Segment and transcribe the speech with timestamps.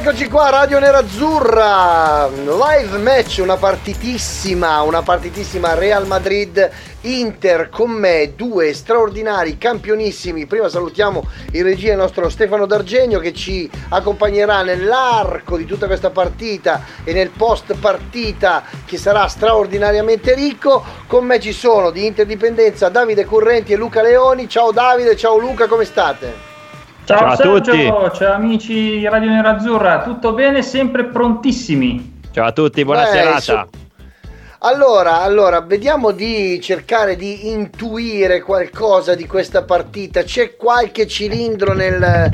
[0.00, 6.70] Eccoci qua, Radio Nerazzurra, live match, una partitissima, una partitissima Real Madrid
[7.02, 10.46] Inter con me, due straordinari campionissimi.
[10.46, 16.08] Prima salutiamo in regia il nostro Stefano D'Argenio che ci accompagnerà nell'arco di tutta questa
[16.08, 20.82] partita e nel post partita che sarà straordinariamente ricco.
[21.06, 24.48] Con me ci sono di Interdipendenza Davide Currenti e Luca Leoni.
[24.48, 26.49] Ciao Davide, ciao Luca, come state?
[27.10, 28.16] Ciao, Ciao a Sergio, tutti.
[28.18, 30.62] ciao amici di Radio Nerazzurra, tutto bene?
[30.62, 32.20] Sempre prontissimi.
[32.30, 33.40] Ciao a tutti, buona Beh, serata.
[33.40, 33.68] so-
[34.60, 40.22] Allora, allora, vediamo di cercare di intuire qualcosa di questa partita.
[40.22, 42.30] C'è qualche cilindro nel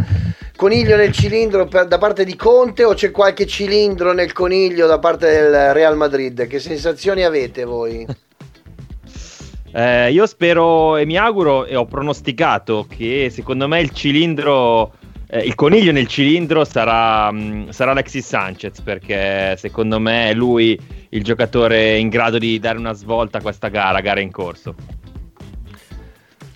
[0.56, 4.98] coniglio nel cilindro per- da parte di Conte o c'è qualche cilindro nel coniglio da
[4.98, 6.46] parte del Real Madrid?
[6.46, 8.06] Che sensazioni avete voi?
[9.76, 14.94] Eh, io spero e mi auguro e ho pronosticato che secondo me il cilindro,
[15.28, 20.80] eh, il coniglio nel cilindro sarà, mh, sarà Alexis Sanchez perché secondo me è lui
[21.10, 24.74] il giocatore in grado di dare una svolta a questa gara, gara in corso.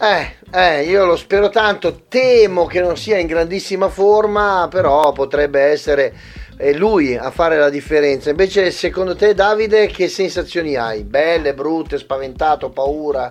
[0.03, 5.61] Eh, eh, io lo spero tanto, temo che non sia in grandissima forma, però potrebbe
[5.61, 6.15] essere
[6.57, 8.31] eh, lui a fare la differenza.
[8.31, 11.05] Invece, secondo te, Davide, che sensazioni hai?
[11.05, 13.31] Belle, brutte, spaventato, paura?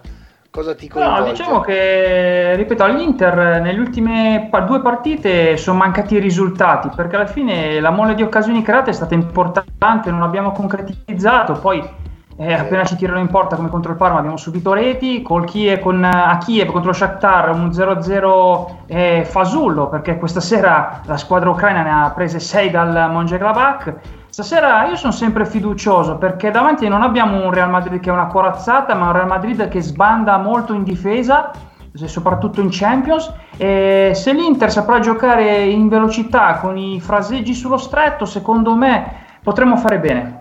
[0.51, 1.21] Cosa ti coinvolge?
[1.21, 7.25] No, diciamo che, ripeto, all'Inter nelle ultime due partite sono mancati i risultati, perché alla
[7.25, 12.07] fine la mole di occasioni create è stata importante, non abbiamo concretizzato, poi
[12.41, 15.79] eh, appena ci tirano in porta come contro il Parma abbiamo subito reti, col Kiev,
[15.79, 21.49] con, a Kiev contro lo Shakhtar un 0-0 eh, fasullo, perché questa sera la squadra
[21.49, 23.93] ucraina ne ha prese 6 dal Mönchengladbach.
[24.29, 28.27] Stasera io sono sempre fiducioso perché davanti non abbiamo un Real Madrid che è una
[28.27, 31.51] corazzata, ma un Real Madrid che sbanda molto in difesa,
[31.91, 33.33] soprattutto in Champions.
[33.57, 39.75] E se l'Inter saprà giocare in velocità con i fraseggi sullo stretto, secondo me potremmo
[39.75, 40.38] fare bene.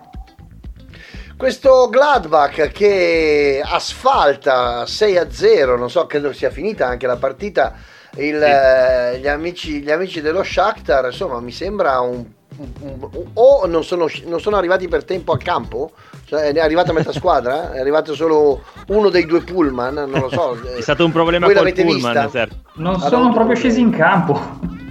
[1.38, 7.74] Questo Gladbach che asfalta 6-0, non so, credo sia finita anche la partita,
[8.16, 12.24] il, eh, gli, amici, gli amici dello Shakhtar, insomma, mi sembra un...
[12.56, 15.92] un- un- o non sono, non sono arrivati per tempo al campo,
[16.24, 20.60] cioè è arrivata metà squadra, è arrivato solo uno dei due pullman, non lo so.
[20.76, 22.30] È stato un problema Voi col pullman?
[22.30, 22.56] Sergio.
[22.74, 24.40] Non Hanno sono proprio scesi in campo.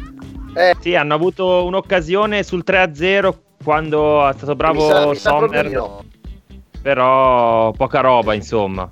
[0.57, 3.31] Eh, Sì, hanno avuto un'occasione sul 3-0
[3.63, 6.03] quando è stato bravo mi sa, mi sa Sommer, di no.
[6.87, 8.89] Però poca roba, insomma.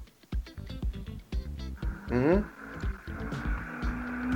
[2.09, 2.49] Mhm.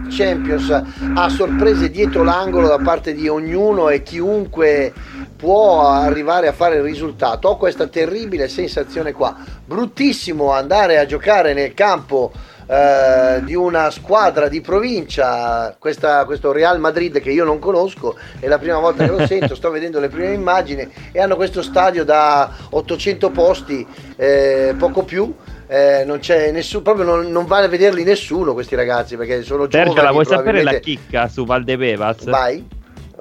[0.08, 0.70] Champions
[1.14, 4.94] ha sorprese dietro l'angolo da parte di ognuno e chiunque
[5.36, 7.50] può arrivare a fare il risultato.
[7.50, 9.36] Ho questa terribile sensazione qua.
[9.66, 12.32] Bruttissimo andare a giocare nel campo
[12.72, 18.46] eh, di una squadra di provincia, questa- questo Real Madrid che io non conosco, è
[18.48, 22.04] la prima volta che lo sento, sto vedendo le prime immagini e hanno questo stadio
[22.06, 23.86] da 800 posti,
[24.16, 25.34] eh, poco più.
[25.72, 29.68] eh, non c'è nessuno, proprio non, non vale a vederli nessuno questi ragazzi perché sono
[29.68, 29.92] giovani.
[29.92, 32.24] Sergio, la vuoi sapere la chicca su Valdebebas?
[32.26, 32.66] Vai,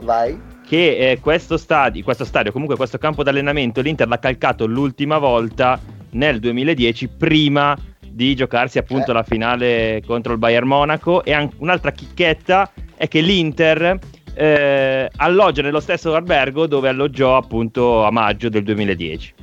[0.00, 0.40] vai.
[0.66, 5.78] Che eh, questo, stadio, questo stadio, comunque questo campo d'allenamento, l'Inter l'ha calcato l'ultima volta
[6.12, 7.76] nel 2010, prima
[8.18, 9.14] di giocarsi appunto Eh.
[9.14, 11.22] la finale contro il Bayern Monaco.
[11.22, 13.96] E an- un'altra chicchetta è che l'Inter
[14.34, 19.34] eh, alloggia nello stesso albergo dove alloggiò appunto a maggio del 2010.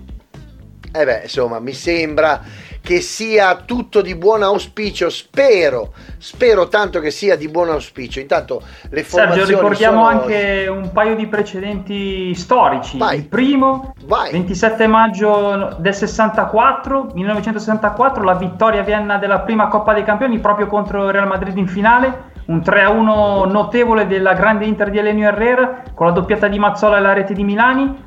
[0.92, 2.42] Eh beh, insomma, mi sembra
[2.86, 5.10] che sia tutto di buon auspicio.
[5.10, 8.20] Spero, spero tanto che sia di buon auspicio.
[8.20, 13.00] Intanto le formazioni Sergio, ricordiamo sono- anche un paio di precedenti storici.
[13.00, 13.18] Vai.
[13.18, 14.32] Il primo, Vai.
[14.32, 20.68] 27 maggio del 64, 1964, la vittoria a Vienna della prima Coppa dei Campioni proprio
[20.68, 22.34] contro il Real Madrid in finale.
[22.46, 27.02] Un 3-1 notevole della grande Inter di Elenio Herrera con la doppiata di Mazzola e
[27.02, 28.04] la rete di Milani.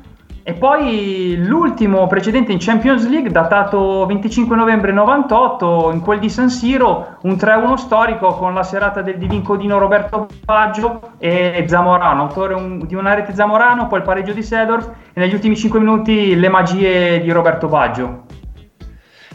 [0.49, 6.49] E poi l'ultimo precedente in Champions League, datato 25 novembre 98, in quel di San
[6.49, 12.83] Siro, un 3-1 storico con la serata del divincodino Roberto Baggio e Zamorano, autore un-
[12.87, 16.49] di una rete Zamorano, poi il pareggio di Sedorf e negli ultimi 5 minuti le
[16.49, 18.21] magie di Roberto Baggio.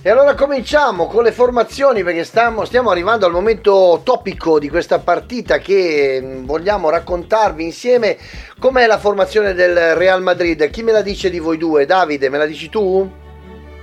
[0.06, 4.99] E allora cominciamo con le formazioni perché stiamo, stiamo arrivando al momento topico di questa
[4.99, 8.19] partita che mm, vogliamo raccontarvi insieme.
[8.59, 10.69] Com'è la formazione del Real Madrid?
[10.69, 11.87] Chi me la dice di voi due?
[11.87, 13.11] Davide, me la dici tu?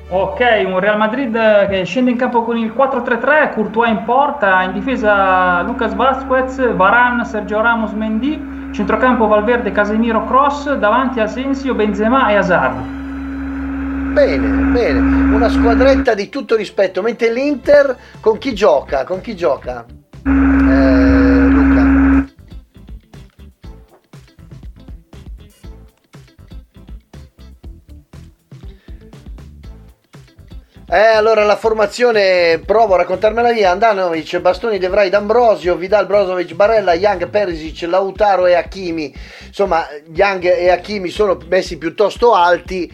[0.09, 4.73] Ok, un Real Madrid che scende in campo con il 4-3-3, Courtois in porta, in
[4.73, 12.35] difesa Lucas Vasquez, Varane, Sergio Ramos, Mendy, centrocampo Valverde, Casemiro, Cross, davanti Asensio, Benzema e
[12.35, 13.00] Hazard.
[14.11, 14.99] Bene, bene,
[15.33, 19.05] una squadretta di tutto rispetto, mentre l'Inter con chi gioca?
[19.05, 19.85] Con chi gioca?
[19.87, 20.29] Eh,
[21.47, 22.25] Luca.
[30.89, 36.53] Eh, allora la formazione, provo a raccontarmela via, Andanovic, Bastoni, De Vrij, D'Ambrosio, Vidal, Brozovic,
[36.53, 39.15] Barella, Young, Perisic, Lautaro e Hakimi.
[39.47, 42.91] Insomma, Young e Hakimi sono messi piuttosto alti,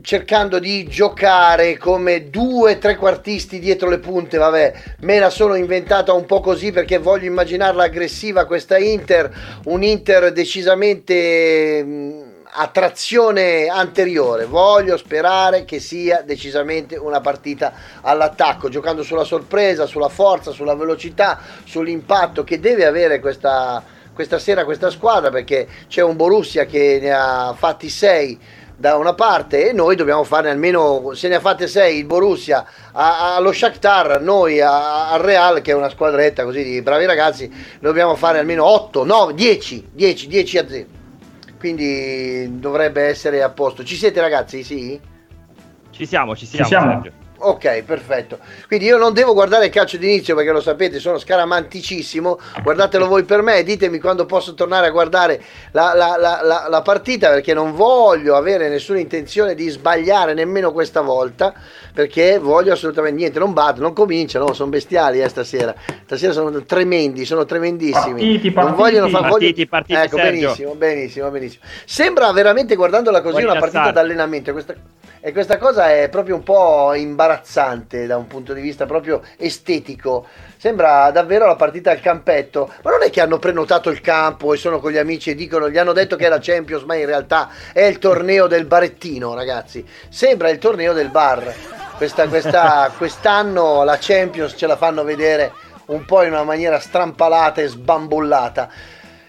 [0.00, 6.24] cercando di giocare come due trequartisti dietro le punte, vabbè, me la sono inventata un
[6.24, 9.30] po' così perché voglio immaginarla aggressiva questa Inter,
[9.64, 11.84] un Inter decisamente...
[11.84, 14.44] Mh, a trazione anteriore.
[14.44, 17.72] Voglio sperare che sia decisamente una partita
[18.02, 23.82] all'attacco, giocando sulla sorpresa, sulla forza, sulla velocità, sull'impatto che deve avere questa,
[24.12, 28.38] questa sera questa squadra perché c'è un Borussia che ne ha fatti 6
[28.76, 32.64] da una parte e noi dobbiamo farne almeno se ne ha fatte 6 il Borussia
[32.92, 38.38] allo Shakhtar noi al Real che è una squadretta così di bravi ragazzi dobbiamo fare
[38.38, 41.00] almeno 8 9 10 10 10 a 0
[41.62, 43.84] quindi dovrebbe essere a posto.
[43.84, 44.64] Ci siete ragazzi?
[44.64, 45.00] Sì?
[45.90, 46.64] Ci siamo, ci siamo.
[46.64, 47.02] Ci siamo.
[47.44, 48.38] Ok, perfetto.
[48.68, 52.38] Quindi io non devo guardare il calcio d'inizio perché lo sapete, sono scaramanticissimo.
[52.62, 55.42] Guardatelo voi per me, ditemi quando posso tornare a guardare
[55.72, 60.72] la, la- la- la- la partita perché non voglio avere nessuna intenzione di sbagliare nemmeno
[60.72, 61.52] questa volta
[61.92, 63.38] perché voglio assolutamente niente.
[63.38, 65.74] Non batto, non cominciano, sono bestiali eh, stasera.
[66.04, 68.12] Stasera sono tremendi, sono tremendissimi.
[68.12, 68.76] Partiti, Non partiti.
[68.80, 70.30] vogliono far- voglio- Partiti, partiti, Ecco, Sergio.
[70.46, 71.62] benissimo, benissimo, benissimo.
[71.84, 74.52] Sembra veramente guardandola così Puoi una partita d'allenamento.
[74.52, 74.74] Questa,
[75.24, 80.26] e questa cosa è proprio un po' imbarazzante da un punto di vista proprio estetico.
[80.56, 82.68] Sembra davvero la partita al campetto.
[82.82, 85.70] Ma non è che hanno prenotato il campo e sono con gli amici e dicono,
[85.70, 89.32] gli hanno detto che è la Champions, ma in realtà è il torneo del barettino,
[89.32, 89.86] ragazzi.
[90.08, 91.54] Sembra il torneo del bar.
[91.96, 95.52] Questa- questa- quest'anno la Champions ce la fanno vedere
[95.86, 98.68] un po' in una maniera strampalata e sbambollata.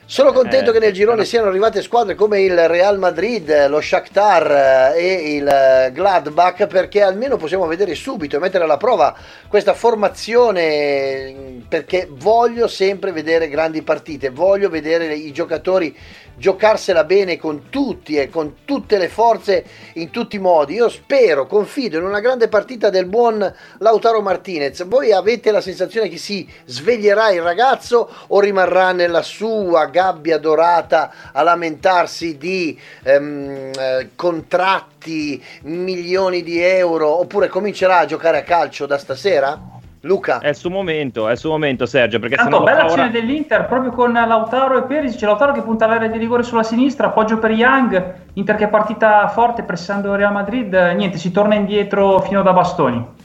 [0.06, 4.94] Sono contento Eh, che nel girone siano arrivate squadre come il Real Madrid, lo Shakhtar
[4.96, 9.16] eh, e il eh, Gladbach perché almeno possiamo vedere subito e mettere alla prova
[9.48, 15.96] questa formazione perché voglio sempre vedere grandi partite, voglio vedere i giocatori
[16.36, 19.64] giocarsela bene con tutti e con tutte le forze
[19.94, 20.74] in tutti i modi.
[20.74, 24.84] Io spero, confido in una grande partita del buon Lautaro Martinez.
[24.86, 31.12] Voi avete la sensazione che si sveglierà il ragazzo o rimarrà nella sua gabbia dorata
[31.32, 38.88] a lamentarsi di ehm, eh, contratti, milioni di euro oppure comincerà a giocare a calcio
[38.88, 39.72] da stasera?
[40.06, 40.40] Luca?
[40.40, 42.20] È il suo momento, è il suo momento, Sergio.
[42.20, 43.04] Perché Tanto lo bella fa ora...
[43.04, 46.64] azione dell'Inter proprio con Lautaro e Perisic, c'è Lautaro che punta all'area di rigore sulla
[46.64, 51.56] sinistra, appoggio per Young, Inter che è partita forte pressando Real Madrid, niente, si torna
[51.56, 53.22] indietro fino da bastoni.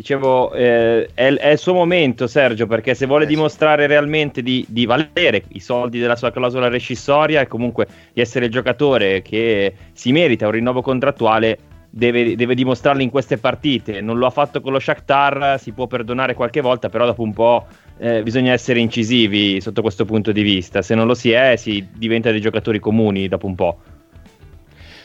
[0.00, 3.34] Dicevo, eh, è, è il suo momento, Sergio, perché se vuole Eh sì.
[3.34, 8.46] dimostrare realmente di, di valere i soldi della sua clausola rescissoria e comunque di essere
[8.46, 11.58] il giocatore che si merita un rinnovo contrattuale,
[11.90, 14.00] deve, deve dimostrarlo in queste partite.
[14.00, 17.34] Non lo ha fatto con lo Shakhtar, si può perdonare qualche volta, però dopo un
[17.34, 17.66] po'
[17.98, 20.80] eh, bisogna essere incisivi sotto questo punto di vista.
[20.80, 23.78] Se non lo si è, si diventa dei giocatori comuni dopo un po'.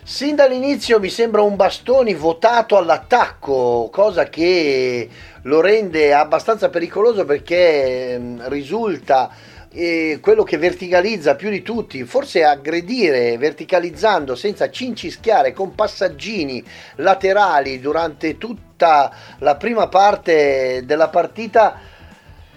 [0.07, 5.09] Sin dall'inizio mi sembra un bastoni votato all'attacco, cosa che
[5.41, 9.31] lo rende abbastanza pericoloso perché ehm, risulta
[9.71, 16.63] eh, quello che verticalizza più di tutti, forse aggredire verticalizzando senza cincischiare con passaggini
[16.97, 21.79] laterali durante tutta la prima parte della partita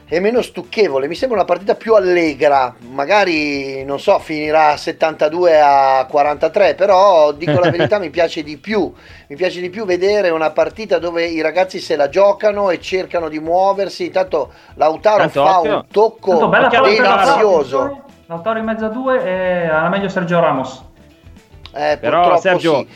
[0.09, 6.07] è meno stucchevole, mi sembra una partita più allegra, magari non so, finirà 72 a
[6.09, 8.91] 43, però dico la verità mi piace di più,
[9.27, 13.29] mi piace di più vedere una partita dove i ragazzi se la giocano e cercano
[13.29, 15.75] di muoversi, intanto Lautaro Tanto fa occhio.
[15.75, 18.03] un tocco delizioso.
[18.27, 20.85] Lautaro, in mezzo a due e alla meglio Sergio Ramos.
[21.75, 22.89] Eh, Però, Sergio- sì.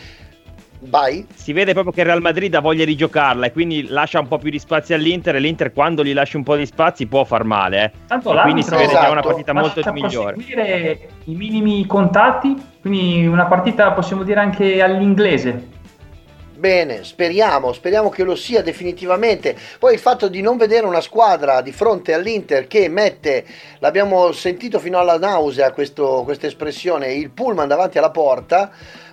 [0.85, 1.25] Vai.
[1.35, 4.27] si vede proprio che il Real Madrid ha voglia di giocarla e quindi lascia un
[4.27, 7.23] po' più di spazi all'Inter e l'Inter quando gli lasci un po' di spazi può
[7.25, 7.85] far male.
[7.85, 7.91] eh.
[8.09, 10.33] Tanto E quindi si vede che è una esatto, partita molto lascia migliore.
[10.35, 15.81] proseguire i minimi contatti, quindi una partita possiamo dire anche all'inglese.
[16.63, 19.57] Bene, speriamo, speriamo che lo sia definitivamente.
[19.81, 23.45] Poi il fatto di non vedere una squadra di fronte all'Inter che mette,
[23.81, 28.71] l'abbiamo sentito fino alla nausea questa espressione, il pullman davanti alla porta,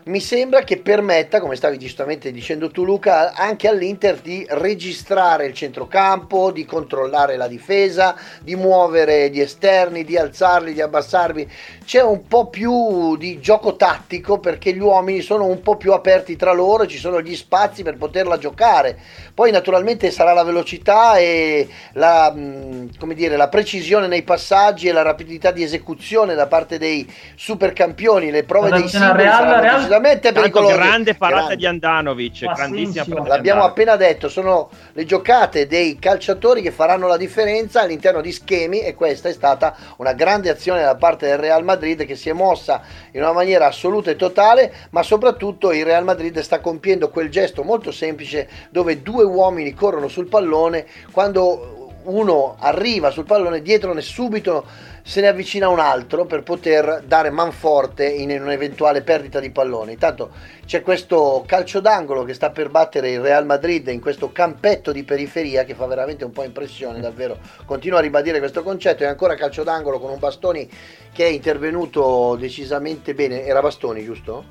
[0.10, 5.54] mi sembra che permetta, come stavi giustamente dicendo tu Luca, anche all'Inter di registrare il
[5.54, 11.50] centrocampo, di controllare la difesa, di muovere gli esterni, di alzarli, di abbassarli.
[11.86, 16.36] C'è un po' più di gioco tattico perché gli uomini sono un po' più aperti
[16.36, 18.98] tra loro, ci sono gli spazi per poterla giocare.
[19.36, 25.04] Poi naturalmente sarà la velocità e la, come dire, la precisione nei passaggi e la
[25.04, 30.76] rapidità di esecuzione da parte dei supercampioni, le prove dei singoli Real, decisamente pericolose.
[30.76, 31.56] grande parata Grande.
[31.56, 36.72] di Andanovic, Ma grandissima parata di L'abbiamo appena detto, sono le giocate dei calciatori che
[36.72, 41.28] faranno la differenza all'interno di schemi e questa è stata una grande azione da parte
[41.28, 45.72] del Real Madrid che si è mossa in una maniera assoluta e totale, ma soprattutto
[45.72, 50.86] il Real Madrid sta compiendo quel gesto molto semplice dove due uomini corrono sul pallone
[51.12, 54.66] quando uno arriva sul pallone dietro subito
[55.04, 59.94] se ne avvicina un altro per poter dare manforte in un'eventuale perdita di pallone.
[59.94, 60.32] Intanto
[60.66, 65.04] c'è questo calcio d'angolo che sta per battere il Real Madrid in questo campetto di
[65.04, 67.40] periferia che fa veramente un po' impressione, davvero.
[67.66, 69.04] Continuo a ribadire questo concetto.
[69.04, 70.70] È ancora calcio d'angolo con un Bastoni
[71.12, 73.46] che è intervenuto decisamente bene.
[73.46, 74.44] Era Bastoni, giusto?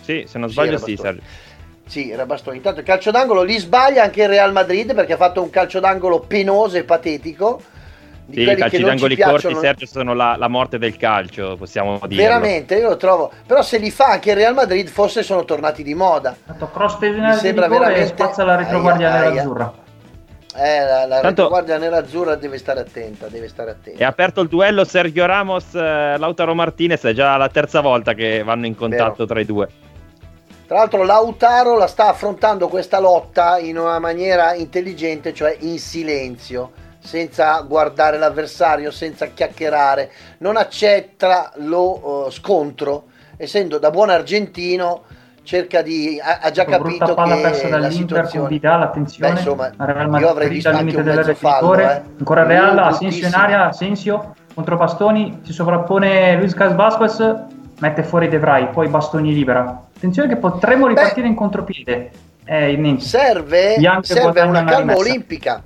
[0.00, 0.96] Sì, se non sbaglio sì.
[0.96, 1.22] Sergio.
[1.86, 2.56] Sì, era Bastoni.
[2.56, 5.80] Intanto il calcio d'angolo li sbaglia anche il Real Madrid perché ha fatto un calcio
[5.80, 7.62] d'angolo penoso e patetico.
[8.28, 9.54] Di Sì, i quelli calci che non ci d'angoli corti.
[9.60, 12.22] Sergio, sono la, la morte del calcio, possiamo dire.
[12.24, 13.30] Veramente, io lo trovo.
[13.46, 16.36] Però se li fa anche il Real Madrid, forse sono tornati di moda.
[16.44, 17.06] Fatto cross di
[17.38, 19.30] sembra rigore e veramente- spazza la retroguardia Aia, aia.
[19.30, 19.72] nerazzurra.
[20.58, 24.00] Eh, la, la Tanto- guardia nerazzurra deve stare attenta, deve stare attenta.
[24.00, 28.42] È aperto il duello Sergio Ramos, eh, Lautaro Martinez, è già la terza volta che
[28.42, 29.26] vanno in contatto Vero.
[29.26, 29.68] tra i due.
[30.66, 36.72] Tra l'altro Lautaro la sta affrontando questa lotta in una maniera intelligente, cioè in silenzio,
[37.06, 43.04] senza guardare l'avversario, senza chiacchierare, non accetta lo eh, scontro,
[43.36, 45.04] essendo da buon argentino
[45.46, 49.32] cerca di ha, ha già Brutta capito palla che persa la con situazione Vidal, attenzione.
[49.32, 49.70] Beh, insomma,
[50.18, 52.02] io avrei visto al limite di fallo, eh.
[52.18, 57.44] Ancora Real, Uh, Asensio in area, Asensio contro Bastoni, si sovrappone Luis Gas Vasquez,
[57.78, 59.86] mette fuori De Vrij, poi Bastoni libera.
[59.96, 62.10] Attenzione che potremmo ripartire in contropiede.
[62.44, 65.62] Eh, serve, serve una calma olimpica.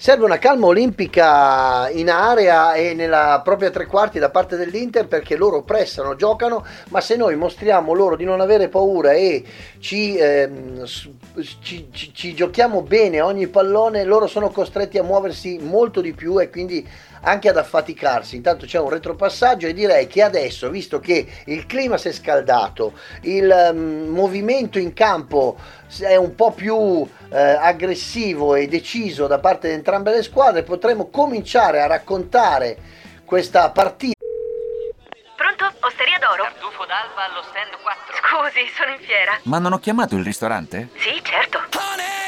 [0.00, 5.34] Serve una calma olimpica in area e nella propria tre quarti da parte dell'Inter perché
[5.34, 9.42] loro pressano, giocano, ma se noi mostriamo loro di non avere paura e
[9.80, 16.00] ci, ehm, ci- ci- ci giochiamo bene ogni pallone, loro sono costretti a muoversi molto
[16.00, 16.88] di più e quindi
[17.22, 18.36] anche ad affaticarsi.
[18.36, 22.92] Intanto c'è un retropassaggio e direi che adesso, visto che il clima si è scaldato,
[23.22, 25.56] il ehm, movimento in campo
[26.00, 31.08] è un po' più eh, aggressivo e deciso da parte di entrambe le squadre, potremo
[31.08, 32.76] cominciare a raccontare
[33.24, 34.16] questa partita.
[35.36, 35.72] Pronto?
[35.80, 36.42] Osteria d'oro?
[36.42, 38.16] Tartufo d'alba allo stand 4.
[38.16, 39.38] Scusi, sono in fiera.
[39.44, 40.88] Ma non ho chiamato il ristorante?
[40.96, 41.60] Sì, certo.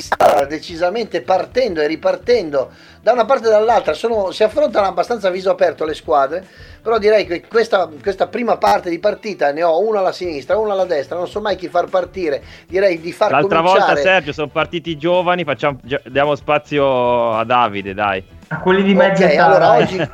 [0.00, 5.30] sta decisamente partendo e ripartendo da una parte e dall'altra sono, si affrontano abbastanza a
[5.30, 6.44] viso aperto le squadre
[6.82, 10.72] però direi che questa, questa prima parte di partita ne ho una alla sinistra una
[10.72, 14.32] alla destra non so mai chi far partire direi di far L'altra cominciare volta, Sergio,
[14.32, 18.38] sono partiti i giovani, facciamo, diamo spazio a Davide, dai.
[18.52, 19.44] A quelli di mezza Ok, età.
[19.46, 19.82] allora dai.
[19.82, 20.10] oggi,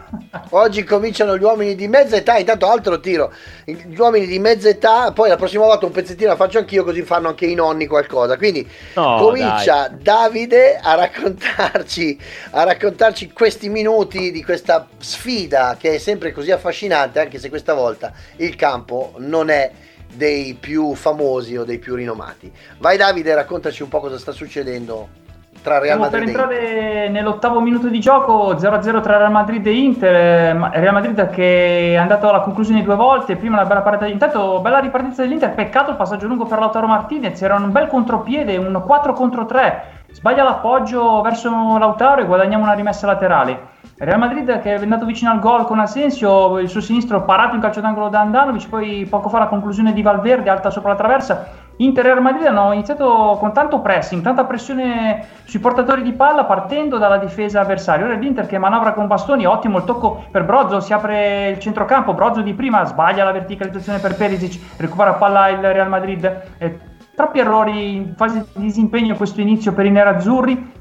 [0.50, 3.32] oggi cominciano gli uomini di mezza età, intanto altro tiro,
[3.64, 7.00] gli uomini di mezza età, poi la prossima volta un pezzettino la faccio anch'io così
[7.00, 14.30] fanno anche i nonni qualcosa, quindi No, comincia Davide a raccontarci, a raccontarci questi minuti
[14.30, 19.48] di questa sfida che è sempre così affascinante, anche se questa volta il campo non
[19.48, 19.70] è
[20.12, 22.52] dei più famosi o dei più rinomati.
[22.80, 25.24] Vai Davide, raccontaci un po' cosa sta succedendo
[25.66, 26.42] tra Real per Madrid Inter.
[26.42, 31.90] entrare nell'ottavo minuto di gioco 0-0 tra Real Madrid e Inter eh, Real Madrid che
[31.90, 35.90] è andato alla conclusione due volte prima una bella partita intanto bella ripartenza dell'Inter peccato
[35.90, 40.44] il passaggio lungo per Lautaro Martinez era un bel contropiede un 4 contro 3 sbaglia
[40.44, 45.40] l'appoggio verso Lautaro e guadagniamo una rimessa laterale Real Madrid che è andato vicino al
[45.40, 49.38] gol con Asensio, il suo sinistro parato in calcio d'angolo da Andanovic, poi poco fa
[49.38, 51.46] la conclusione di Valverde alta sopra la traversa.
[51.78, 56.44] Inter e Real Madrid hanno iniziato con tanto pressing, tanta pressione sui portatori di palla
[56.44, 58.06] partendo dalla difesa avversaria.
[58.06, 62.14] Ora l'Inter che manovra con bastoni, ottimo il tocco per Brozzo, si apre il centrocampo,
[62.14, 66.42] Brozzo di prima sbaglia la verticalizzazione per Perisic, recupera palla il Real Madrid.
[66.58, 66.78] Eh,
[67.14, 70.74] troppi errori in fase di disimpegno questo inizio per i nerazzurri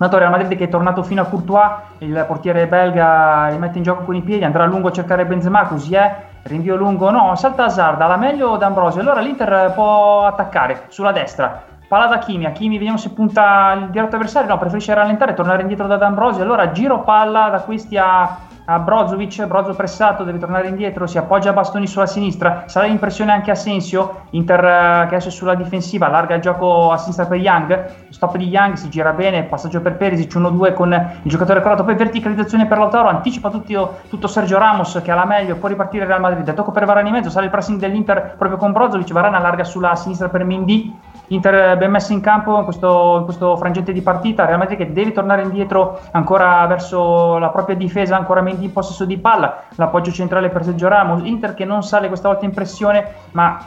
[0.00, 3.84] Dato Real Madrid che è tornato fino a Courtois, il portiere belga li mette in
[3.84, 7.34] gioco con i piedi, andrà a lungo a cercare Benzema, così è, rinvio lungo, no,
[7.36, 12.52] salta Hazard, alla meglio D'Ambrosio, allora l'Inter può attaccare sulla destra, palla da Kimi, a
[12.52, 16.70] Kimi vediamo se punta il diretto avversario, no, preferisce rallentare, tornare indietro da D'Ambrosio, allora
[16.70, 21.52] giro palla da questi a a Brozovic, Brozo pressato, deve tornare indietro, si appoggia a
[21.52, 26.36] bastoni sulla sinistra, sarà l'impressione anche a Sensio, Inter eh, che è sulla difensiva, allarga
[26.36, 30.36] il gioco a sinistra per Young, stop di Young, si gira bene, passaggio per Perisic,
[30.36, 35.10] 1-2 con il giocatore croato, poi verticalizzazione per Lautaro, anticipa tutto, tutto Sergio Ramos che
[35.10, 37.80] ha la meglio, può ripartire Real Madrid, tocco per Varane in mezzo, sale il pressing
[37.80, 40.96] dell'Inter proprio con Brozovic, Varane allarga sulla sinistra per Mendy,
[41.32, 44.92] Inter ben messo in campo in questo, in questo, frangente di partita, Real Madrid che
[44.92, 50.10] deve tornare indietro ancora verso la propria difesa, ancora Mendy in possesso di palla, l'appoggio
[50.10, 53.58] centrale per Sergio Ramos, Inter che non sale questa volta in pressione ma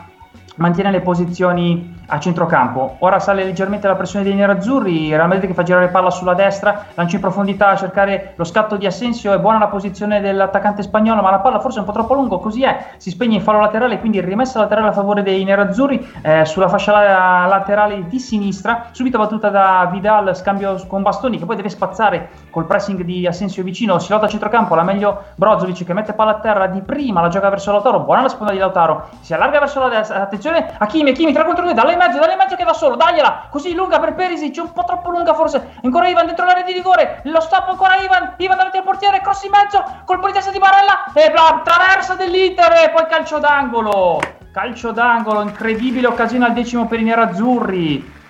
[0.56, 2.96] mantiene le posizioni a centrocampo.
[3.00, 6.86] Ora sale leggermente la pressione dei nerazzurri, Real Madrid che fa girare palla sulla destra,
[6.94, 11.22] lancia in profondità a cercare lo scatto di Asensio, è buona la posizione dell'attaccante spagnolo,
[11.22, 13.60] ma la palla forse è un po' troppo lungo, così è, si spegne in fallo
[13.60, 19.18] laterale, quindi rimessa laterale a favore dei nerazzurri eh, sulla fascia laterale di sinistra, subito
[19.18, 23.98] battuta da Vidal, scambio con Bastoni che poi deve spazzare col pressing di Asensio vicino,
[23.98, 27.28] si lotta a centrocampo, la meglio Brozovic che mette palla a terra di prima, la
[27.28, 30.86] gioca verso Lautaro, buona la sponda di Lautaro, si allarga verso la destra, attenzione a
[30.86, 33.46] Kimi, Kimi 3 contro 2, dalle in mezzo, dai in mezzo che va solo, dagliela,
[33.50, 37.20] così lunga per Perisic, un po' troppo lunga forse, ancora Ivan dentro l'area di rigore,
[37.24, 40.58] lo stop ancora Ivan, Ivan davanti al portiere, cross in mezzo, colpo di testa di
[40.58, 44.20] Barella, e la traversa dell'Inter, e poi calcio d'angolo,
[44.52, 48.22] calcio d'angolo, incredibile occasione al decimo per i nerazzurri,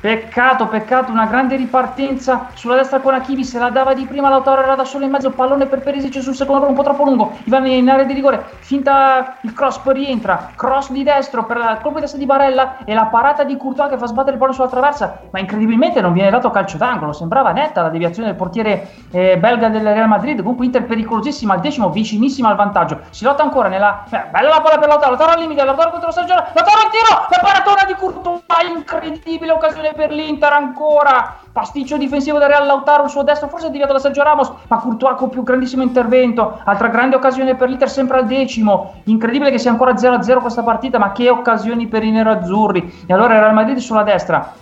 [0.00, 2.48] Peccato, peccato, una grande ripartenza.
[2.54, 5.30] Sulla destra con Akivi, se la dava di prima Lautaro era da solo in mezzo,
[5.30, 9.36] pallone per Perisic sul secondo un po' troppo lungo, Ivan in area di rigore, finta
[9.42, 12.94] il cross, poi rientra, cross di destro per il colpo di testa di Barella e
[12.94, 16.30] la parata di Courtois che fa sbattere il pallone sulla traversa, ma incredibilmente non viene
[16.30, 20.64] dato calcio d'angolo, sembrava netta la deviazione del portiere eh, belga del Real Madrid, comunque
[20.64, 24.04] Inter pericolosissima al decimo, vicinissima al vantaggio, si lotta ancora nella...
[24.08, 27.26] Eh, bella la palla per Lautaro, Lautaro al limite, Lautaro contro Sergio, Lautaro al tiro,
[27.28, 28.40] la paratona di Courtois,
[28.74, 31.36] incredibile occasione per l'Inter ancora.
[31.52, 34.78] Pasticcio difensivo da Real Lautaro il suo destro forse è deviato da Sergio Ramos ma
[34.78, 36.60] Courtois con più grandissimo intervento.
[36.64, 38.94] Altra grande occasione per l'Inter sempre al decimo.
[39.04, 43.04] Incredibile che sia ancora 0-0 questa partita ma che occasioni per i nerazzurri.
[43.06, 44.52] E allora Real Madrid sulla destra.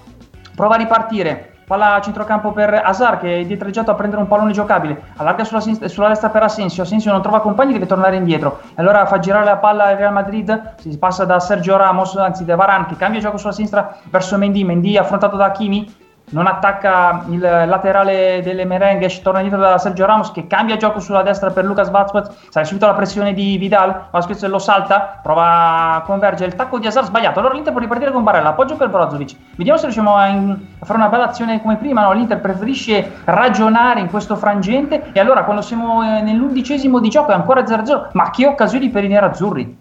[0.55, 4.53] Prova a ripartire Palla a centrocampo per Hazard che è dietreggiato a prendere un pallone
[4.53, 5.03] giocabile.
[5.17, 6.83] Allarga sulla, sinistra, sulla destra per Asensio.
[6.83, 8.61] Asensio non trova compagni, deve tornare indietro.
[8.71, 10.77] E allora fa girare la palla al Real Madrid.
[10.79, 14.65] Si passa da Sergio Ramos, anzi da Varan che cambia gioco sulla sinistra verso Mendy.
[14.65, 20.33] Mendy affrontato da Kimi non attacca il laterale delle merengue, torna indietro da Sergio Ramos
[20.33, 24.45] che cambia gioco sulla destra per Lucas Vazquez, sale subito la pressione di Vidal, Vazquez
[24.47, 28.23] lo salta, prova a convergere, il tacco di Hazard sbagliato, allora l'Inter può ripartire con
[28.25, 31.77] Barella, appoggio per Brozovic, vediamo se riusciamo a, in, a fare una bella azione come
[31.77, 32.13] prima, no?
[32.13, 35.11] l'Inter preferisce ragionare in questo frangente.
[35.13, 39.05] E allora quando siamo eh, nell'undicesimo di gioco è ancora 0-0, ma che occasioni per
[39.05, 39.79] i nerazzurri!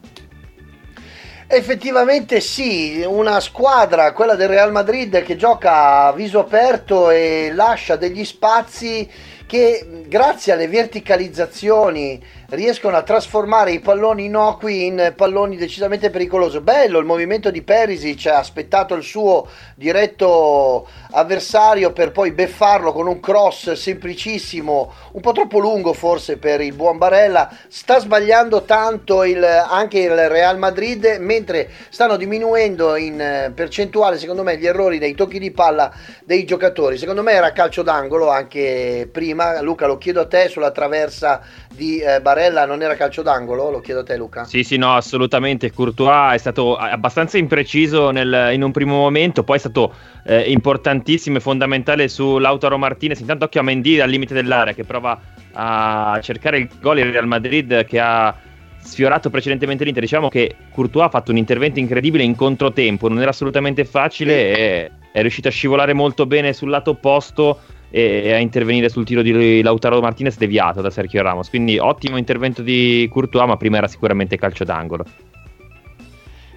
[1.50, 7.96] Effettivamente sì, una squadra, quella del Real Madrid, che gioca a viso aperto e lascia
[7.96, 9.10] degli spazi
[9.46, 16.60] che grazie alle verticalizzazioni riescono a trasformare i palloni innocui in palloni decisamente pericolosi.
[16.62, 23.08] Bello il movimento di Perisic, ha aspettato il suo diretto avversario per poi beffarlo con
[23.08, 27.50] un cross semplicissimo, un po' troppo lungo forse per il buon Barella.
[27.68, 34.58] Sta sbagliando tanto il, anche il Real Madrid, mentre stanno diminuendo in percentuale, secondo me,
[34.58, 35.92] gli errori dei tocchi di palla
[36.24, 36.98] dei giocatori.
[36.98, 39.62] Secondo me era calcio d'angolo anche prima.
[39.62, 41.42] Luca, lo chiedo a te sulla traversa
[41.78, 43.70] di eh, Barella non era calcio d'angolo?
[43.70, 44.44] Lo chiedo a te, Luca.
[44.44, 45.72] Sì, sì, no, assolutamente.
[45.72, 49.94] Courtois è stato abbastanza impreciso nel, in un primo momento, poi è stato
[50.26, 53.20] eh, importantissimo e fondamentale su Lautaro Martinez.
[53.20, 55.18] Intanto occhio a Mendy al limite dell'area che prova
[55.54, 58.36] a cercare il gol in Real Madrid che ha
[58.80, 60.02] sfiorato precedentemente l'Inter.
[60.02, 64.60] Diciamo che Courtois ha fatto un intervento incredibile in controtempo, non era assolutamente facile sì.
[64.60, 69.22] e è riuscito a scivolare molto bene sul lato opposto e a intervenire sul tiro
[69.22, 71.50] di Lautaro Martinez deviato da Sergio Ramos.
[71.50, 75.06] Quindi ottimo intervento di Courtois, ma prima era sicuramente calcio d'angolo.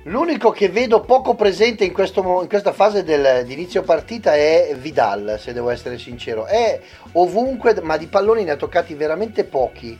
[0.04, 5.36] L'unico che vedo poco presente in, questo in questa fase di inizio partita è Vidal,
[5.38, 6.46] se devo essere sincero.
[6.46, 6.80] È
[7.12, 9.96] ovunque, ma di palloni ne ha toccati veramente pochi.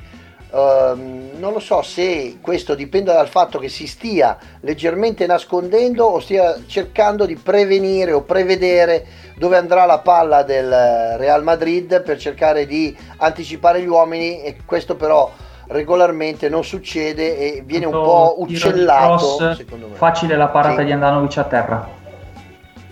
[0.52, 6.20] Ehm, non lo so se questo dipenda dal fatto che si stia leggermente nascondendo o
[6.20, 10.68] stia cercando di prevenire o prevedere dove andrà la palla del
[11.16, 15.30] Real Madrid per cercare di anticipare gli uomini e questo però
[15.68, 19.94] regolarmente non succede e viene un po' uccellato cross, secondo me.
[19.94, 20.84] Facile la parata Sì.
[20.84, 21.88] di Andanovic a terra.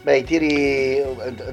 [0.03, 1.03] Beh, i tiri,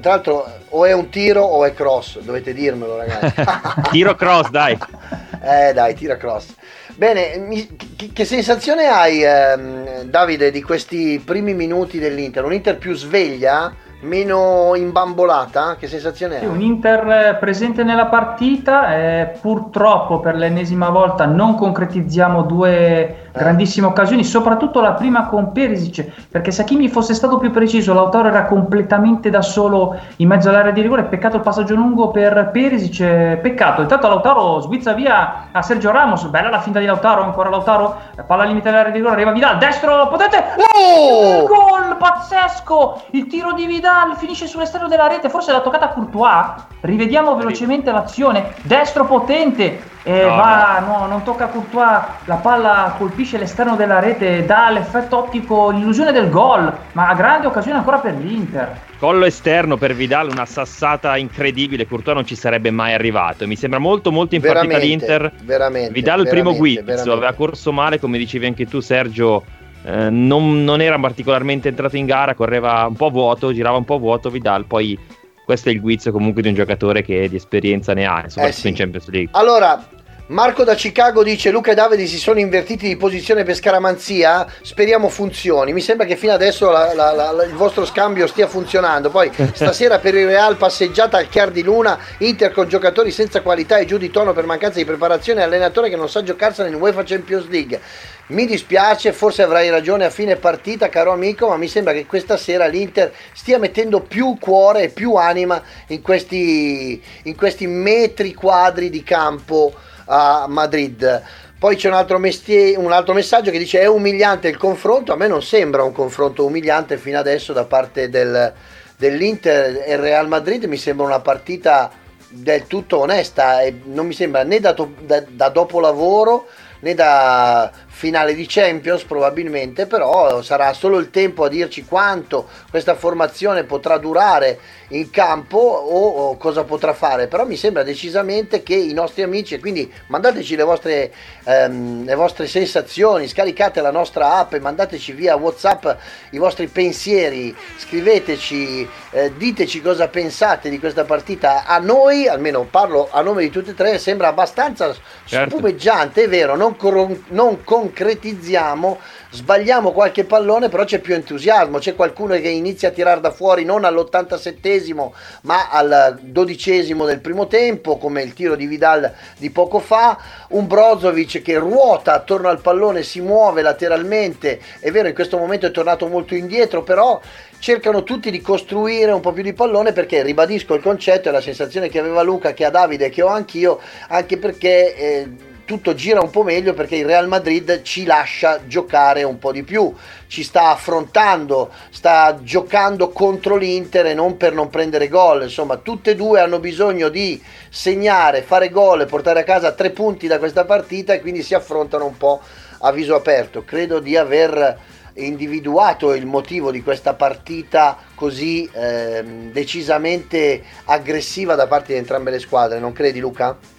[0.00, 3.42] tra l'altro, o è un tiro o è cross, dovete dirmelo, ragazzi.
[3.90, 4.78] Tiro cross, dai.
[5.42, 6.54] eh, dai, tira cross.
[6.94, 12.44] Bene, mi- che, che sensazione hai, ehm, Davide, di questi primi minuti dell'Inter?
[12.44, 15.76] Un Inter più sveglia, meno imbambolata?
[15.78, 16.50] Che sensazione Sì, hai?
[16.50, 23.86] un Inter eh, presente nella partita, eh, purtroppo per l'ennesima volta non concretizziamo due grandissime
[23.86, 28.44] occasioni, soprattutto la prima con Perisic, perché se Hakimi fosse stato più preciso, Lautaro era
[28.44, 33.38] completamente da solo in mezzo all'area di rigore, peccato il passaggio lungo per Perisic, eh,
[33.42, 37.96] peccato, intanto Lautaro svizza via a Sergio Ramos, bella la finta di Lautaro, ancora Lautaro,
[38.16, 40.42] eh, palla al limite dell'area di rigore, arriva Vidal, destro, potente,
[40.78, 41.44] Oh!
[41.46, 43.84] gol pazzesco, il tiro di Vidal
[44.16, 50.36] finisce sull'esterno della rete, forse l'ha toccata Courtois, rivediamo velocemente l'azione, destro potente, e No,
[50.36, 56.12] va, no, non tocca Courtois, la palla colpisce l'esterno della rete, dà l'effetto ottico, l'illusione
[56.12, 58.80] del gol, ma grande occasione ancora per l'Inter.
[58.98, 61.86] Collo esterno per Vidal, una sassata incredibile.
[61.86, 63.46] Courtois non ci sarebbe mai arrivato.
[63.46, 65.32] Mi sembra molto, molto in partita Veramente, l'Inter.
[65.42, 69.44] veramente, Vidal il primo guizzo, aveva corso male, come dicevi anche tu, Sergio.
[69.86, 73.98] Eh, non, non era particolarmente entrato in gara, correva un po' vuoto, girava un po'
[73.98, 74.30] vuoto.
[74.30, 74.98] Vidal, poi
[75.44, 78.52] questo è il guizzo comunque di un giocatore che di esperienza ne ha, soprattutto Eh
[78.52, 78.68] sì.
[78.68, 79.30] in Champions League.
[79.32, 79.88] Allora,
[80.28, 85.08] Marco da Chicago dice Luca e Davide si sono invertiti di posizione per scaramanzia, speriamo
[85.08, 85.72] funzioni.
[85.72, 89.08] Mi sembra che fino adesso la- la- la- il vostro scambio stia funzionando.
[89.08, 93.78] Poi stasera per il Real passeggiata al chiar di luna, Inter con giocatori senza qualità
[93.78, 97.04] e giù di tono per mancanza di preparazione, allenatore che non sa giocarsela in UEFA
[97.04, 97.80] Champions League.
[98.28, 102.36] Mi dispiace, forse avrai ragione a fine partita, caro amico, ma mi sembra che questa
[102.36, 108.90] sera l'Inter stia mettendo più cuore e più anima in questi, in questi metri quadri
[108.90, 109.72] di campo
[110.06, 111.22] a Madrid.
[111.58, 115.16] Poi c'è un altro, mestie- un altro messaggio che dice è umiliante il confronto, a
[115.16, 118.52] me non sembra un confronto umiliante fino adesso da parte del-
[118.96, 121.90] dell'Inter e Real Madrid, mi sembra una partita
[122.28, 126.46] del tutto onesta e non mi sembra né da, da, da dopolavoro
[126.80, 132.94] né da finale di Champions probabilmente, però sarà solo il tempo a dirci quanto questa
[132.94, 138.74] formazione potrà durare in campo o, o cosa potrà fare, però mi sembra decisamente che
[138.74, 141.12] i nostri amici, e quindi mandateci le vostre,
[141.44, 145.86] ehm, le vostre sensazioni, scaricate la nostra app e mandateci via Whatsapp
[146.32, 151.64] i vostri pensieri, scriveteci, eh, diteci cosa pensate di questa partita.
[151.64, 155.56] A noi, almeno parlo a nome di tutti e tre, sembra abbastanza Certo.
[155.56, 158.98] spumeggiante, è vero, non, cor- non concretizziamo,
[159.30, 163.64] sbagliamo qualche pallone, però c'è più entusiasmo, c'è qualcuno che inizia a tirare da fuori
[163.64, 169.78] non all'87esimo ma al dodicesimo del primo tempo, come il tiro di Vidal di poco
[169.78, 170.18] fa,
[170.48, 175.66] un Brozovic che ruota attorno al pallone, si muove lateralmente, è vero in questo momento
[175.66, 177.20] è tornato molto indietro, però
[177.58, 181.40] cercano tutti di costruire un po' più di pallone perché ribadisco il concetto e la
[181.40, 186.22] sensazione che aveva Luca, che ha Davide, che ho anch'io, anche perché eh, tutto gira
[186.22, 189.92] un po' meglio perché il Real Madrid ci lascia giocare un po' di più,
[190.28, 196.12] ci sta affrontando, sta giocando contro l'Inter e non per non prendere gol, insomma tutte
[196.12, 200.38] e due hanno bisogno di segnare, fare gol e portare a casa tre punti da
[200.38, 202.40] questa partita e quindi si affrontano un po'
[202.78, 203.64] a viso aperto.
[203.64, 204.78] Credo di aver
[205.14, 212.38] individuato il motivo di questa partita così ehm, decisamente aggressiva da parte di entrambe le
[212.38, 213.75] squadre, non credi Luca?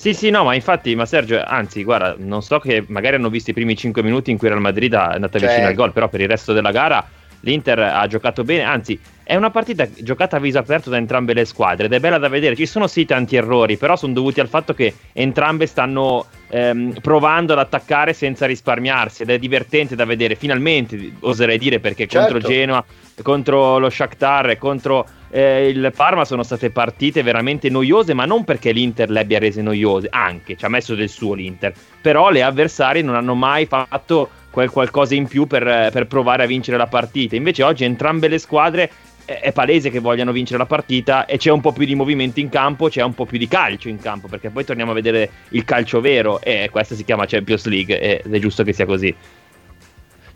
[0.00, 3.50] Sì, sì, no, ma infatti, ma Sergio, anzi, guarda, non so che magari hanno visto
[3.50, 5.66] i primi 5 minuti in cui Real Madrid è andata vicino Certo.
[5.66, 7.04] al gol, però per il resto della gara
[7.40, 11.44] l'Inter ha giocato bene, anzi, è una partita giocata a viso aperto da entrambe le
[11.44, 12.54] squadre ed è bella da vedere.
[12.54, 17.52] Ci sono sì tanti errori, però sono dovuti al fatto che entrambe stanno ehm, provando
[17.54, 20.36] ad attaccare senza risparmiarsi ed è divertente da vedere.
[20.36, 22.32] Finalmente, oserei dire, perché Certo.
[22.32, 22.84] contro Genoa,
[23.22, 28.44] contro lo Shakhtar e contro eh, il Parma sono state partite veramente noiose, ma non
[28.44, 32.42] perché l'Inter le abbia rese noiose, anche ci ha messo del suo l'Inter, però le
[32.42, 36.86] avversarie non hanno mai fatto quel qualcosa in più per, per provare a vincere la
[36.86, 37.36] partita.
[37.36, 38.90] Invece oggi entrambe le squadre
[39.24, 42.48] è palese che vogliano vincere la partita e c'è un po' più di movimento in
[42.48, 45.64] campo, c'è un po' più di calcio in campo, perché poi torniamo a vedere il
[45.64, 49.14] calcio vero e questa si chiama Champions League ed è giusto che sia così.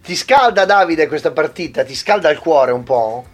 [0.03, 1.85] Ti scalda Davide questa partita?
[1.85, 3.25] Ti scalda il cuore un po'?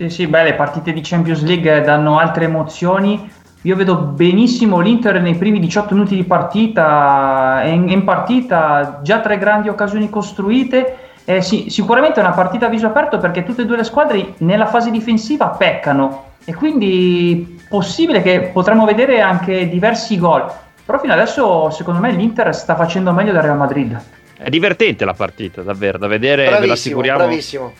[0.00, 3.30] Sì, sì, beh, le partite di Champions League danno altre emozioni.
[3.64, 9.36] Io vedo benissimo l'Inter nei primi 18 minuti di partita, in, in partita già tre
[9.36, 10.96] grandi occasioni costruite.
[11.26, 14.32] Eh, sì, sicuramente è una partita a viso aperto perché tutte e due le squadre
[14.38, 20.50] nella fase difensiva peccano e quindi possibile che potremmo vedere anche diversi gol.
[20.82, 24.00] Però fino adesso secondo me l'Inter sta facendo meglio del Real Madrid.
[24.38, 27.18] È divertente la partita, davvero, da vedere, bravissimo, ve l'assicuriamo.
[27.18, 27.72] Bravissimo.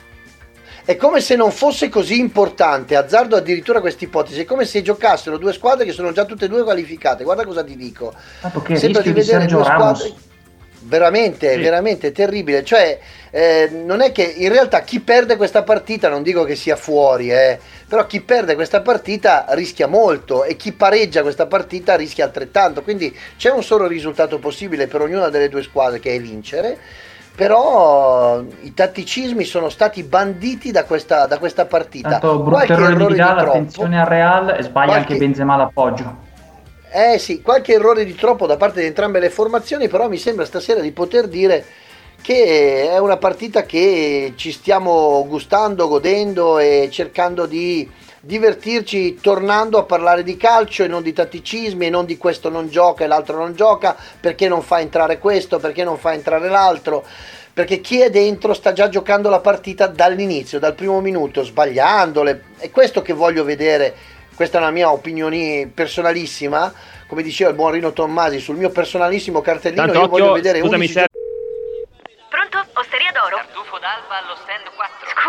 [0.90, 5.38] È come se non fosse così importante, azzardo addirittura questa ipotesi, è come se giocassero
[5.38, 7.22] due squadre che sono già tutte e due qualificate.
[7.22, 8.12] Guarda cosa ti dico.
[8.64, 9.98] Che Sembra di vedere due Ramos.
[9.98, 10.20] squadre
[10.80, 11.60] veramente, sì.
[11.60, 12.64] veramente terribile.
[12.64, 12.98] Cioè,
[13.30, 17.30] eh, non è che in realtà chi perde questa partita, non dico che sia fuori,
[17.30, 22.82] eh, però chi perde questa partita rischia molto e chi pareggia questa partita rischia altrettanto.
[22.82, 26.78] Quindi c'è un solo risultato possibile per ognuna delle due squadre che è vincere.
[27.40, 32.10] Però i tatticismi sono stati banditi da questa, da questa partita.
[32.10, 35.12] Tanto brutto qualche errore di Vidal, attenzione al Real e sbaglia qualche...
[35.12, 36.16] anche Benzema l'appoggio.
[36.92, 40.44] Eh sì, qualche errore di troppo da parte di entrambe le formazioni, però mi sembra
[40.44, 41.64] stasera di poter dire
[42.20, 49.84] che è una partita che ci stiamo gustando, godendo e cercando di divertirci tornando a
[49.84, 53.38] parlare di calcio e non di tatticismi e non di questo non gioca e l'altro
[53.38, 57.04] non gioca, perché non fa entrare questo, perché non fa entrare l'altro.
[57.52, 62.44] Perché chi è dentro sta già giocando la partita dall'inizio, dal primo minuto, sbagliandole.
[62.58, 63.94] È questo che voglio vedere
[64.40, 66.72] questa è una mia opinione personalissima,
[67.06, 70.60] come diceva il buon Rino Tommasi, sul mio personalissimo cartellino Tanto io occhio, voglio vedere
[70.60, 71.08] scusami, 11 Ser-
[72.30, 72.66] Pronto?
[72.72, 73.36] Osteria d'oro?
[73.36, 74.69] Tartufo d'alba allo stand 4.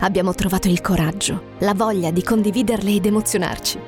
[0.00, 3.78] abbiamo trovato il coraggio, la voglia di condividerle ed emozionarci.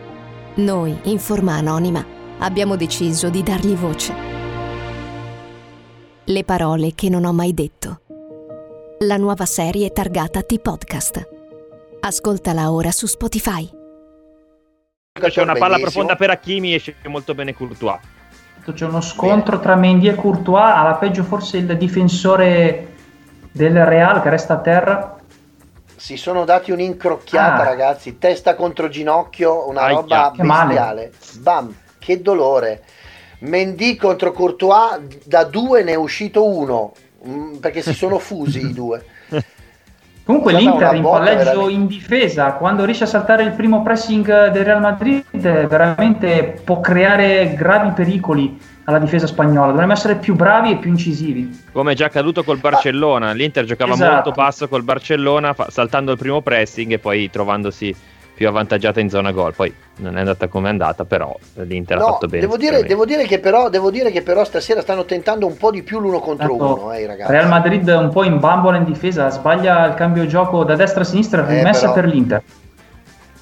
[0.56, 2.04] Noi, in forma anonima,
[2.38, 4.14] abbiamo deciso di dargli voce.
[6.24, 8.00] Le parole che non ho mai detto.
[9.00, 11.28] La nuova serie targata T-Podcast.
[12.00, 13.76] Ascoltala ora su Spotify
[15.30, 17.98] c'è una palla profonda per Hakimi esce molto bene Courtois.
[18.72, 22.94] C'è uno scontro tra Mendy e Courtois, alla peggio forse il difensore
[23.52, 25.15] del Real che resta a terra.
[25.96, 27.64] Si sono dati un'incrocchiata, ah.
[27.64, 29.94] ragazzi, testa contro ginocchio, una Aia.
[29.94, 31.12] roba bestiale.
[31.38, 32.84] Bam, che dolore.
[33.40, 36.92] Mendy contro Courtois, da due ne è uscito uno,
[37.26, 39.04] mm, perché si sono fusi i due.
[40.26, 41.72] Comunque l'Inter in palleggio veramente.
[41.72, 47.54] in difesa, quando riesce a saltare il primo pressing del Real Madrid, veramente può creare
[47.54, 49.70] gravi pericoli alla difesa spagnola.
[49.70, 51.66] Dovremmo essere più bravi e più incisivi.
[51.70, 54.12] Come è già accaduto col Barcellona, l'Inter giocava esatto.
[54.14, 57.94] molto passo col Barcellona, saltando il primo pressing e poi trovandosi
[58.36, 59.54] più avvantaggiata in zona gol.
[59.54, 62.42] Poi non è andata come è andata, però l'Inter no, ha fatto bene.
[62.42, 65.82] Devo dire, devo, dire però, devo dire, che però, stasera stanno tentando un po' di
[65.82, 67.32] più l'uno contro Tanto, uno, eh, ragazzi.
[67.32, 71.04] Real Madrid un po' in bambola in difesa, sbaglia il cambio gioco da destra a
[71.04, 72.42] sinistra, eh, rimessa però, per l'Inter.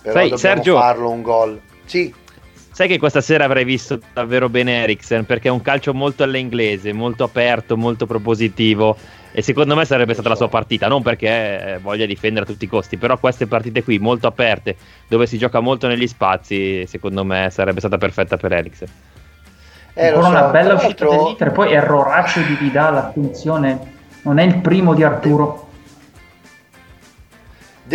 [0.01, 1.61] Però Sai, Sergio, farlo un gol.
[1.87, 2.15] Sì.
[2.71, 6.93] Sai che questa sera avrei visto davvero bene Eriksen perché è un calcio molto all'inglese,
[6.93, 8.97] molto aperto, molto propositivo
[9.37, 11.27] e secondo me sarebbe stata la sua partita, non perché
[11.75, 14.77] eh, voglia difendere a tutti i costi, però queste partite qui molto aperte,
[15.09, 18.89] dove si gioca molto negli spazi, secondo me sarebbe stata perfetta per Eriksen.
[19.95, 23.93] Eh, Ancora so, una bella uscita dell'Inter, poi erroraccio di Vidal, attenzione,
[24.23, 25.64] non è il primo di Arturo.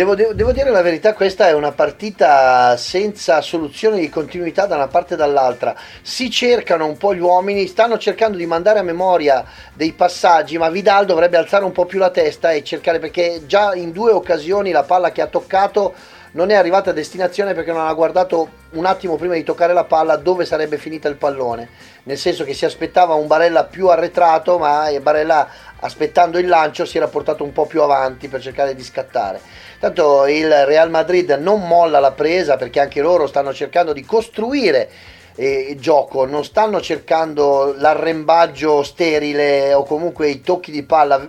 [0.00, 4.76] Devo, devo, devo, dire la verità, questa è una partita senza soluzione di continuità da
[4.76, 5.76] una parte e dall'altra.
[6.00, 10.70] Si cercano un po' gli uomini, stanno cercando di mandare a memoria dei passaggi, ma
[10.70, 14.70] Vidal dovrebbe alzare un po' più la testa e cercare perché già in due occasioni
[14.70, 15.92] la palla che ha toccato
[16.32, 19.84] non è arrivata a destinazione perché non ha guardato un attimo prima di toccare la
[19.84, 21.68] palla dove sarebbe finita il pallone.
[22.04, 25.48] Nel senso che si aspettava un Barella più arretrato, ma Barella
[25.80, 29.40] aspettando il lancio si era portato un po' più avanti per cercare di scattare.
[29.80, 34.90] Tanto il Real Madrid non molla la presa perché anche loro stanno cercando di costruire
[35.36, 41.26] eh, il gioco, non stanno cercando l'arrembaggio sterile o comunque i tocchi di palla,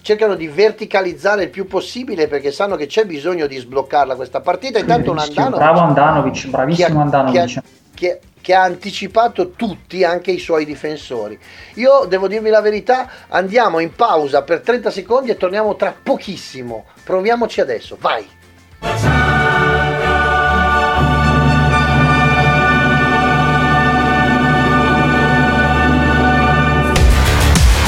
[0.00, 4.78] cercano di verticalizzare il più possibile perché sanno che c'è bisogno di sbloccarla questa partita.
[4.78, 7.60] Intanto un Andanovic, bravo Andanovic, bravissimo Andanovic.
[7.94, 11.38] Che ha, che ha anticipato tutti, anche i suoi difensori.
[11.74, 16.86] Io devo dirvi la verità, andiamo in pausa per 30 secondi e torniamo tra pochissimo.
[17.04, 18.36] Proviamoci adesso, vai!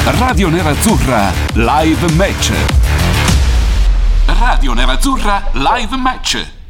[0.03, 2.51] Radio Nerazzurra Live Match.
[4.25, 6.60] Radio Nerazzurra Live Match.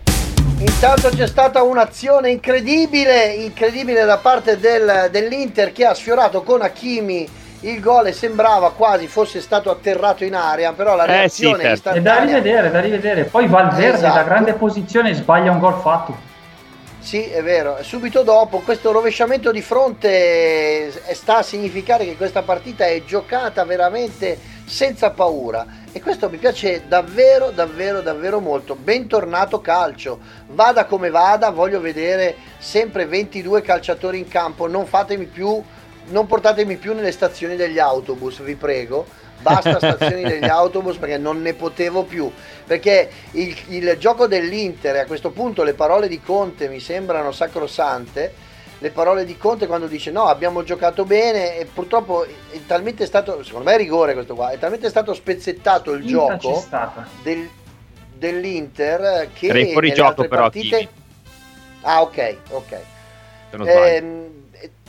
[0.63, 7.27] Intanto c'è stata un'azione incredibile, incredibile da parte del- dell'Inter che ha sfiorato con Hakimi
[7.61, 11.63] il gol e sembrava quasi fosse stato atterrato in aria, però la Eh sì, reazione
[11.63, 11.89] certo.
[11.89, 13.23] È da rivedere, da rivedere.
[13.23, 14.13] Poi Valverde Esatto.
[14.13, 16.15] da grande posizione sbaglia un gol fatto.
[16.99, 17.77] Sì, è vero.
[17.81, 20.09] Subito dopo questo rovesciamento di fronte
[21.07, 26.37] eh, sta a significare che questa partita è giocata veramente senza paura e questo mi
[26.37, 28.75] piace davvero, davvero, davvero molto.
[28.75, 30.19] Bentornato calcio.
[30.47, 34.67] Vada come vada, voglio vedere sempre 22 calciatori in campo.
[34.67, 35.61] Non fatemi più
[36.05, 39.05] non portatemi più nelle stazioni degli autobus, vi prego.
[39.39, 42.31] Basta stazioni degli autobus perché non ne potevo più.
[42.65, 48.49] Perché il, il gioco dell'Inter, a questo punto le parole di Conte mi sembrano sacrosante.
[48.81, 53.43] Le parole di Conte quando dice no, abbiamo giocato bene e purtroppo è talmente stato,
[53.43, 56.65] secondo me è rigore questo qua, è talmente stato spezzettato il Finta gioco
[57.21, 57.47] del-
[58.11, 60.89] dell'Inter che Era in fuori gioco però, partite...
[61.81, 62.77] Ah ok, ok.
[63.65, 64.03] Eh,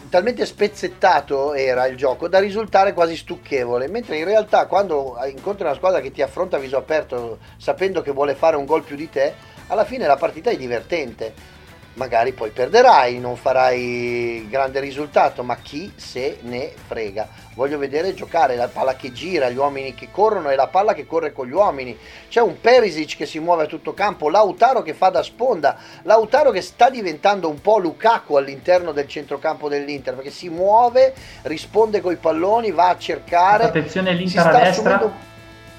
[0.09, 5.75] talmente spezzettato era il gioco da risultare quasi stucchevole, mentre in realtà quando incontri una
[5.75, 9.11] squadra che ti affronta a viso aperto sapendo che vuole fare un gol più di
[9.11, 9.35] te,
[9.67, 11.51] alla fine la partita è divertente.
[11.95, 17.29] Magari poi perderai, non farai grande risultato, ma chi se ne frega.
[17.55, 21.07] Voglio vedere giocare la palla che gira, gli uomini che corrono e la palla che
[21.07, 21.95] corre con gli uomini.
[22.31, 26.51] C'è un Perisic che si muove a tutto campo, Lautaro che fa da sponda, Lautaro
[26.51, 32.17] che sta diventando un po' Lukaku all'interno del centrocampo dell'Inter perché si muove, risponde coi
[32.17, 33.65] palloni, va a cercare.
[33.65, 35.13] Attenzione l'Inter a destra assumendo-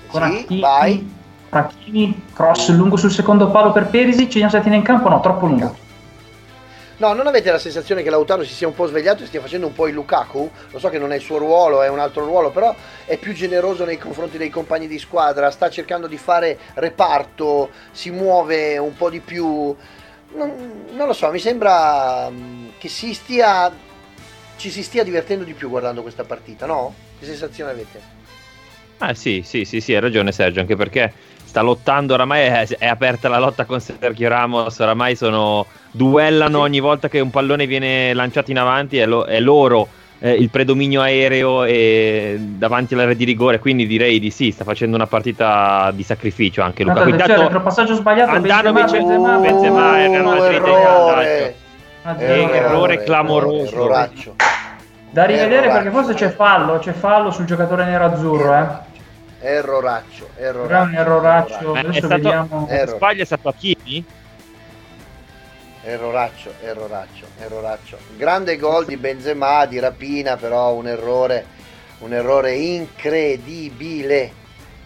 [0.06, 1.14] con Sì, Hakimi, vai.
[1.50, 5.20] Hakimi, cross lungo sul secondo palo per Perisic, vediamo se la tiene in campo, no,
[5.20, 5.82] troppo lungo.
[6.98, 9.68] No, non avete la sensazione che Lautaro si sia un po' svegliato e stia facendo
[9.68, 10.50] un po' il Lukaku?
[10.72, 12.74] Lo so che non è il suo ruolo, è un altro ruolo, però
[13.06, 18.12] è più generoso nei confronti dei compagni di squadra, sta cercando di fare reparto, si
[18.12, 19.76] muove un po' di più.
[20.36, 23.72] Non, non lo so, mi sembra mm, che si stia
[24.56, 26.94] ci si stia divertendo di più guardando questa partita, no?
[27.20, 28.02] Che sensazione avete?
[29.00, 31.12] Ah sì, sì, sì, sì, hai ragione Sergio, anche perché
[31.54, 36.80] sta lottando, oramai è, è aperta la lotta con Sergio Ramos, oramai sono, duellano ogni
[36.80, 39.88] volta che un pallone viene lanciato in avanti, è, lo- è loro
[40.18, 44.96] eh, il predominio aereo e davanti all'area di rigore, quindi direi di sì, sta facendo
[44.96, 47.02] una partita di sacrificio anche Luca.
[47.02, 51.56] Attenzione, Intanto retropassaggio sbagliato, Andanovic, Benzema, Benzema, Benzema Oh, Madrid, errore.
[52.02, 53.76] Ah, Che errore clamoroso.
[53.76, 54.36] Erroraccio.
[55.12, 55.84] Da rivedere Erroraccio.
[55.84, 58.92] perché forse c'è fallo, c'è fallo sul giocatore nero-azzurro, eh.
[59.46, 60.90] Erroraccio, è erroraccio.
[60.90, 62.68] un erroraccio, Eh, è adesso stato- vediamo.
[62.70, 64.06] Eh, se sbaglia è stato Hakimi?
[65.84, 67.98] Erroraccio, erroraccio, erroraccio.
[68.16, 71.46] Grande gol di Benzema, di rapina, però un errore,
[72.00, 74.42] un errore incredibile.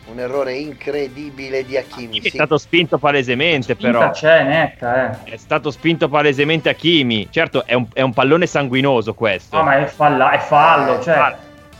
[0.09, 2.19] Un errore incredibile di Hakimi.
[2.19, 2.29] È sì.
[2.29, 4.09] stato spinto palesemente però.
[4.11, 5.31] c'è, netta, eh.
[5.33, 7.27] È stato spinto palesemente Hakimi.
[7.29, 9.57] Certo, è un, è un pallone sanguinoso questo.
[9.57, 11.35] No, ma è, falla- è fallo, Eh, cioè, fallo.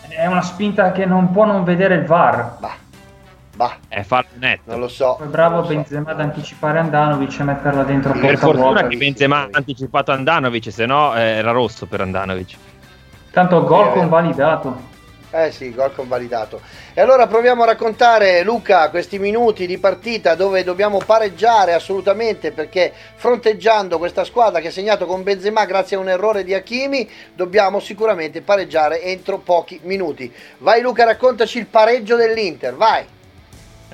[0.10, 2.58] È una spinta che non può non vedere il VAR.
[2.60, 2.76] Bah,
[3.56, 4.72] bah, È fallo netto.
[4.72, 5.16] non lo so.
[5.18, 5.74] Poi bravo lo so.
[5.74, 8.88] Benzema ad anticipare Andanovic e metterla dentro Per fortuna vuota.
[8.88, 12.56] che Benzema ha anticipato Andanovic, se no eh, era rosso per Andanovic.
[13.32, 14.00] Tanto gol vero.
[14.00, 14.96] convalidato.
[15.30, 16.62] Eh sì, gol convalidato.
[16.94, 22.94] E allora proviamo a raccontare, Luca, questi minuti di partita dove dobbiamo pareggiare assolutamente perché
[23.16, 27.82] fronteggiando questa squadra che ha segnato con Benzema grazie a un errore di Hakimi, dobbiamo
[27.82, 30.32] sicuramente pareggiare entro pochi minuti.
[30.60, 33.16] Vai Luca, raccontaci il pareggio dell'Inter, vai.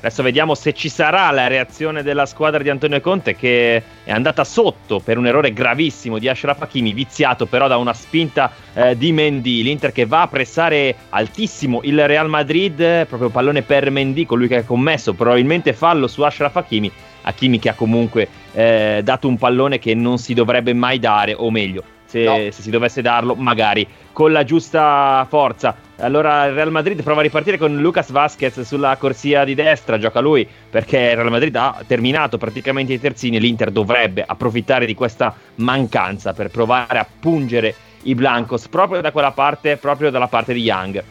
[0.04, 4.44] Adesso vediamo se ci sarà la reazione della squadra di Antonio Conte che è andata
[4.44, 9.13] sotto per un errore gravissimo di Ashraf Hakimi, viziato però da una spinta eh, di
[9.13, 9.63] Mendy.
[9.63, 14.58] L'Inter che va a pressare altissimo il Real Madrid, proprio pallone per Mendy, colui che
[14.58, 16.92] ha commesso probabilmente fallo su Ashraf Hakimi.
[17.22, 21.50] Hakimi che ha comunque eh, dato un pallone che non si dovrebbe mai dare, o
[21.50, 22.36] meglio, se, No.
[22.52, 25.74] se si dovesse darlo, magari con la giusta forza.
[26.04, 30.20] Allora il Real Madrid prova a ripartire con Lucas Vasquez sulla corsia di destra, gioca
[30.20, 35.34] lui perché il Real Madrid ha terminato praticamente i terzini l'Inter dovrebbe approfittare di questa
[35.56, 37.73] mancanza per provare a pungere
[38.04, 41.02] i Blancos proprio da quella parte, proprio dalla parte di Young.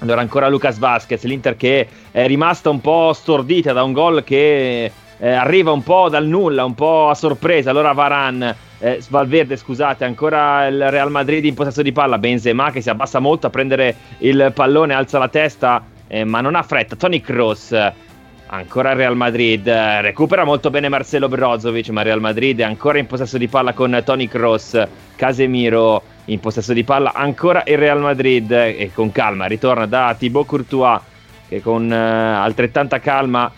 [0.00, 4.92] Allora ancora Lucas Vasquez, l'Inter che è rimasta un po' stordita da un gol che
[5.16, 7.70] eh, arriva un po' dal nulla, un po' a sorpresa.
[7.70, 12.80] Allora Varan, eh, Valverde scusate, ancora il Real Madrid in possesso di palla, Benzema che
[12.80, 16.96] si abbassa molto a prendere il pallone, alza la testa eh, ma non ha fretta.
[16.96, 17.72] Tony Kroos
[18.46, 23.06] ancora il Real Madrid, recupera molto bene Marcelo Brozovic, ma Real Madrid è ancora in
[23.06, 28.50] possesso di palla con Tony Cross, Casemiro in possesso di palla, ancora il Real Madrid
[28.50, 31.00] e con calma ritorna da Thibaut Courtois
[31.48, 33.50] che con uh, altrettanta calma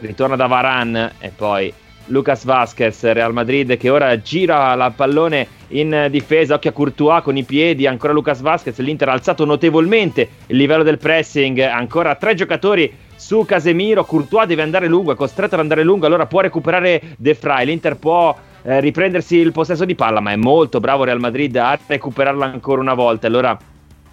[0.00, 1.72] ritorna da Varan e poi
[2.06, 7.36] Lucas Vasquez, Real Madrid che ora gira la pallone in difesa, occhio a Courtois con
[7.36, 12.34] i piedi, ancora Lucas Vasquez, l'Inter ha alzato notevolmente il livello del pressing, ancora tre
[12.34, 17.00] giocatori su Casemiro, Courtois deve andare lungo, è costretto ad andare lungo, allora può recuperare
[17.16, 21.20] De Frey, l'Inter può eh, riprendersi il possesso di palla, ma è molto bravo Real
[21.20, 23.56] Madrid a recuperarla ancora una volta, allora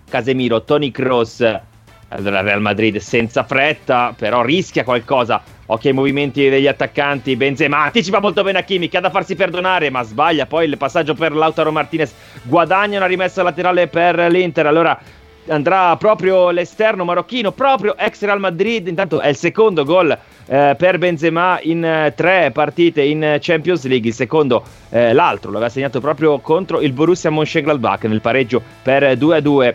[0.10, 1.60] Casemiro, Tony Cross,
[2.14, 5.41] allora Real Madrid senza fretta, però rischia qualcosa.
[5.68, 7.36] Occhio ai movimenti degli attaccanti.
[7.38, 10.45] Benzema anticipa molto bene Hakimi che ha da farsi perdonare, ma sbaglia.
[10.45, 12.14] Poi il passaggio per Lautaro Martinez.
[12.43, 14.66] Guadagna una rimessa laterale per l'Inter.
[14.66, 14.99] Allora
[15.47, 18.88] andrà proprio l'esterno marocchino, proprio ex Real Madrid.
[18.88, 20.12] Intanto è il secondo gol
[20.47, 24.09] eh, per Benzema in eh, tre partite in Champions League.
[24.09, 29.74] Il secondo, eh, l'altro, l'aveva segnato proprio contro il Borussia Mönchengladbach nel pareggio per 2-2.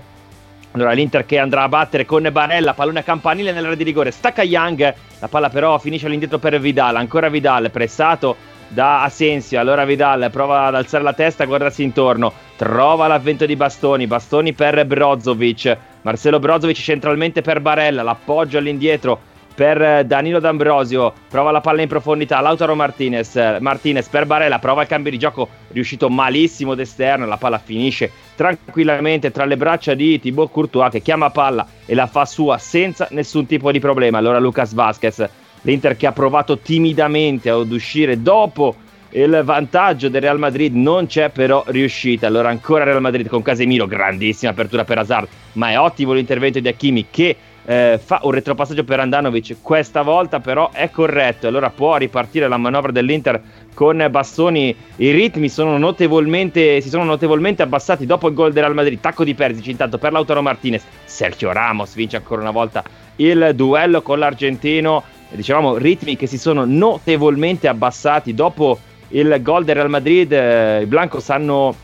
[0.76, 4.42] Allora l'Inter che andrà a battere con Barella, pallone a campanile nell'area di rigore, stacca
[4.42, 8.36] Young, la palla però finisce all'indietro per Vidal, ancora Vidal, pressato
[8.68, 14.06] da Asensio, allora Vidal prova ad alzare la testa, guardarsi intorno, trova l'avvento di Bastoni,
[14.06, 19.18] Bastoni per Brozovic, Marcelo Brozovic centralmente per Barella, l'appoggio all'indietro
[19.56, 24.88] per Danilo D'Ambrosio, prova la palla in profondità, Lautaro Martinez, Martinez per Barella, prova il
[24.88, 30.50] cambio di gioco, riuscito malissimo d'esterno, la palla finisce tranquillamente tra le braccia di Thibaut
[30.52, 34.18] Courtois che chiama palla e la fa sua senza nessun tipo di problema.
[34.18, 35.26] Allora Lucas Vasquez,
[35.62, 38.76] l'Inter che ha provato timidamente ad uscire dopo
[39.10, 42.26] il vantaggio del Real Madrid non c'è però riuscita.
[42.26, 46.68] Allora ancora Real Madrid con Casemiro, grandissima apertura per Hazard, ma è ottimo l'intervento di
[46.68, 47.36] Hakimi che
[47.66, 52.56] eh, fa un retropassaggio per Andanovic, questa volta però è corretto, allora può ripartire la
[52.56, 53.42] manovra dell'Inter
[53.74, 59.00] con Bastoni, i ritmi sono si sono notevolmente abbassati dopo il gol del Real Madrid,
[59.00, 62.84] tacco di Persic intanto per Lautaro Martinez, Sergio Ramos vince ancora una volta
[63.16, 69.74] il duello con l'argentino, dicevamo ritmi che si sono notevolmente abbassati dopo il gol del
[69.74, 71.74] Real Madrid, eh, i Blancos hanno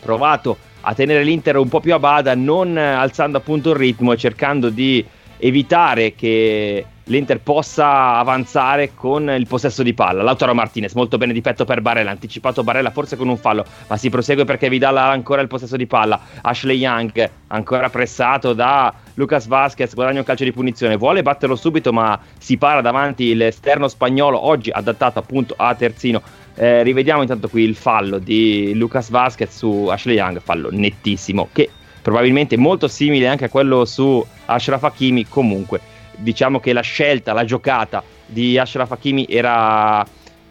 [0.00, 4.16] provato a tenere l'Inter un po' più a bada, non alzando appunto il ritmo e
[4.16, 5.04] cercando di
[5.38, 10.22] evitare che l'Inter possa avanzare con il possesso di palla.
[10.22, 13.96] Lautaro Martinez, molto bene di petto per Barella, anticipato Barella forse con un fallo, ma
[13.96, 16.20] si prosegue perché Vidal ha ancora il possesso di palla.
[16.40, 21.92] Ashley Young, ancora pressato da Lucas Vasquez, guadagna un calcio di punizione, vuole batterlo subito
[21.92, 26.22] ma si para davanti l'esterno spagnolo, oggi adattato appunto a terzino
[26.60, 31.70] eh, rivediamo intanto qui il fallo di Lucas Vasquez su Ashley Young, fallo nettissimo, che
[32.02, 35.26] probabilmente è molto simile anche a quello su Ashraf Hakimi.
[35.26, 35.80] Comunque,
[36.16, 40.06] diciamo che la scelta, la giocata di Ashraf Hakimi era,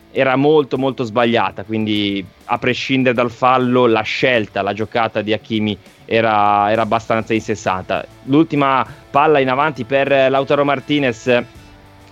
[0.09, 5.77] era molto molto sbagliata, quindi a prescindere dal fallo, la scelta, la giocata di Hakimi
[6.05, 8.03] era, era abbastanza insensata.
[8.23, 11.39] L'ultima palla in avanti per Lautaro Martinez,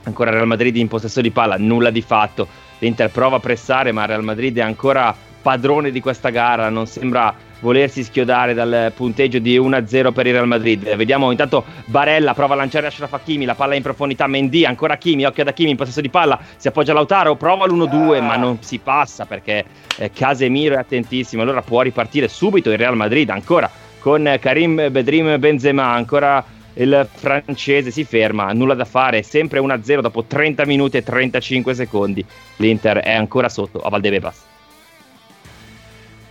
[0.03, 4.05] ancora Real Madrid in possesso di palla, nulla di fatto l'Inter prova a pressare, ma
[4.05, 9.57] Real Madrid è ancora padrone di questa gara, non sembra volersi schiodare dal punteggio di
[9.57, 10.95] 1-0 per il Real Madrid.
[10.95, 15.25] Vediamo intanto Barella prova a lanciare Ashraf Hakimi, la palla in profondità, Mendy, ancora Hakimi,
[15.25, 18.77] occhio ad Hakimi in possesso di palla, si appoggia Lautaro, prova l'1-2 ma non si
[18.79, 19.65] passa perché
[19.97, 23.69] eh, Casemiro è attentissimo, allora può ripartire subito il Real Madrid ancora
[23.99, 26.43] con Karim Bedrim Benzema, ancora
[26.77, 32.25] il francese si ferma, nulla da fare, sempre 1-0 dopo 30 minuti e 35 secondi.
[32.57, 34.55] L'Inter è ancora sotto a Valdebebas.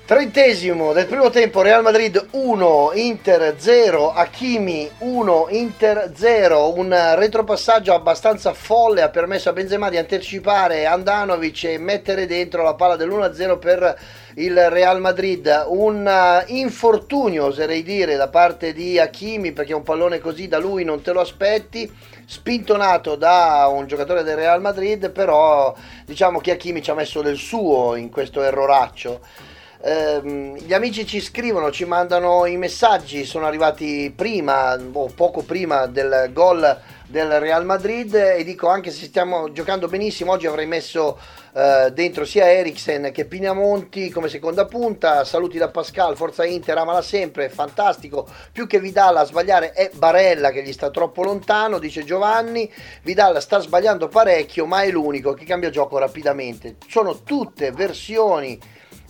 [0.07, 7.93] Trentesimo del primo tempo, Real Madrid 1, Inter 0, Hakimi 1, Inter 0, un retropassaggio
[7.93, 13.59] abbastanza folle ha permesso a Benzema di anticipare Andanovic e mettere dentro la palla dell'1-0
[13.59, 13.99] per
[14.37, 20.47] il Real Madrid, un infortunio oserei dire da parte di Hakimi perché un pallone così
[20.47, 21.93] da lui non te lo aspetti,
[22.25, 27.39] spintonato da un giocatore del Real Madrid, però diciamo che Hakimi ci ha messo del
[27.39, 34.13] suo in questo erroraccio ehm, gli amici ci scrivono, ci mandano i messaggi, sono arrivati
[34.15, 39.87] prima o poco prima del gol del Real Madrid e dico anche se stiamo giocando
[39.87, 41.17] benissimo oggi avrei messo
[41.55, 45.25] eh, dentro sia Eriksen che Pinamonti come seconda punta.
[45.25, 48.27] Saluti da Pascal Forza Inter amala sempre fantastico.
[48.53, 52.71] Più che Vidal a sbagliare è Barella che gli sta troppo lontano dice Giovanni.
[53.03, 56.77] Vidal sta sbagliando parecchio ma è l'unico che cambia gioco rapidamente.
[56.89, 58.61] Sono tutte versioni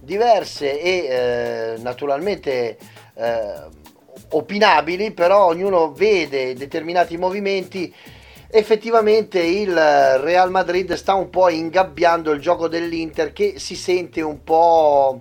[0.07, 2.79] diverse e eh, naturalmente
[3.15, 3.85] eh,
[4.31, 7.95] opinabili, però ognuno vede determinati movimenti
[8.49, 14.43] effettivamente il Real Madrid sta un po' ingabbiando il gioco dell'Inter che si sente un
[14.43, 15.21] po'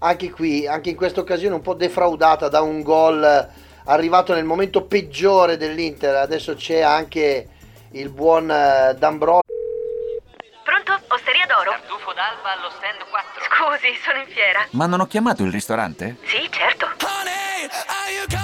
[0.00, 3.48] anche qui, anche in questa occasione un po' defraudata da un gol
[3.86, 6.16] arrivato nel momento peggiore dell'Inter.
[6.16, 7.48] Adesso c'è anche
[7.92, 9.42] il buon eh, D'Ambrosio.
[10.62, 10.92] Pronto?
[11.08, 11.70] Osteria d'oro?
[11.70, 13.13] Tartufo d'alba allo stand 4.
[13.64, 14.66] Scusi, sono in fiera.
[14.72, 16.16] Ma non ho chiamato il ristorante?
[16.24, 16.86] Sì, certo.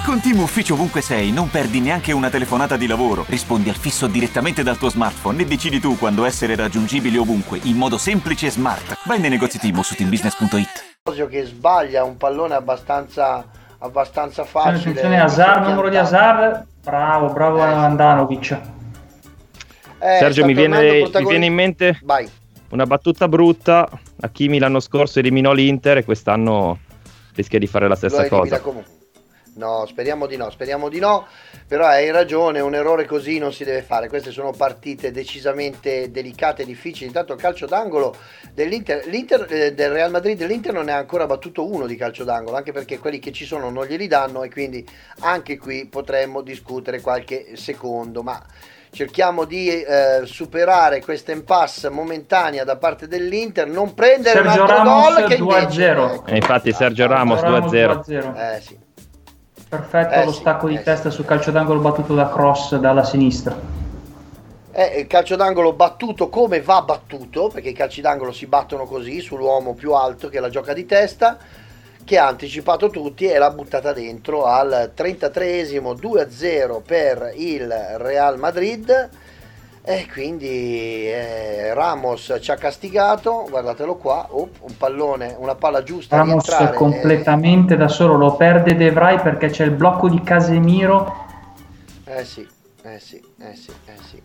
[0.03, 3.23] Con Team Ufficio ovunque sei, non perdi neanche una telefonata di lavoro.
[3.27, 7.77] Rispondi al fisso direttamente dal tuo smartphone e decidi tu quando essere raggiungibile ovunque, in
[7.77, 8.97] modo semplice e smart.
[9.05, 11.29] Vai nei negozi Team su teambusiness.it.
[11.29, 13.45] che sbaglia un pallone abbastanza,
[13.77, 14.89] abbastanza facile.
[14.89, 16.65] Attenzione, Hazard, numero di Hazard.
[16.83, 17.67] Bravo, bravo Eh.
[17.67, 18.59] Andanovic.
[19.99, 22.27] Eh, Sergio, mi viene, mi viene in mente Vai.
[22.71, 23.87] Una battuta brutta.
[24.19, 26.79] Hakimi l'anno scorso eliminò l'Inter e quest'anno
[27.35, 28.59] rischia di fare la stessa cosa.
[28.59, 28.99] comunque.
[29.53, 31.27] No, speriamo di no, speriamo di no,
[31.67, 36.61] però hai ragione, un errore così non si deve fare, queste sono partite decisamente delicate
[36.61, 38.15] e difficili, intanto il calcio d'angolo
[38.53, 42.23] dell'Inter, l'Inter eh, del Real Madrid l'Inter non ne ha ancora battuto uno di calcio
[42.23, 44.87] d'angolo, anche perché quelli che ci sono non glieli danno e quindi
[45.19, 48.41] anche qui potremmo discutere qualche secondo, ma
[48.91, 54.75] cerchiamo di eh, superare questa impasse momentanea da parte dell'Inter, non prendere un Sergio altro
[54.77, 56.13] Ramos gol che 2 a invece- 0.
[56.13, 58.03] ecco, E infatti Sergio Ramos 2-0.
[58.05, 58.35] 2-0.
[58.35, 58.77] eh sì.
[59.69, 63.05] Perfetto Eh lo sì, stacco di eh testa sul calcio d'angolo battuto da cross dalla
[63.05, 63.55] sinistra.
[64.69, 69.21] È il calcio d'angolo battuto come va battuto, perché i calci d'angolo si battono così
[69.21, 71.37] sull'uomo più alto che la gioca di testa,
[72.03, 79.09] che ha anticipato tutti e l'ha buttata dentro al 33esimo 2-0 per il Real Madrid.
[79.83, 86.17] E quindi eh, Ramos ci ha castigato, guardatelo qua, oh, un pallone, una palla giusta
[86.17, 86.75] Ramos rientrare.
[86.77, 91.25] completamente da solo, lo perde De Vrij perché c'è il blocco di Casemiro.
[92.05, 92.47] Eh, eh sì,
[92.83, 94.21] eh sì, eh sì, eh sì.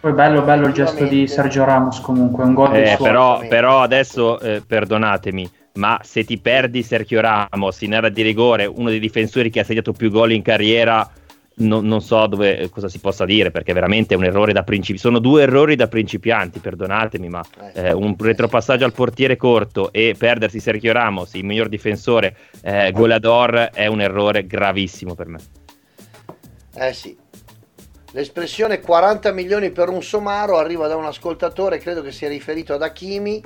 [0.00, 1.26] Poi bello bello il gesto di.
[1.26, 3.04] Sergio Ramos comunque, un gol Eh, suo.
[3.04, 8.66] però, però adesso eh, perdonatemi, ma se ti perdi Sergio Ramos in area di rigore,
[8.66, 11.08] uno dei difensori che ha segnato più gol in carriera,
[11.56, 15.02] no- non so dove, cosa si possa dire, perché veramente è un errore da principianti.
[15.02, 17.42] Sono due errori da principianti, perdonatemi, ma
[17.74, 22.90] Eh, eh, un retropassaggio al portiere corto e perdersi Sergio Ramos, il miglior difensore, eh,
[22.92, 25.38] goleador, è un errore gravissimo per me.
[26.74, 27.16] Eh sì.
[28.12, 32.82] L'espressione 40 milioni per un somaro arriva da un ascoltatore, credo che sia riferito ad
[32.82, 33.42] Hakimi.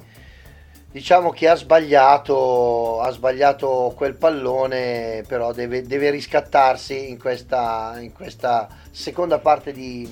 [0.95, 8.13] Diciamo che ha sbagliato, ha sbagliato quel pallone, però deve, deve riscattarsi in questa, in
[8.13, 10.09] questa seconda parte di,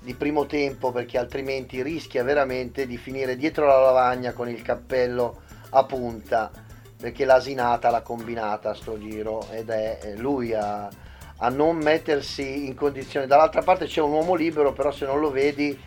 [0.00, 5.42] di primo tempo perché altrimenti rischia veramente di finire dietro la lavagna con il cappello
[5.68, 6.50] a punta
[6.98, 10.88] perché l'asinata l'ha combinata a sto giro ed è lui a,
[11.36, 13.26] a non mettersi in condizione.
[13.26, 15.78] Dall'altra parte c'è un uomo libero, però se non lo vedi,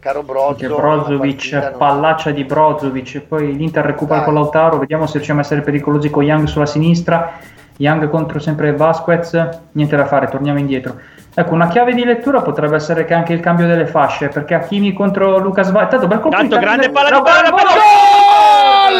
[0.00, 4.24] caro la Brozovic, partita non- pallaccia di Brozovic, e poi l'Inter recupera Dai.
[4.24, 7.38] con Lautaro, vediamo se riusciamo a essere pericolosi con Young sulla sinistra,
[7.76, 10.98] Young contro sempre Vasquez, niente da fare, torniamo indietro.
[11.32, 14.92] Ecco, una chiave di lettura potrebbe essere che anche il cambio delle fasce, perché Hakimi
[14.92, 17.56] contro Lucas Vazquez, tanto per colpo Tanto grande testa- palla di palla, bravo,
[18.90, 18.98] Gol!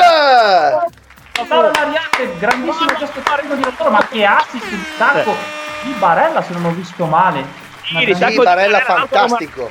[1.36, 5.32] Lautaro all'Ariate, grandissimo gesto tecnico di Lautaro, ma che assist di tacco
[5.82, 7.38] di Barella se non ho visto male.
[7.90, 9.70] Una Sì, grandissima tacco di Barella Barella, fantastico.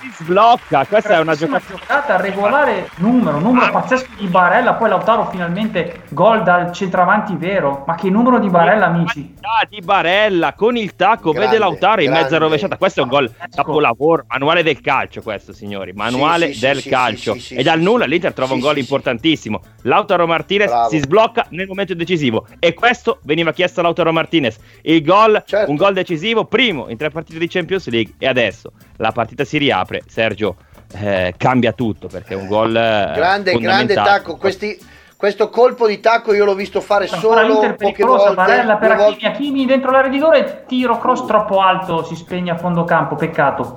[0.00, 5.28] Si sblocca, questa è una giocata giocata regolare numero, numero pazzesco di Barella, poi Lautaro
[5.28, 9.34] finalmente gol dal centravanti vero, ma che numero di Barella amici.
[9.40, 12.76] Ah, di Barella con il tacco, Grande, vede Lautaro in mezza rovesciata.
[12.76, 15.20] Questo è un gol capolavoro, manuale del calcio.
[15.20, 17.32] Questo, signori, manuale Sì, sì, del sì, calcio.
[17.32, 19.60] sì, sì, e dal nulla l'Inter trova un gol importantissimo.
[19.82, 20.90] Lautaro Martinez Bravo.
[20.90, 22.46] si sblocca nel momento decisivo.
[22.60, 24.58] E questo veniva chiesto a Lautaro Martinez.
[24.82, 25.70] Il gol, Certo.
[25.70, 28.14] un gol decisivo, primo in tre partite di Champions League.
[28.18, 30.02] E adesso la partita si riapre.
[30.06, 30.56] Sergio
[30.94, 32.76] eh, cambia tutto perché è un gol.
[32.76, 34.36] eh, grande, grande tacco.
[34.36, 34.78] Questi-
[35.16, 38.34] questo colpo di tacco io l'ho visto fare Ancora solo l'Inter poche pericolosa, volte.
[38.36, 42.56] Barella per volte- Hakimi dentro l'area di rigore, tiro cross troppo alto, si spegne a
[42.56, 43.76] fondo campo, peccato.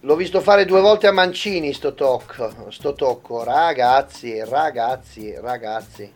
[0.00, 3.42] L'ho visto fare due volte a Mancini sto tocco, sto tocco.
[3.42, 6.12] Ragazzi, ragazzi, ragazzi,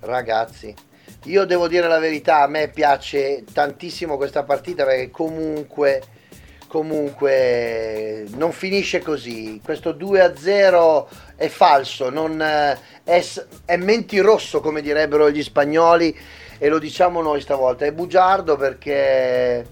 [0.00, 0.74] ragazzi.
[1.24, 6.02] Io devo dire la verità, a me piace tantissimo questa partita perché comunque,
[6.68, 9.60] comunque non finisce così.
[9.64, 13.24] Questo 2-0 è falso, non, eh, è,
[13.64, 16.16] è mentiroso come direbbero gli spagnoli
[16.58, 17.86] e lo diciamo noi stavolta.
[17.86, 19.66] È bugiardo perché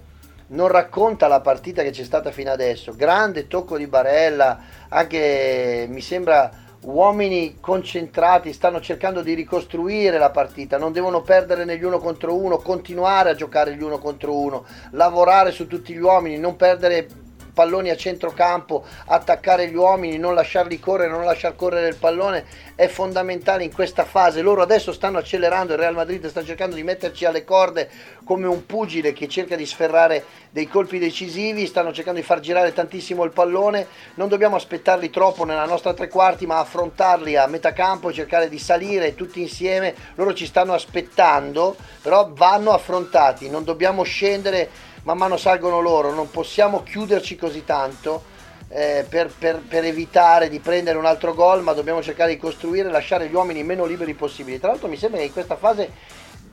[0.49, 2.95] non racconta la partita che c'è stata fino adesso.
[2.97, 10.79] Grande tocco di Barella, anche mi sembra uomini concentrati, stanno cercando di ricostruire la partita,
[10.79, 15.51] non devono perdere negli uno contro uno, continuare a giocare gli uno contro uno, lavorare
[15.51, 17.25] su tutti gli uomini, non perdere
[17.57, 22.45] palloni a centrocampo, attaccare gli uomini, non lasciarli correre, non lasciar correre il pallone
[22.75, 24.43] è fondamentale in questa fase.
[24.43, 27.89] Loro adesso stanno accelerando, il Real Madrid sta cercando di metterci alle corde
[28.25, 32.75] come un pugile che cerca di sferrare dei colpi decisivi, stanno cercando di far girare
[32.75, 33.87] tantissimo il pallone,
[34.17, 38.59] non dobbiamo aspettarli troppo nella nostra tre quarti, ma affrontarli a metà campo, cercare di
[38.59, 39.95] salire tutti insieme.
[40.17, 44.69] Loro ci stanno aspettando, però vanno affrontati, non dobbiamo scendere
[45.07, 48.25] man mano salgono loro, non possiamo chiuderci così tanto
[48.69, 52.89] eh, per, per, per, evitare di prendere un altro gol, ma dobbiamo cercare di costruire
[52.89, 54.59] e lasciare gli uomini meno liberi possibili.
[54.59, 55.93] Tra l'altro mi sembra che in questa fase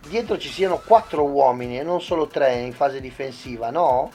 [0.08, 4.12] dietro ci siano quattro uomini e non solo tre in fase difensiva, no?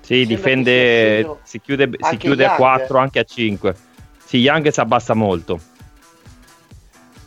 [0.00, 3.74] Sì, difende, si chiude, si chiude a 4, anche a 5.
[4.22, 5.58] Sì, Young si abbassa molto.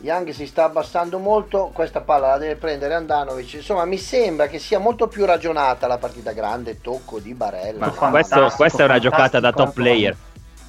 [0.02, 3.54] Young si sta abbassando molto, questa palla la deve prendere Andanovic.
[3.54, 7.92] Insomma, mi sembra che sia molto più ragionata la partita grande, tocco di Barella.
[7.98, 10.16] Ma questo, questa è una giocata da top player.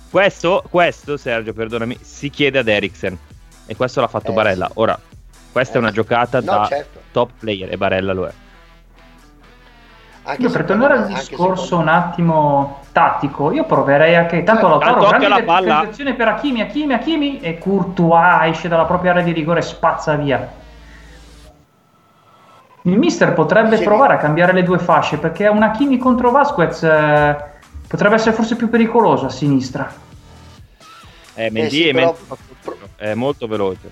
[0.09, 3.17] Questo, questo, Sergio, perdonami, si chiede ad Eriksen.
[3.65, 4.69] E questo l'ha fatto eh, Barella.
[4.73, 4.99] Ora,
[5.51, 6.99] questa eh, è una giocata no, da certo.
[7.13, 8.34] top player e Barella lo è.
[10.24, 15.43] Anche io per tornare al discorso un attimo tattico, io proverei anche tanto Lautaro grande
[15.43, 20.15] defensione per Hakimi, Hakimi, Hakimi e Courtois esce dalla propria area di rigore e spazza
[20.15, 20.59] via.
[22.84, 23.84] Il mister potrebbe sì.
[23.84, 27.36] provare a cambiare le due fasce perché un Hakimi contro Vasquez eh,
[27.88, 29.91] potrebbe essere forse più pericoloso a sinistra.
[31.34, 32.15] Eh, Mendy eh sì, è, però,
[32.95, 33.91] è, molto veloce.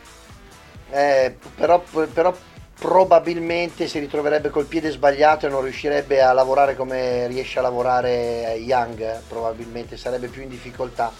[0.91, 2.33] Eh, però, però
[2.79, 8.57] probabilmente si ritroverebbe col piede sbagliato e non riuscirebbe a lavorare come riesce a lavorare
[8.59, 11.11] Young, probabilmente sarebbe più in difficoltà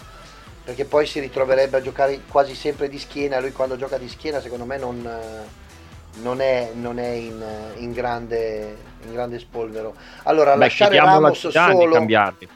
[0.62, 4.40] perché poi si ritroverebbe a giocare quasi sempre di schiena, lui quando gioca di schiena
[4.40, 5.08] secondo me non,
[6.22, 7.44] non è, non è in,
[7.76, 9.94] in, grande, in, grande, spolvero.
[10.24, 11.92] Allora Beh, lasciare Ramos solo...
[11.92, 12.48] Cambiarli.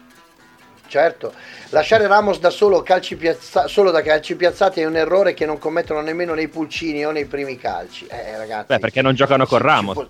[0.87, 1.33] Certo,
[1.71, 5.59] lasciare Ramos da solo, calci piazza, solo da calci piazzati è un errore che non
[5.59, 8.07] commettono nemmeno nei pulcini o nei primi calci.
[8.07, 10.07] Eh, ragazzi, Beh, perché non giocano con Ramos.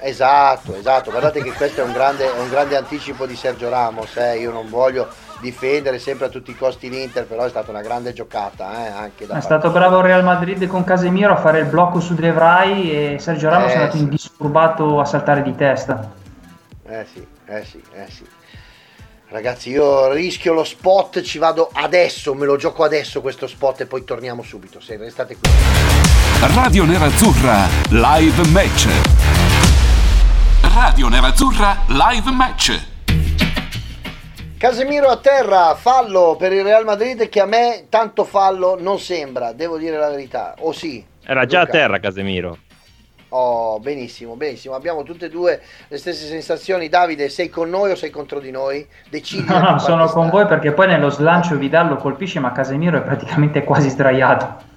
[0.00, 1.10] Esatto, esatto.
[1.10, 4.16] Guardate che questo è un grande, è un grande anticipo di Sergio Ramos.
[4.16, 4.38] Eh.
[4.38, 5.08] Io non voglio
[5.40, 8.86] difendere sempre a tutti i costi l'Inter, però è stata una grande giocata.
[8.86, 12.00] Eh, anche da è stato bravo il Real Madrid con Casemiro a fare il blocco
[12.00, 14.02] su De Vrij e Sergio Ramos eh, è andato sì.
[14.02, 16.10] indisturbato a saltare di testa.
[16.86, 18.26] Eh sì, eh sì, eh sì.
[19.30, 23.86] Ragazzi, io rischio lo spot, ci vado adesso, me lo gioco adesso questo spot e
[23.86, 24.80] poi torniamo subito.
[24.80, 25.48] Se restate qui.
[26.52, 28.88] Radio Nerazzurra Live Match.
[30.74, 32.88] Radio Nerazzurra Live Match.
[34.58, 39.52] Casemiro a terra, fallo per il Real Madrid che a me tanto fallo non sembra,
[39.52, 40.56] devo dire la verità.
[40.58, 41.06] O sì?
[41.24, 41.70] Era già Luca.
[41.70, 42.58] a terra Casemiro.
[43.30, 44.74] Oh, benissimo, benissimo.
[44.74, 46.88] Abbiamo tutte e due le stesse sensazioni.
[46.88, 48.86] Davide, sei con noi o sei contro di noi?
[49.08, 49.46] Decidi.
[49.48, 53.02] No, no sono con voi perché poi nello slancio Vidal lo colpisce, ma Casemiro è
[53.02, 54.68] praticamente quasi sdraiato.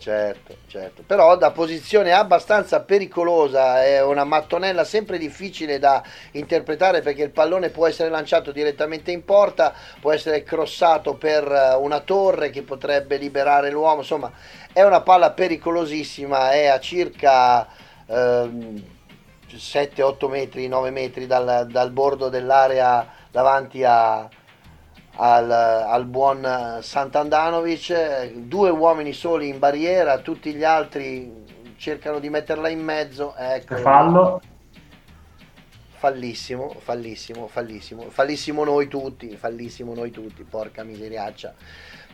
[0.00, 1.02] Certo, certo.
[1.06, 7.68] Però da posizione abbastanza pericolosa, è una mattonella sempre difficile da interpretare perché il pallone
[7.68, 13.70] può essere lanciato direttamente in porta, può essere crossato per una torre che potrebbe liberare
[13.70, 13.98] l'uomo.
[13.98, 14.32] Insomma,
[14.72, 17.66] è una palla pericolosissima, è a circa
[18.06, 18.50] eh,
[19.48, 24.28] 7-8 metri, 9 metri dal, dal bordo dell'area davanti a,
[25.16, 32.68] al, al, buon Sant'Andanovic, due uomini soli in barriera, tutti gli altri cercano di metterla
[32.68, 33.34] in mezzo.
[33.36, 33.76] Ecco.
[33.76, 34.40] Fallo.
[36.00, 41.54] Fallissimo, fallissimo, fallissimo, fallissimo noi tutti, fallissimo noi tutti, porca miseriaccia.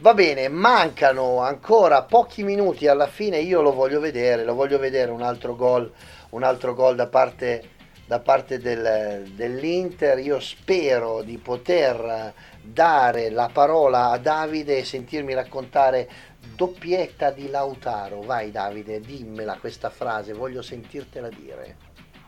[0.00, 5.10] Va bene, mancano ancora pochi minuti alla fine, io lo voglio vedere, lo voglio vedere
[5.10, 5.90] un altro gol,
[6.30, 7.70] un altro gol da parte,
[8.06, 10.18] da parte del, dell'Inter.
[10.18, 16.06] Io spero di poter dare la parola a Davide e sentirmi raccontare
[16.54, 18.20] doppietta di Lautaro.
[18.20, 21.85] Vai Davide, dimmela questa frase, voglio sentirtela dire.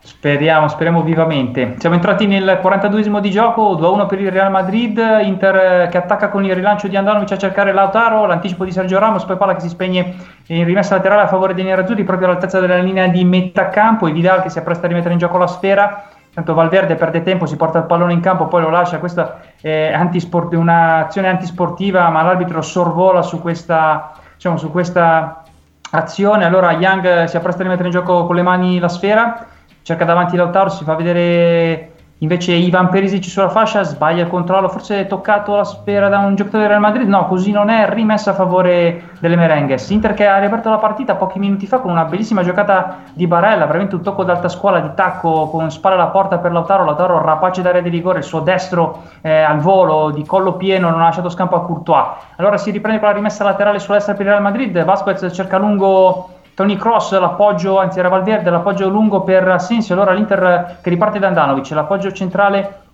[0.08, 1.74] Speriamo, speriamo vivamente.
[1.76, 6.30] Siamo entrati nel 42esimo di gioco, 2-1 per il Real Madrid, Inter eh, che attacca
[6.30, 9.60] con il rilancio di Andanovic a cercare Lautaro, l'anticipo di Sergio Ramos, poi palla che
[9.60, 13.68] si spegne in rimessa laterale a favore dei nerazzurri proprio all'altezza della linea di metà
[13.68, 16.04] campo e Vidal che si appresta a rimettere in gioco la sfera.
[16.32, 18.98] Tanto Valverde perde tempo, si porta il pallone in campo, poi lo lascia.
[18.98, 25.42] Questa è antisport- un'azione antisportiva, ma l'arbitro sorvola su questa, diciamo, su questa
[25.90, 26.46] azione.
[26.46, 29.46] Allora Young si appresta a rimettere in gioco con le mani la sfera
[29.88, 34.98] cerca davanti Lautaro, si fa vedere Invece Ivan Perisic sulla fascia sbaglia il controllo, forse
[34.98, 38.32] è toccato la spera da un giocatore del Real Madrid, no, così non è rimessa
[38.32, 39.88] a favore delle Merengues.
[39.90, 43.66] Inter che ha riaperto la partita pochi minuti fa con una bellissima giocata di Barella,
[43.66, 47.62] veramente un tocco d'alta scuola di tacco con spalla alla porta per Lautaro, Lautaro rapace
[47.62, 51.28] d'area di rigore, il suo destro eh, al volo di collo pieno non ha lasciato
[51.28, 52.06] scampo a Courtois.
[52.38, 55.56] Allora si riprende con la rimessa laterale sulla destra per il Real Madrid, Vasquez cerca
[55.56, 61.20] lungo Tony Cross, l'appoggio, anzi era Valverde, l'appoggio lungo per Asensio, allora l'Inter che riparte
[61.20, 62.87] da Andanovic, l'appoggio centrale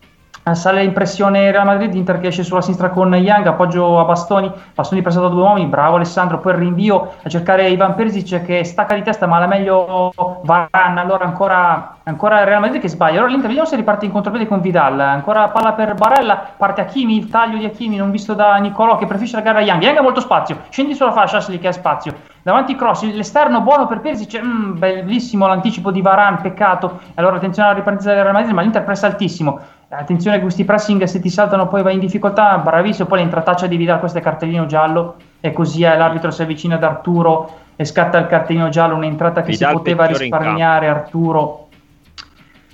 [0.53, 5.01] sale impressione Real Madrid, Inter che esce sulla sinistra con Young, appoggio a Bastoni, Bastoni
[5.01, 8.95] preso da due uomini, bravo Alessandro, poi il rinvio a cercare Ivan Perisic che stacca
[8.95, 13.47] di testa ma la meglio Varane, allora ancora, ancora Real Madrid che sbaglia, allora l'Inter
[13.47, 17.57] vediamo se riparte in contropiede con Vidal, ancora palla per Barella, parte Hakimi, il taglio
[17.57, 20.21] di Hakimi non visto da Nicolò che preferisce la gara a Young, Young ha molto
[20.21, 24.79] spazio, scendi sulla fascia Ashley che ha spazio, davanti cross, l'esterno buono per Perisic, mm,
[24.79, 29.07] bellissimo l'anticipo di Varane, peccato, allora attenzione alla ripartenza del Real Madrid ma l'Inter pressa
[29.07, 29.59] altissimo,
[29.99, 32.59] attenzione a questi pressing se ti saltano poi vai in difficoltà.
[32.59, 35.17] Bravissimo poi l'intrataccia di Vidal questo è cartellino giallo.
[35.41, 39.71] E così l'arbitro si avvicina ad Arturo e scatta il cartellino giallo un'entrata che Vidal
[39.71, 41.69] si poteva risparmiare Arturo.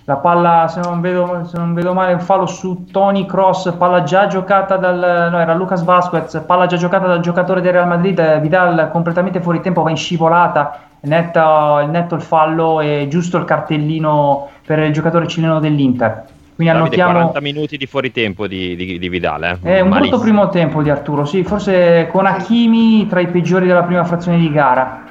[0.04, 4.02] La palla se non, vedo, se non vedo male un fallo su Tony Cross palla
[4.02, 8.40] già giocata dal no era Lucas Vasquez palla già giocata dal giocatore del Real Madrid.
[8.40, 14.48] Vidal completamente fuori tempo va in scivolata netto, netto il fallo e giusto il cartellino
[14.66, 18.98] per il giocatore cileno dell'Inter quindi Davide, annotiamo 40 minuti di fuori tempo di, di,
[18.98, 19.42] di Vidal.
[19.42, 19.48] Eh.
[19.48, 19.98] È un Malissimo.
[19.98, 24.38] brutto primo tempo di Arturo, sì, forse con Hakimi tra i peggiori della prima frazione
[24.38, 25.04] di gara.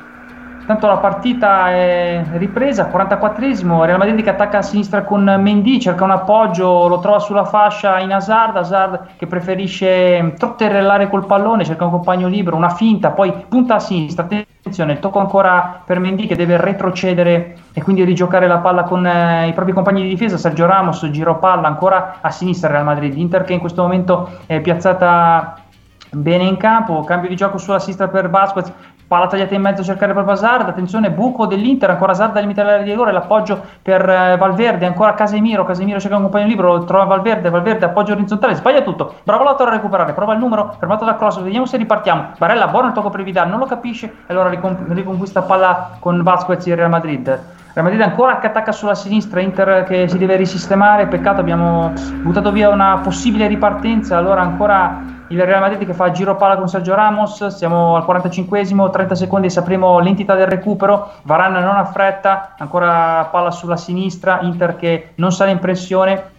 [0.70, 6.04] Tanto la partita è ripresa, 44esimo, Real Madrid che attacca a sinistra con Mendy, cerca
[6.04, 11.86] un appoggio, lo trova sulla fascia in Hazard, Hazard che preferisce trotterellare col pallone, cerca
[11.86, 16.36] un compagno libero, una finta, poi punta a sinistra, attenzione, tocco ancora per Mendy che
[16.36, 20.68] deve retrocedere e quindi rigiocare la palla con eh, i propri compagni di difesa, Sergio
[20.68, 25.64] Ramos, giro palla ancora a sinistra Real Madrid, Inter che in questo momento è piazzata
[26.12, 28.72] bene in campo, cambio di gioco sulla sinistra per Vasquez,
[29.10, 32.68] palla tagliata in mezzo a cercare proprio Hazard, attenzione buco dell'Inter, ancora Hazard da limitare
[32.68, 37.06] l'area di rigore, l'appoggio per eh, Valverde, ancora Casemiro, Casemiro cerca un compagno libero, trova
[37.06, 41.16] Valverde, Valverde appoggio orizzontale, sbaglia tutto, bravo Lautaro a recuperare, prova il numero, fermato da
[41.16, 44.50] cross, vediamo se ripartiamo, Barella buono il tocco per Vidal, non lo capisce, e allora
[44.50, 47.26] ricon- riconquista palla con Vasquez in Real Madrid.
[47.74, 52.52] Real Madrid ancora che attacca sulla sinistra, Inter che si deve risistemare, peccato abbiamo buttato
[52.52, 56.96] via una possibile ripartenza, allora ancora il Real Madrid che fa giro palla con Sergio
[56.96, 63.28] Ramos, siamo al 45esimo, 30 secondi sapremo l'entità del recupero, Varane non ha fretta, ancora
[63.32, 66.32] palla sulla sinistra, Inter che non sale in pressione,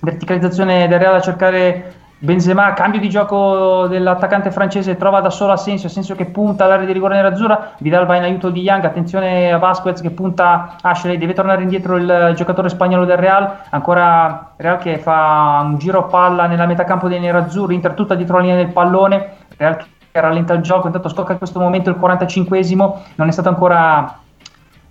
[0.00, 1.94] verticalizzazione del Real a cercare
[2.24, 6.92] Benzema, cambio di gioco dell'attaccante francese, trova da solo Asensio, Asensio che punta all'area di
[6.92, 11.32] rigore nerazzurra, Vidal va in aiuto di Young, attenzione a Vasquez che punta Ashley, deve
[11.32, 16.64] tornare indietro il giocatore spagnolo del Real, ancora Real che fa un giro palla nella
[16.66, 20.86] metacampo dei nerazzurri, Inter tutta dietro la linea del pallone, Real che rallenta il gioco,
[20.86, 24.20] intanto scocca in questo momento il 45esimo, non è stato ancora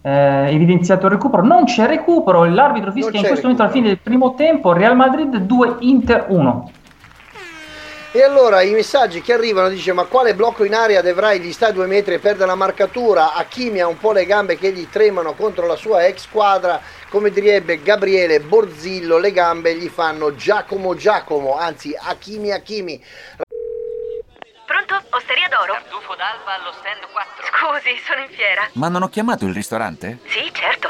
[0.01, 3.53] eh, evidenziato il recupero, non c'è recupero, l'arbitro fischia in questo recupero.
[3.53, 6.71] momento alla fine del primo tempo, Real Madrid 2, Inter 1.
[8.13, 11.67] E allora i messaggi che arrivano dice ma quale blocco in aria Devrai gli sta
[11.67, 14.89] a due metri e perde la marcatura, Hakimi ha un po' le gambe che gli
[14.89, 20.93] tremano contro la sua ex squadra, come direbbe Gabriele Borzillo, le gambe gli fanno Giacomo
[20.93, 23.01] Giacomo, anzi Hakimi Hakimi.
[24.65, 25.01] Pronto?
[25.11, 25.71] Osteria d'oro?
[25.71, 27.45] Tartufo d'alba allo stand 4.
[27.45, 28.67] Scusi, sono in fiera.
[28.73, 30.19] Ma non ho chiamato il ristorante?
[30.27, 30.89] Sì, certo.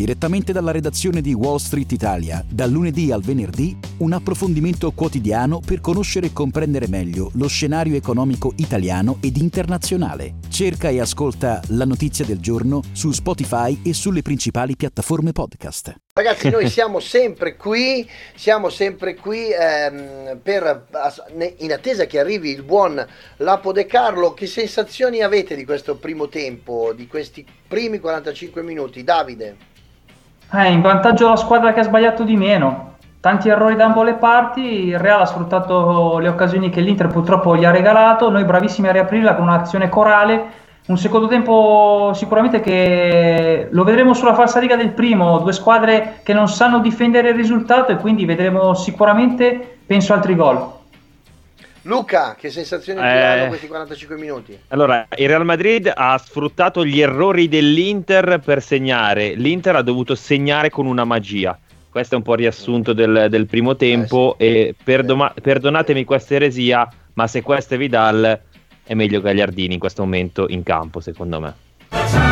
[0.00, 5.82] Direttamente dalla redazione di Wall Street Italia, dal lunedì al venerdì, un approfondimento quotidiano per
[5.82, 10.36] conoscere e comprendere meglio lo scenario economico italiano ed internazionale.
[10.48, 15.94] Cerca e ascolta la notizia del giorno su Spotify e sulle principali piattaforme podcast.
[16.14, 20.86] Ragazzi, noi siamo sempre qui, siamo sempre qui ehm, per,
[21.58, 24.32] in attesa che arrivi il buon Lapo De Carlo.
[24.32, 29.04] Che sensazioni avete di questo primo tempo, di questi primi 45 minuti?
[29.04, 29.68] Davide?
[30.52, 32.94] Eh, in vantaggio la squadra che ha sbagliato di meno.
[33.20, 37.56] Tanti errori da ambo le parti, il Real ha sfruttato le occasioni che l'Inter purtroppo
[37.56, 40.44] gli ha regalato, noi bravissimi a riaprirla con un'azione corale,
[40.86, 46.32] un secondo tempo sicuramente che lo vedremo sulla falsa riga del primo, due squadre che
[46.32, 50.78] non sanno difendere il risultato e quindi vedremo sicuramente, penso, altri gol.
[51.82, 53.10] Luca, che sensazioni ti Eh.
[53.10, 54.58] danno questi 45 minuti?
[54.68, 59.34] Allora, il Real Madrid ha sfruttato gli errori dell'Inter per segnare.
[59.34, 61.58] L'Inter ha dovuto segnare con una magia.
[61.88, 64.34] Questo è un po' il riassunto del, del primo tempo.
[64.38, 68.40] E perdoma- perdonatemi questa eresia, ma se questo è Vidal,
[68.84, 72.29] è meglio Gagliardini in questo momento in campo, secondo me.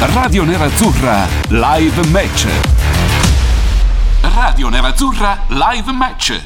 [0.00, 2.46] Radio Nerazzurra Live Match.
[4.22, 6.40] Radio Nerazzurra Live Match.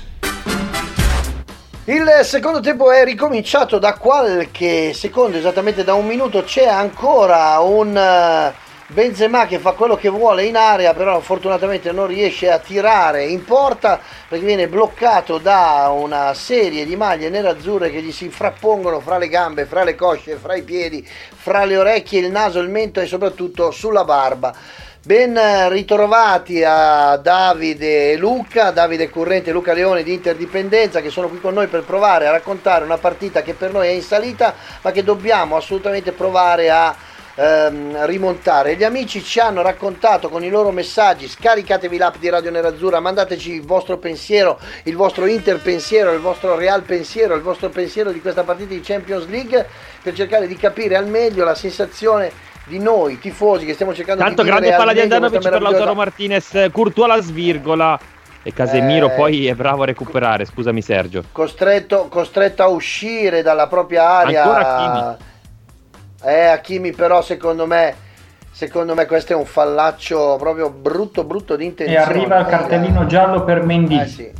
[1.84, 6.42] Il secondo tempo è ricominciato da qualche secondo, esattamente da un minuto.
[6.44, 8.54] C'è ancora un eh,
[8.92, 13.42] Benzema che fa quello che vuole in area, però fortunatamente non riesce a tirare in
[13.42, 19.16] porta perché viene bloccato da una serie di maglie nerazzurre che gli si frappongono fra
[19.16, 21.02] le gambe, fra le cosce, fra i piedi,
[21.34, 24.54] fra le orecchie, il naso, il mento e soprattutto sulla barba.
[25.04, 31.28] Ben ritrovati a Davide e Luca, Davide Currente e Luca Leone di Interdipendenza che sono
[31.28, 34.54] qui con noi per provare a raccontare una partita che per noi è in salita
[34.82, 36.94] ma che dobbiamo assolutamente provare a
[37.42, 38.76] ehm, rimontare.
[38.76, 43.52] Gli amici ci hanno raccontato con i loro messaggi, scaricatevi l'app di Radio Nerazzurra, mandateci
[43.52, 48.20] il vostro pensiero, il vostro Inter pensiero, il vostro Real pensiero, il vostro pensiero di
[48.20, 49.66] questa partita di Champions League
[50.02, 52.30] per cercare di capire al meglio la sensazione
[52.64, 55.60] di noi tifosi che stiamo cercando Tanto di grande vivere al palla di Andanovic per
[55.60, 57.98] Lautaro Martinez, Courtois la svirgola
[58.44, 59.10] e Casemiro Eh.
[59.16, 61.24] poi è bravo a recuperare, scusami Sergio.
[61.32, 64.42] costretto, costretto a uscire dalla propria area.
[64.42, 65.30] Ancora
[66.22, 67.94] Eh, Hakimi però secondo me,
[68.50, 72.00] secondo me questo è un fallaccio proprio brutto brutto di E intenzione.
[72.02, 73.98] arriva il cartellino giallo per Mendy.
[74.00, 74.32] Eh sì.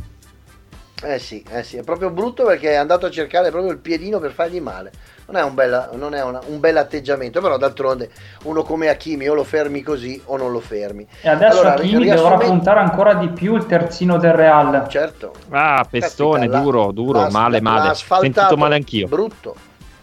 [1.05, 4.19] Eh sì, eh sì, è proprio brutto perché è andato a cercare proprio il piedino
[4.19, 4.89] per fargli male.
[5.25, 8.09] Non è un, bella- non è una- un bel atteggiamento, però d'altronde
[8.43, 11.05] uno come Hakimi o lo fermi così o non lo fermi.
[11.21, 14.85] E adesso Allora, Hakimi riassume- dovrà puntare ancora di più il terzino del Real.
[14.87, 15.33] Certo.
[15.49, 17.89] Ah, pestone, Caspita, duro, duro, male, male.
[17.89, 19.07] asfaltato, Sentito male anch'io.
[19.09, 19.55] Brutto,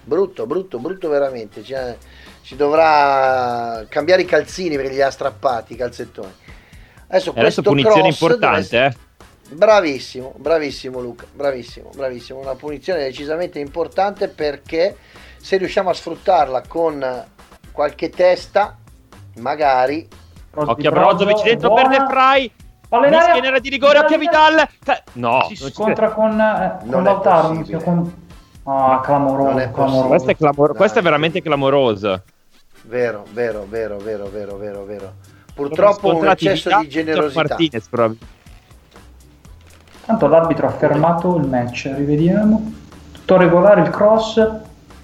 [0.02, 1.62] brutto, brutto, brutto veramente.
[1.62, 1.96] Cioè,
[2.42, 6.32] si dovrà cambiare i calzini perché li ha strappati i calzettoni.
[7.08, 9.08] Adesso, adesso questo punizione cross importante, deve- eh.
[9.52, 12.38] Bravissimo, bravissimo Luca, bravissimo, bravissimo.
[12.38, 14.96] Una punizione decisamente importante perché
[15.38, 17.24] se riusciamo a sfruttarla con
[17.72, 18.76] qualche testa,
[19.38, 20.06] magari...
[20.54, 22.52] Occhio a Brozovic dentro per De Frey.
[22.88, 23.42] Palla in Mischia area.
[23.42, 24.68] nera di rigore, occhio a Vidal.
[25.14, 27.50] No, Si ci scontra con, eh, con Lautaro.
[27.50, 28.28] mica con-
[28.64, 30.08] Ah, clamoroso, è clamoroso.
[30.08, 32.22] Questa è, clamor- questa è veramente clamorosa.
[32.82, 35.12] Vero, vero, vero, vero, vero, vero, vero.
[35.54, 37.56] Purtroppo un eccesso di generosità.
[37.56, 37.88] Martinez.
[40.06, 42.72] Tanto l'arbitro ha fermato il match, rivediamo.
[43.12, 44.36] Tutto regolare il cross.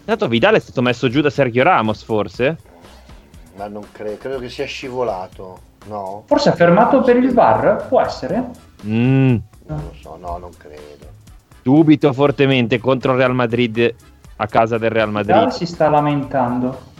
[0.00, 2.56] Intanto Vidal è stato messo giù da Sergio Ramos, forse?
[3.56, 5.60] Ma non credo, credo che sia scivolato.
[5.86, 8.50] No, Forse ha fermato per il VAR, può essere?
[8.84, 9.36] Mm,
[9.66, 11.06] non lo so, no, non credo.
[11.66, 13.92] Dubito fortemente contro il Real Madrid
[14.36, 15.48] a casa del Real Vidal Madrid.
[15.48, 16.94] si sta lamentando.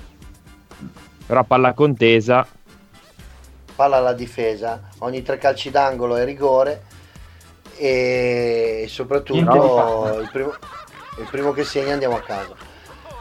[1.24, 2.44] Però palla contesa.
[3.76, 6.82] Palla alla difesa, ogni tre calci d'angolo è rigore
[7.76, 10.52] e soprattutto il primo,
[11.18, 12.54] il primo che segna andiamo a casa.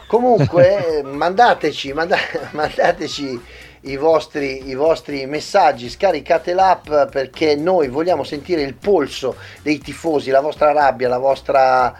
[0.07, 2.17] Comunque, eh, mandateci, manda-
[2.53, 3.39] mandateci
[3.85, 10.31] i vostri, i vostri messaggi, scaricate l'app perché noi vogliamo sentire il polso dei tifosi,
[10.31, 11.95] la vostra rabbia, la vostra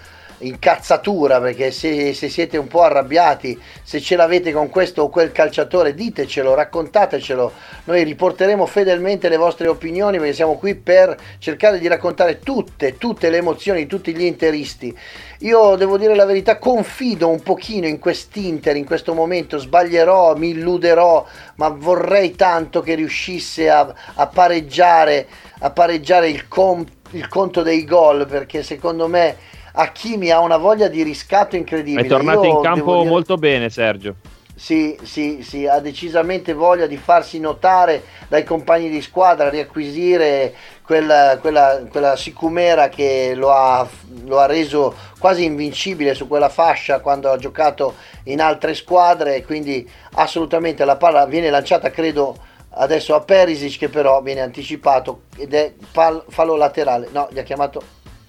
[0.46, 5.32] incazzatura perché se, se siete un po' arrabbiati se ce l'avete con questo o quel
[5.32, 7.52] calciatore ditecelo, raccontatecelo.
[7.86, 13.30] Noi riporteremo fedelmente le vostre opinioni perché siamo qui per cercare di raccontare tutte, tutte
[13.30, 14.96] le emozioni di tutti gli interisti.
[15.40, 20.50] Io devo dire la verità, confido un pochino in quest'Inter in questo momento, sbaglierò, mi
[20.50, 21.26] illuderò,
[21.56, 25.28] ma vorrei tanto che riuscisse a, a pareggiare,
[25.60, 29.36] a pareggiare il, com- il conto dei gol, perché secondo me
[29.76, 32.06] Hakimi ha una voglia di riscatto incredibile.
[32.06, 34.16] È tornato Io in campo dire- molto bene, Sergio.
[34.56, 41.38] sì, sì, sì, ha decisamente voglia di farsi notare dai compagni di squadra, riacquisire quella,
[41.42, 43.86] quella, quella sicumera che lo ha,
[44.24, 47.96] lo ha reso quasi invincibile su quella fascia quando ha giocato
[48.26, 49.44] in altre squadre.
[49.44, 52.38] Quindi assolutamente la palla viene lanciata, credo,
[52.78, 57.10] adesso a Perisic che però viene anticipato ed è pal- fallo laterale.
[57.12, 57.82] No, gli ha chiamato,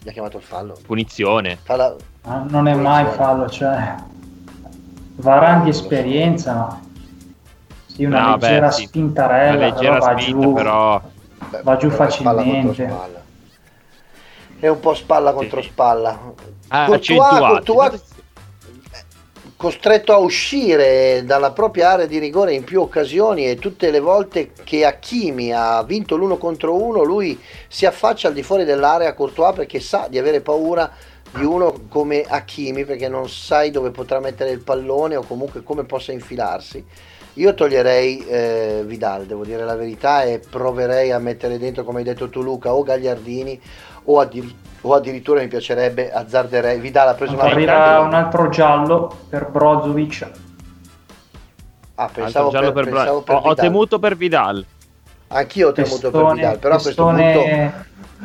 [0.07, 0.77] gli ha chiamato il fallo.
[0.87, 1.59] Punizione.
[1.65, 1.97] Falla-
[2.29, 3.95] Ah, non è mai fallo, cioè.
[5.17, 6.81] Varan di esperienza, ma.
[7.87, 8.87] Sì, una No, beh, leggera sì.
[8.87, 10.53] spintarella, Una leggera però va spinta, giù.
[10.53, 11.01] però
[11.51, 12.91] Beh, Va giù però facilmente.
[14.61, 16.11] È un po' spalla contro spalla.
[16.69, 17.73] ha Courtois- accentuato.
[17.73, 18.15] Courtois-
[19.57, 24.53] costretto a uscire dalla propria area di rigore in più occasioni e tutte le volte
[24.65, 29.55] che Hakimi ha vinto l'uno contro uno lui si affaccia al di fuori dell'area Courtois
[29.55, 30.93] perché sa di avere paura
[31.31, 35.85] di uno come Hakimi perché non sai dove potrà mettere il pallone o comunque come
[35.85, 36.85] possa infilarsi.
[37.39, 42.05] Io toglierei eh, Vidal, devo dire la verità, e proverei a mettere dentro, come hai
[42.05, 43.61] detto tu Luca, o Gagliardini
[44.05, 46.81] o, addir- o addirittura mi piacerebbe azzarderei.
[46.81, 50.31] Vidal ha preso una un altro giallo per Brozovic.
[51.97, 54.65] Ah, pensavo giallo per, per Bra- pensavo per ho, ho temuto per Vidal.
[55.29, 57.45] Anch'io ho temuto per Testone- Vidal, però a questo punto...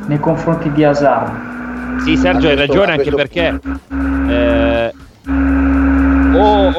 [0.05, 1.99] nei confronti di Hazard.
[2.03, 3.59] Sì, Sergio, hai ragione anche perché
[4.29, 4.60] eh,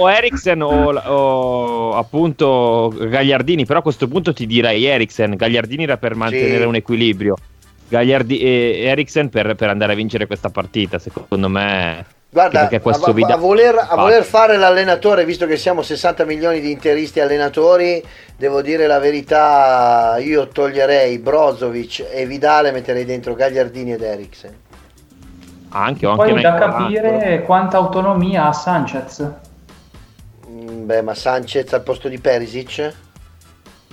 [0.03, 5.85] o, o Eriksen o, o appunto Gagliardini, però a questo punto ti direi Eriksen, Gagliardini
[5.85, 6.67] era per mantenere Sì.
[6.67, 7.37] un equilibrio.
[7.89, 12.05] Gagliardi- e Eriksen per, per andare a vincere questa partita, secondo me.
[12.31, 16.71] Guarda, a, a- a voler, a voler fare l'allenatore, visto che siamo 60 milioni di
[16.71, 18.03] interisti allenatori,
[18.39, 24.55] devo dire la verità, io toglierei Brozovic e Vidale e metterei dentro Gagliardini ed Eriksen.
[25.75, 29.31] Anche, o anche Poi da capire quanta autonomia ha Sanchez.
[30.53, 32.95] Mm, Beh, ma Sanchez al posto di Perisic?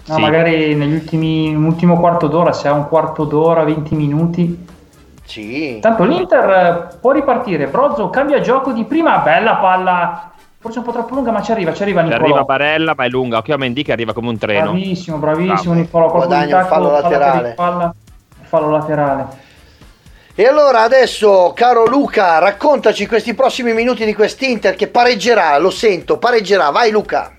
[0.05, 0.21] No, Sì.
[0.21, 4.65] magari negli ultimi un ultimo quarto d'ora, se ha un quarto d'ora, 20 minuti.
[5.23, 5.77] Sì.
[5.79, 7.67] Tanto l'Inter eh, può ripartire.
[7.67, 10.31] Brozzo cambia gioco di prima, bella palla.
[10.57, 12.23] Forse un po' troppo lunga, ma ci arriva, ci arriva Ci Nicolò.
[12.25, 13.37] arriva Barella, ma è lunga.
[13.37, 14.71] Occhio a Mendy che arriva come un treno.
[14.71, 15.73] Bravissimo, bravissimo Bravo.
[15.79, 16.11] Nicolò.
[16.11, 17.53] Guadagna un tacco, fallo laterale.
[17.53, 17.93] palla,
[18.41, 19.27] fallo laterale.
[20.39, 26.17] E allora adesso, caro Luca, raccontaci questi prossimi minuti di quest'Inter che pareggerà, lo sento,
[26.17, 26.69] pareggerà.
[26.69, 27.35] Vai Luca.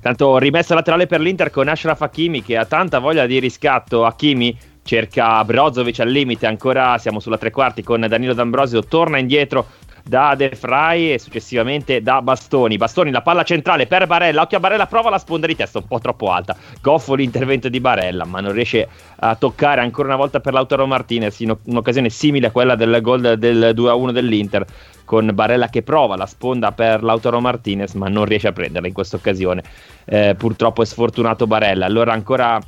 [0.00, 4.04] Tanto rimessa laterale per l'Inter con Ashraf Hakimi che ha tanta voglia di riscatto.
[4.04, 9.66] Hakimi cerca Brozovic al limite, ancora siamo sulla tre quarti con Danilo D'Ambrosio, torna indietro
[10.04, 12.76] da De Frey e successivamente da Bastoni.
[12.76, 15.86] Bastoni la palla centrale per Barella, occhio a Barella, prova la sponda di testa un
[15.86, 16.56] po' troppo alta.
[16.80, 21.40] Goffo l'intervento di Barella, ma non riesce a toccare ancora una volta per Lautaro Martinez
[21.40, 24.66] in un'occasione simile a quella del gol del 2-1 dell'Inter
[25.04, 28.94] con Barella che prova la sponda per Lautaro Martinez ma non riesce a prenderla in
[28.94, 29.62] questa occasione.
[30.04, 31.86] Eh, purtroppo è sfortunato Barella.
[31.86, 32.60] Allora ancora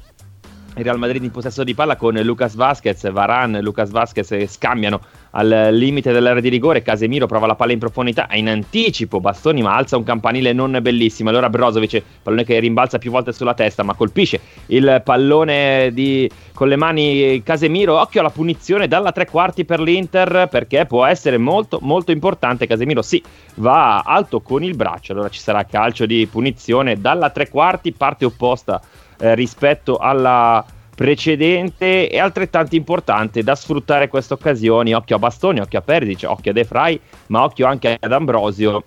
[0.76, 5.00] il Real Madrid in possesso di palla con Lucas Vasquez, Varan, Lucas Vasquez scambiano
[5.32, 9.74] al limite dell'area di rigore, Casemiro prova la palla in profondità, in anticipo Bastoni ma
[9.74, 13.94] alza un campanile non bellissimo, allora Brozovic, pallone che rimbalza più volte sulla testa ma
[13.94, 19.80] colpisce il pallone di, con le mani Casemiro, occhio alla punizione dalla tre quarti per
[19.80, 23.22] l'Inter perché può essere molto molto importante, Casemiro sì,
[23.56, 28.24] va alto con il braccio, allora ci sarà calcio di punizione dalla tre quarti, parte
[28.26, 28.80] opposta
[29.18, 30.64] eh, rispetto alla
[30.94, 34.92] precedente e altrettanto importante da sfruttare queste occasioni.
[34.92, 38.82] Occhio a Bastoni, occhio a Perdic, occhio a De Frey, ma occhio anche ad Ambrosio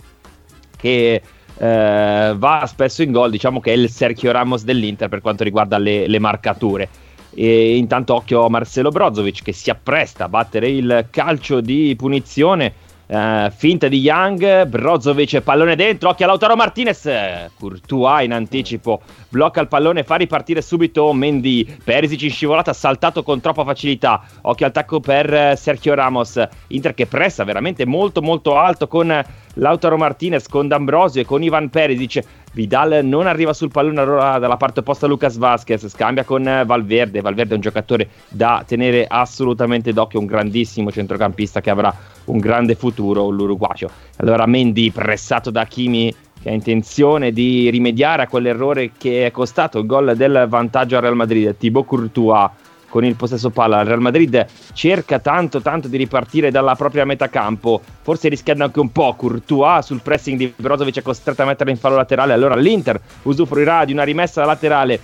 [0.77, 1.21] che
[1.57, 3.31] eh, va spesso in gol.
[3.31, 6.89] Diciamo che è il Sergio Ramos dell'Inter per quanto riguarda le, le marcature.
[7.33, 12.73] E intanto occhio a Marcelo Brozovic che si appresta a battere il calcio di punizione.
[13.07, 17.09] Eh, finta di Young, Brozovic pallone dentro, occhio a Lautaro Martinez,
[17.57, 23.41] Courtois in anticipo blocca il pallone, fa ripartire subito Mendy, Perisic in scivolata, saltato con
[23.41, 28.57] troppa facilità, occhio al tacco per eh, Sergio Ramos, Inter che pressa veramente molto molto
[28.57, 29.23] alto con
[29.55, 32.23] Lautaro Martinez, con D'Ambrosio e con Ivan Perisic,
[32.55, 37.51] Vidal non arriva sul pallone allora dalla parte opposta Lucas Vasquez, scambia con Valverde, Valverde
[37.51, 41.93] è un giocatore da tenere assolutamente d'occhio, un grandissimo centrocampista che avrà
[42.25, 43.89] un grande futuro, l'uruguayo.
[44.19, 49.79] Allora Mendy pressato da Kimi che ha intenzione di rimediare a quell'errore che è costato
[49.79, 52.49] il gol del vantaggio al Real Madrid, Thibaut Courtois
[52.95, 53.81] con il possesso palla.
[53.81, 58.79] Il Real Madrid cerca tanto tanto di ripartire dalla propria metà campo, forse rischiando anche
[58.79, 59.13] un po'.
[59.15, 63.83] Courtois sul pressing di Brozovic è costretto a mettere in fallo laterale, allora l'Inter usufruirà
[63.83, 64.97] di una rimessa laterale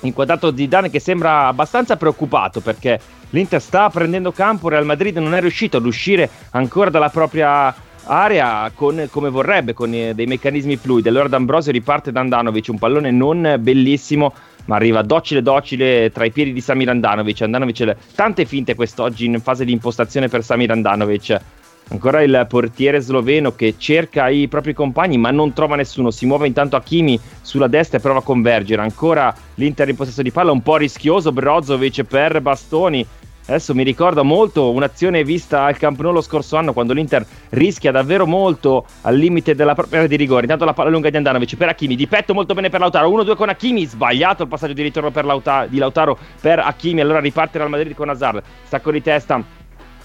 [0.00, 5.40] inquadrato Zidane che sembra abbastanza preoccupato perché l'Inter sta prendendo campo, Real Madrid non è
[5.40, 7.74] riuscito ad uscire ancora dalla propria
[8.04, 11.08] area con, come vorrebbe, con eh, dei meccanismi fluidi.
[11.08, 14.34] Allora D'Ambrosio riparte da Andanovic, un pallone non bellissimo,
[14.70, 17.42] ma arriva docile docile tra i piedi di Samir Andanovic.
[17.42, 21.40] Andanovic tante finte quest'oggi in fase di impostazione per Samir Andanovic.
[21.88, 26.12] Ancora il portiere sloveno che cerca i propri compagni ma non trova nessuno.
[26.12, 28.80] Si muove intanto Hakimi sulla destra e prova a convergere.
[28.80, 31.32] Ancora l'Inter in possesso di palla, un po' rischioso.
[31.32, 33.04] Brozovic per Bastoni.
[33.46, 37.90] Adesso mi ricorda molto un'azione vista al Camp Nou lo scorso anno quando l'Inter rischia
[37.90, 40.42] davvero molto al limite della propria area di rigore.
[40.42, 43.10] Intanto la palla lunga di Andanovic per Hakimi, di petto molto bene per Lautaro.
[43.10, 47.00] 1-2 con Hakimi, sbagliato il passaggio di ritorno Lauta- di Lautaro per Hakimi.
[47.00, 48.42] Allora riparte Real Madrid con Hazard.
[48.64, 49.59] Stacco di testa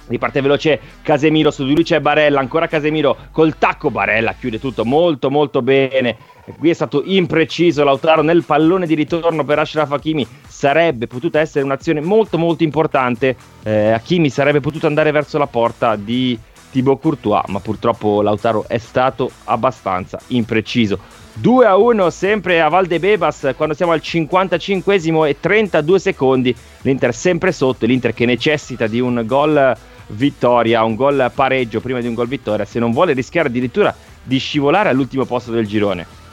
[0.07, 4.85] Riparte veloce Casemiro, su di lui c'è Barella, ancora Casemiro col tacco, Barella chiude tutto
[4.85, 6.17] molto molto bene.
[6.57, 11.65] Qui è stato impreciso Lautaro nel pallone di ritorno per Ashraf Hakimi, sarebbe potuta essere
[11.65, 16.37] un'azione molto molto importante, eh, Hakimi sarebbe potuto andare verso la porta di
[16.75, 20.99] Thibaut Courtois, ma purtroppo Lautaro è stato abbastanza impreciso.
[21.37, 26.55] 2 a 1 sempre a Valdebebas quando siamo al 55 e 32 secondi.
[26.81, 29.75] L'Inter sempre sotto, l'Inter che necessita di un gol
[30.07, 34.37] vittoria, un gol pareggio prima di un gol vittoria, se non vuole rischiare addirittura di
[34.37, 36.23] scivolare all'ultimo posto del girone.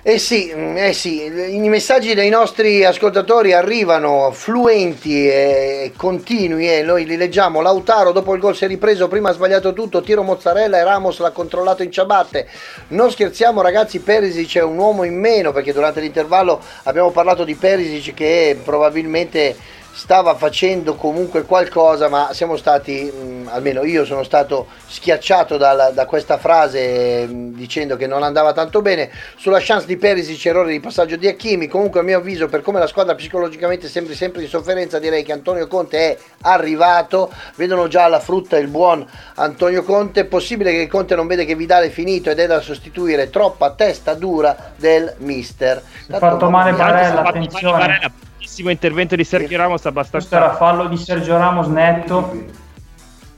[0.00, 7.04] Eh sì, eh sì, i messaggi dei nostri ascoltatori arrivano fluenti e continui e noi
[7.04, 7.60] li leggiamo.
[7.60, 11.18] Lautaro dopo il gol si è ripreso, prima ha sbagliato tutto, tiro mozzarella e Ramos
[11.18, 12.48] l'ha controllato in ciabatte.
[12.88, 17.54] Non scherziamo ragazzi, Perisic è un uomo in meno perché durante l'intervallo abbiamo parlato di
[17.54, 19.56] Perisic che probabilmente
[19.98, 26.06] stava facendo comunque qualcosa, ma siamo stati, mh, almeno io sono stato schiacciato da, da
[26.06, 29.10] questa frase mh, dicendo che non andava tanto bene.
[29.36, 32.78] Sulla chance di Perisic, errore di passaggio di Hakimi, comunque a mio avviso per come
[32.78, 38.06] la squadra psicologicamente sembri sempre in sofferenza, direi che Antonio Conte è arrivato, vedono già
[38.06, 42.30] la frutta il buon Antonio Conte, possibile che Conte non vede che Vidale è finito
[42.30, 45.82] ed è da sostituire troppa testa dura del mister.
[46.06, 47.78] È fatto male Barella, attenzione.
[47.78, 48.12] Barella
[48.48, 52.46] bellissimo intervento di Sergio Ramos abbastanza questo era fallo di Sergio Ramos netto.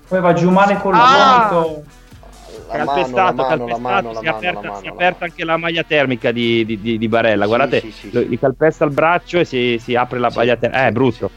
[0.08, 1.48] Poi va giù male con ah!
[1.50, 1.82] gomito
[2.70, 6.98] calpestato, calpestato si, è aperta, si è aperta anche la maglia termica di, di, di,
[6.98, 10.30] di Barella guardate sì, sì, sì, gli calpesta il braccio e si, si apre la
[10.32, 11.30] maglia termica eh, è brutto.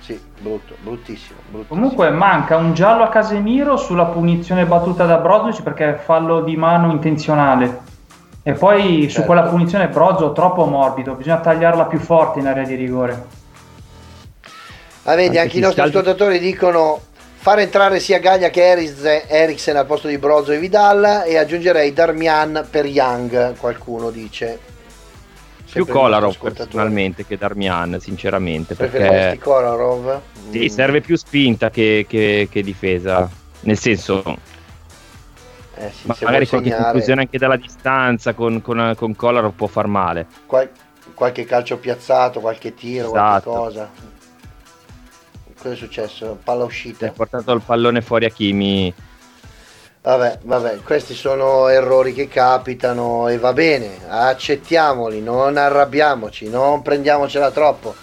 [0.00, 5.62] sì, brutto, bruttissimo, bruttissimo, Comunque manca un giallo a Casemiro sulla punizione battuta da Brozovic
[5.62, 7.87] perché è fallo di mano intenzionale.
[8.42, 9.20] E poi certo.
[9.20, 13.26] su quella punizione Brozzo troppo morbido, bisogna tagliarla più forte in area di rigore.
[15.04, 15.96] Ah, vedi, anche, anche i nostri scaldi...
[15.96, 17.00] ascoltatori dicono
[17.40, 22.66] fare entrare sia Gaglia che Eriksen al posto di Brozzo e Vidal e aggiungerei Darmian
[22.70, 24.58] per Young, qualcuno dice.
[25.70, 28.74] Più Kolarov personalmente che Darmian, sinceramente.
[28.74, 30.20] Perché Kolarov?
[30.50, 30.66] Sì, mm.
[30.66, 33.28] serve più spinta che, che, che difesa.
[33.60, 34.22] Nel senso,
[35.78, 36.82] eh sì, Ma magari qualche segnare...
[36.82, 40.26] conclusione anche dalla distanza con, con, con Collar può far male.
[40.46, 40.70] Qual-
[41.14, 43.50] qualche calcio piazzato, qualche tiro, esatto.
[43.50, 43.90] qualche cosa.
[45.56, 46.38] Cosa è successo?
[46.42, 47.06] Palla uscita.
[47.06, 48.94] Ha portato il pallone fuori a Kimi.
[50.00, 57.50] Vabbè, vabbè, questi sono errori che capitano e va bene, accettiamoli, non arrabbiamoci, non prendiamocela
[57.50, 57.94] troppo.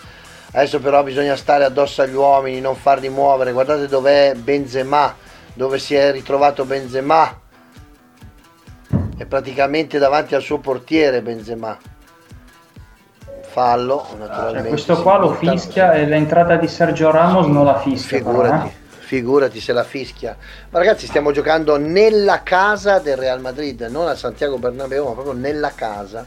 [0.52, 3.54] Adesso però bisogna stare addosso agli uomini, non farli muovere.
[3.54, 5.16] Guardate dov'è Benzema,
[5.54, 7.44] dove si è ritrovato Benzema
[9.18, 11.78] è praticamente davanti al suo portiere Benzema.
[13.42, 18.18] Fallo naturalmente cioè, questo qua lo fischia e l'entrata di Sergio Ramos non la fischia
[18.18, 18.72] figurati, però, eh?
[19.00, 20.36] figurati se la fischia.
[20.72, 25.34] Ma ragazzi stiamo giocando nella casa del Real Madrid non a Santiago Bernabeu ma proprio
[25.34, 26.26] nella casa.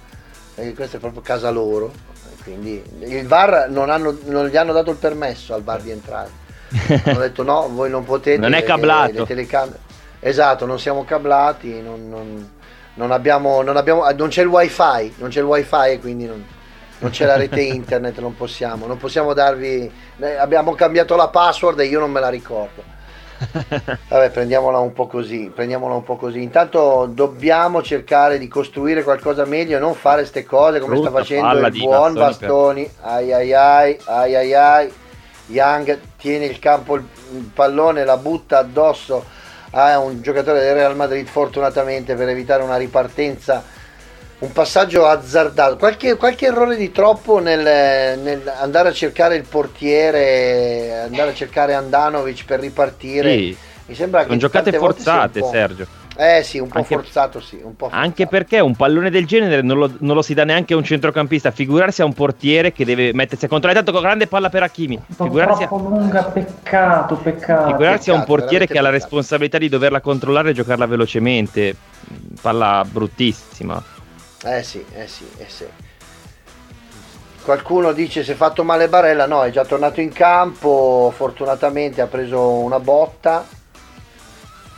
[0.55, 1.93] Perché questa è proprio casa loro.
[2.43, 6.47] Quindi il VAR non, hanno, non gli hanno dato il permesso al VAR di entrare.
[7.05, 9.13] Hanno detto no voi non potete non è cablato.
[9.13, 9.79] le, le telecamere
[10.21, 12.47] esatto non siamo cablati non, non
[12.99, 16.27] non, abbiamo, non, abbiamo, ah, non c'è il wifi, non c'è il wifi e quindi
[16.27, 16.45] non,
[16.99, 19.91] non c'è la rete internet, non possiamo, non possiamo darvi,
[20.39, 22.97] abbiamo cambiato la password e io non me la ricordo.
[24.09, 26.43] Vabbè, prendiamola un po' così, prendiamola un po' così.
[26.43, 31.19] Intanto dobbiamo cercare di costruire qualcosa meglio e non fare queste cose come Brutta sta
[31.19, 32.83] facendo il buon Bastoni.
[32.83, 33.09] Per...
[33.09, 34.93] Ai ai ai, ai ai ai.
[35.51, 37.05] Young tiene il campo, il
[37.55, 39.25] pallone, la butta addosso
[39.71, 43.63] a un giocatore del Real Madrid fortunatamente per evitare una ripartenza
[44.41, 45.77] un passaggio azzardato.
[45.77, 51.75] Qualche, qualche errore di troppo nel, nel, andare a cercare il portiere andare a cercare
[51.75, 53.33] Andanovic per ripartire.
[53.33, 53.57] Sì.
[53.87, 57.77] mi sembra che sono giocate forzate Sergio eh sì, un po' anche, forzato sì, un
[57.77, 58.03] po forzato.
[58.03, 60.83] Anche perché un pallone del genere non lo, non lo, si dà neanche a un
[60.83, 64.65] centrocampista, figurarsi a un portiere che deve mettersi a controllare, tanto con grande palla per
[64.65, 65.01] Hakimi.
[65.15, 65.69] Figurarsi a...
[65.71, 67.67] lunga, peccato, peccato.
[67.69, 71.77] Figurarsi peccato, a un portiere che ha la responsabilità di doverla controllare e giocarla velocemente,
[72.43, 73.81] palla bruttissima.
[74.43, 75.67] Eh sì, eh sì, eh sì.
[77.45, 82.07] Qualcuno dice si è fatto male Barella, no, è già tornato in campo, fortunatamente ha
[82.07, 83.47] preso una botta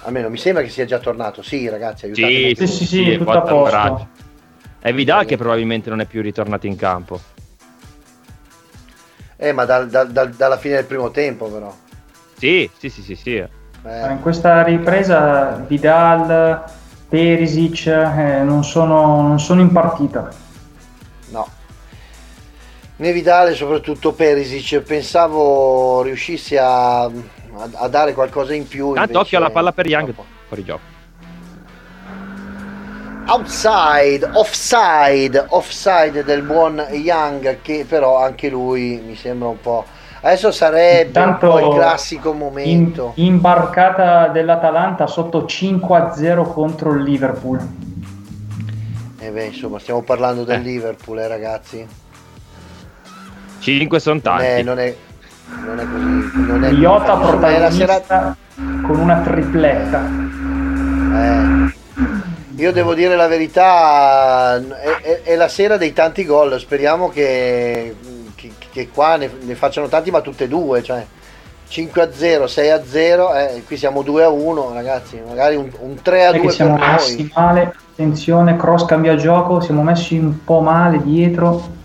[0.03, 1.43] almeno mi sembra che sia già tornato.
[1.43, 2.55] Sì, ragazzi, aiutatemi.
[2.55, 4.09] Sì, sì, sì, sì, tutto a posto.
[4.79, 7.21] È Vidal che probabilmente non è più ritornato in campo.
[9.37, 11.75] Eh, ma dal, dal, dal, dalla fine del primo tempo, però.
[12.37, 13.15] Sì, sì, sì, sì.
[13.15, 13.37] sì.
[13.37, 14.11] Eh.
[14.11, 16.63] In questa ripresa Vidal,
[17.09, 20.29] Perisic eh, non, sono, non sono in partita.
[21.31, 21.49] No.
[22.97, 27.11] né Vidale soprattutto Perisic pensavo riuscissi a,
[27.61, 30.13] a, a dare qualcosa in più Tanto invece- occhio alla palla per Young,
[30.49, 30.99] fuori gioco.
[33.27, 39.85] outside offside offside del buon Young che però anche lui mi sembra un po'
[40.23, 47.03] adesso sarebbe Intanto un po' il classico momento In- imbarcata dell'Atalanta sotto 5-0 contro il
[47.05, 47.61] Liverpool.
[49.19, 50.63] e beh insomma stiamo parlando del Eh.
[50.63, 51.87] Liverpool eh, ragazzi
[53.61, 54.63] 5 sono non è, tanti.
[54.65, 54.97] non è,
[55.67, 58.37] non è così non è Iota insomma, è la serata protagonista
[58.87, 60.01] con una tripletta.
[61.13, 61.75] Eh,
[62.57, 67.95] io devo dire la verità, è, è- è la sera dei tanti gol, speriamo che,
[68.35, 71.05] che- che qua ne, ne facciano tanti, ma tutte e due, cioè
[71.69, 75.71] 5 a 0, 6 a 0, eh, qui siamo 2 a 1, ragazzi, magari un,
[75.81, 76.95] un 3 a Non è 2 che siamo per noi.
[76.97, 81.79] messi male, attenzione, cross cambia gioco, siamo messi un po' male dietro.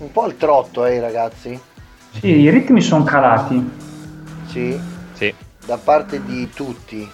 [0.00, 1.60] Un po' il trotto, eh, ragazzi,
[2.18, 3.70] Sì, i ritmi sono calati.
[4.48, 4.80] sì,
[5.12, 5.32] Sì.
[5.66, 7.08] da parte di tutti.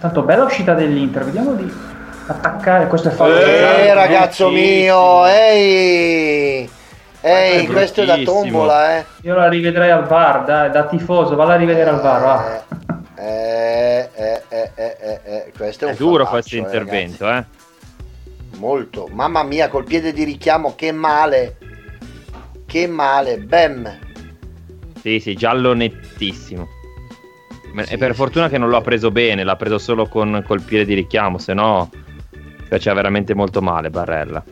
[0.00, 1.72] Tanto bella uscita dell'Inter, vediamo di
[2.26, 3.36] attaccare questo è fallo.
[3.38, 6.68] Eh, grave, ragazzo mio, ehi,
[7.20, 9.04] ehi, è questo è da tombola, eh.
[9.22, 12.64] Io la rivedrei al VAR, dai, da tifoso, valla a rivedere al VAR, va.
[13.18, 17.44] Eh, eh, eh, eh, eh, eh, questo è È un duro questo intervento, eh.
[18.58, 19.08] Molto.
[19.12, 21.56] Mamma mia, col piede di richiamo, che male.
[22.66, 23.38] Che male.
[23.38, 23.98] Bam.
[25.00, 26.68] Sì, sì, giallo nettissimo.
[27.84, 28.52] Sì, e per sì, fortuna sì.
[28.52, 31.90] che non l'ha preso bene, l'ha preso solo con, col piede di richiamo, se no
[32.68, 34.42] faceva veramente molto male Barella.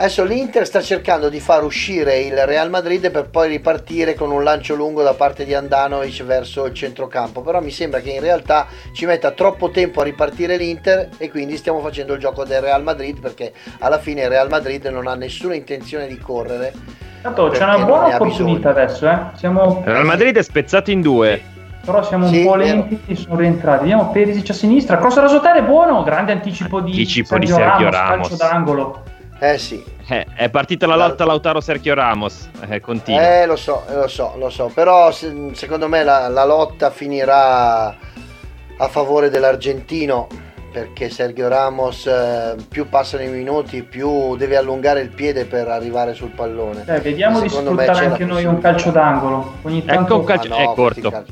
[0.00, 4.42] Adesso l'Inter sta cercando di far uscire il Real Madrid per poi ripartire con un
[4.42, 7.42] lancio lungo da parte di Andanovic verso il centrocampo.
[7.42, 11.58] Però mi sembra che in realtà ci metta troppo tempo a ripartire l'Inter e quindi
[11.58, 15.14] stiamo facendo il gioco del Real Madrid perché alla fine il Real Madrid non ha
[15.14, 16.72] nessuna intenzione di correre.
[17.20, 19.18] Tanto c'è una buona opportunità adesso, eh.
[19.34, 21.42] Siamo, Il Real Madrid è spezzato in due.
[21.84, 22.86] però siamo un Sì, po' vero.
[22.88, 23.80] lenti, sono rientrati.
[23.80, 27.94] Vediamo Perisic a sinistra, cross rasotare buono, grande anticipo di Anticipo di Sergio Sergio Ramos,
[28.08, 28.28] Ramos.
[28.28, 29.02] calcio d'angolo.
[29.42, 32.50] Eh sì, Eh, è partita la lotta Lautaro Sergio Ramos.
[32.68, 33.40] Eh, continua.
[33.40, 37.86] Eh, lo so, lo so, lo so, però se- secondo me la, la lotta finirà
[37.86, 40.26] a favore dell'argentino
[40.72, 46.12] perché Sergio Ramos eh, più passano i minuti più deve allungare il piede per arrivare
[46.14, 46.84] sul pallone.
[46.86, 49.54] Eh, vediamo di sfruttare anche noi un calcio d'angolo.
[49.62, 51.24] Ogni tanto Ecco un calcio- Ma è questi corto.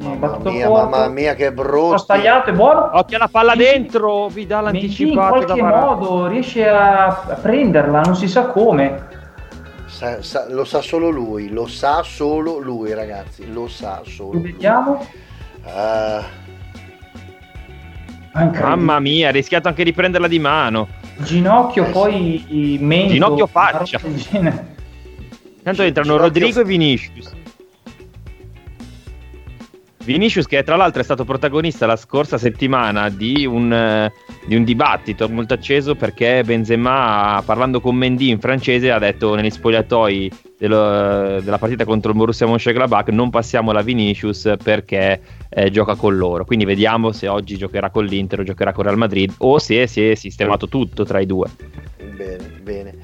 [0.00, 2.04] Mamma mia, mamma mia che brutto.
[2.06, 2.90] tagliato, è buono.
[2.92, 7.08] Occhio alla palla dentro, Vidal Mendy in anticipato da qualche modo riesce a,
[7.42, 9.06] prenderla, non si sa come.
[9.86, 14.52] Sa- sa- lo sa solo lui, lo sa solo lui ragazzi, lo sa solo lui.
[14.52, 15.04] Vediamo.
[18.34, 18.66] Incredibile.
[18.76, 20.86] Mamma mia, ha rischiato anche di prenderla di mano.
[21.16, 21.92] Ginocchio, Eh, sì.
[21.92, 22.44] poi
[22.74, 23.12] i mento.
[23.14, 23.98] Ginocchio faccia.
[23.98, 27.32] Tanto entrano Ginocchio- Rodrigo e Vinicius.
[30.08, 34.10] Vinicius che tra l'altro è stato protagonista la scorsa settimana di un, eh,
[34.46, 39.50] di un dibattito molto acceso perché Benzema parlando con Mendy in francese ha detto negli
[39.50, 45.20] spogliatoi dello- della partita contro il Borussia Mönchengladbach non passiamo la Vinicius perché
[45.50, 48.96] eh, gioca con loro quindi vediamo se oggi giocherà con l'Inter o giocherà con Real
[48.96, 51.50] Madrid o se si è sistemato tutto tra i due
[52.16, 52.94] Bene, bene.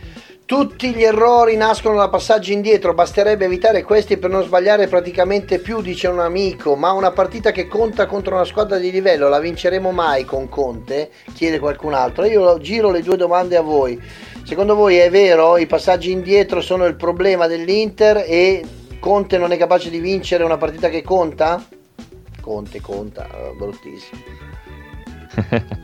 [0.46, 5.80] Tutti gli errori nascono da passaggi indietro, basterebbe evitare questi per non sbagliare praticamente più,
[5.80, 9.90] dice un amico, ma una partita che conta contro una squadra di livello la vinceremo
[9.90, 11.10] mai con Conte?
[11.32, 12.26] Chiede qualcun altro.
[12.26, 13.98] Io giro le due domande a voi.
[14.44, 15.56] Secondo voi è vero?
[15.56, 18.62] I passaggi indietro sono il problema dell'Inter e
[19.00, 21.66] Conte non è capace di vincere una partita che conta?
[22.42, 24.20] Conte conta, eh, bruttissimo.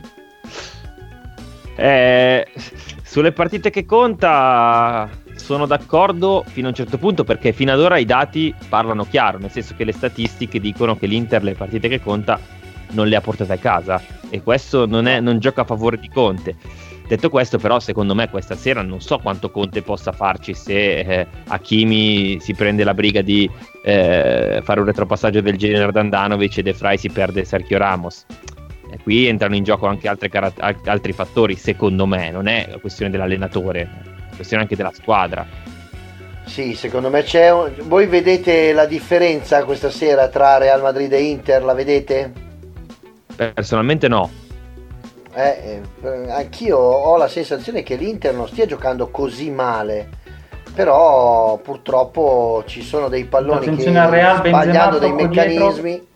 [1.75, 2.47] Eh,
[3.03, 7.97] sulle partite che conta sono d'accordo fino a un certo punto perché fino ad ora
[7.97, 12.01] i dati parlano chiaro, nel senso che le statistiche dicono che l'Inter le partite che
[12.01, 12.39] conta
[12.91, 16.09] non le ha portate a casa e questo non, è- non gioca a favore di
[16.09, 16.55] Conte.
[17.07, 21.27] Detto questo, però, secondo me questa sera non so quanto Conte possa farci se eh,
[21.47, 23.49] Hakimi si prende la briga di
[23.83, 28.25] eh, fare un retropassaggio del genere ad Andanovic e De Frey si perde Sergio Ramos.
[28.93, 33.81] E qui entrano in gioco anche al- altri fattori, secondo me, non è questione dell'allenatore,
[34.31, 35.45] è questione anche della squadra.
[36.45, 37.51] Sì, secondo me c'è.
[37.51, 41.63] un- Voi vedete la differenza questa sera tra Real Madrid e Inter?
[41.63, 42.31] La vedete?
[43.35, 44.29] Personalmente no.
[45.33, 50.09] Eh, eh, anch'io ho la sensazione che l'Inter non stia giocando così male.
[50.75, 55.51] Però purtroppo ci sono dei palloni che Attenzione al Real, Benzema sbagliando dei troppo dietro.
[55.53, 56.07] meccanismi.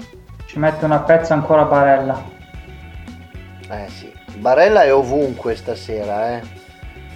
[0.46, 2.34] Ci mette una pezza ancora Barella.
[3.70, 6.42] Eh sì, Barella è ovunque stasera, eh.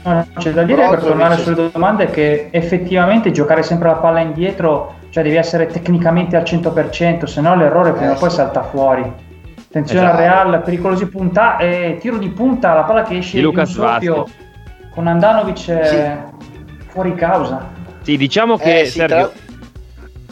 [0.03, 4.21] No, c'è da dire per Brozovic- tornare sulle domande che effettivamente giocare sempre la palla
[4.21, 8.35] indietro, cioè devi essere tecnicamente al 100%, se no l'errore prima o Eh, poi sì.
[8.37, 9.01] salta fuori.
[9.01, 10.21] Attenzione Esatto.
[10.23, 14.25] al Real, pericolosi punta e tiro di punta, la palla che esce Di Lucas soffio
[14.89, 16.17] con Andanovic eh,
[16.87, 17.69] fuori causa.
[18.01, 19.31] Sì, diciamo che Eh, sì, Sergio, tra-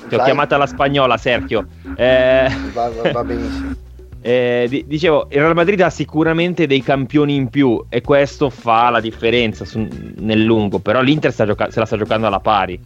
[0.08, 0.26] ti ho Vai.
[0.26, 1.66] chiamata alla spagnola, Sergio.
[1.96, 3.72] Eh, Va, va- va benissimo.
[4.22, 8.90] eh, di- dicevo, il Real Madrid ha sicuramente dei campioni in più e questo fa
[8.90, 9.88] la differenza su-
[10.18, 12.82] nel lungo, però l'Inter gioca- se la sta giocando alla pari.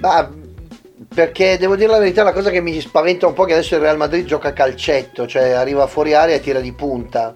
[0.00, 0.30] Ma
[1.12, 3.74] perché devo dire la verità, la cosa che mi spaventa un po' è che adesso
[3.74, 7.34] il Real Madrid gioca a calcetto, cioè arriva fuori area e tira di punta.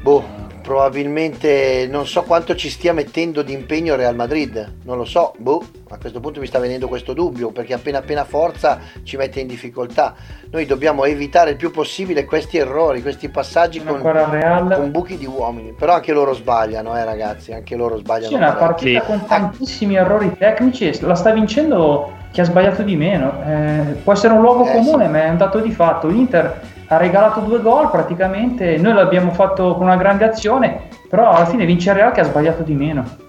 [0.00, 0.24] Boh,
[0.62, 5.62] probabilmente non so quanto ci stia mettendo di impegno Real Madrid, non lo so, boh,
[5.90, 9.46] a questo punto mi sta venendo questo dubbio, perché appena appena forza ci mette in
[9.46, 10.14] difficoltà.
[10.50, 15.74] Noi dobbiamo evitare il più possibile questi errori, questi passaggi con, con buchi di uomini,
[15.76, 18.28] però anche loro sbagliano, eh ragazzi, anche loro sbagliano.
[18.28, 19.06] Sì, è una partita Sì.
[19.06, 23.42] con tantissimi errori tecnici e la sta vincendo chi ha sbagliato di meno.
[23.46, 25.10] Eh, può essere un luogo Eh, comune, sì.
[25.10, 26.06] ma è un dato di fatto.
[26.08, 26.60] L'Inter
[26.92, 31.64] ha regalato due gol praticamente, noi l'abbiamo fatto con una grande azione, però alla fine
[31.64, 33.20] vince il Real che ha sbagliato di meno.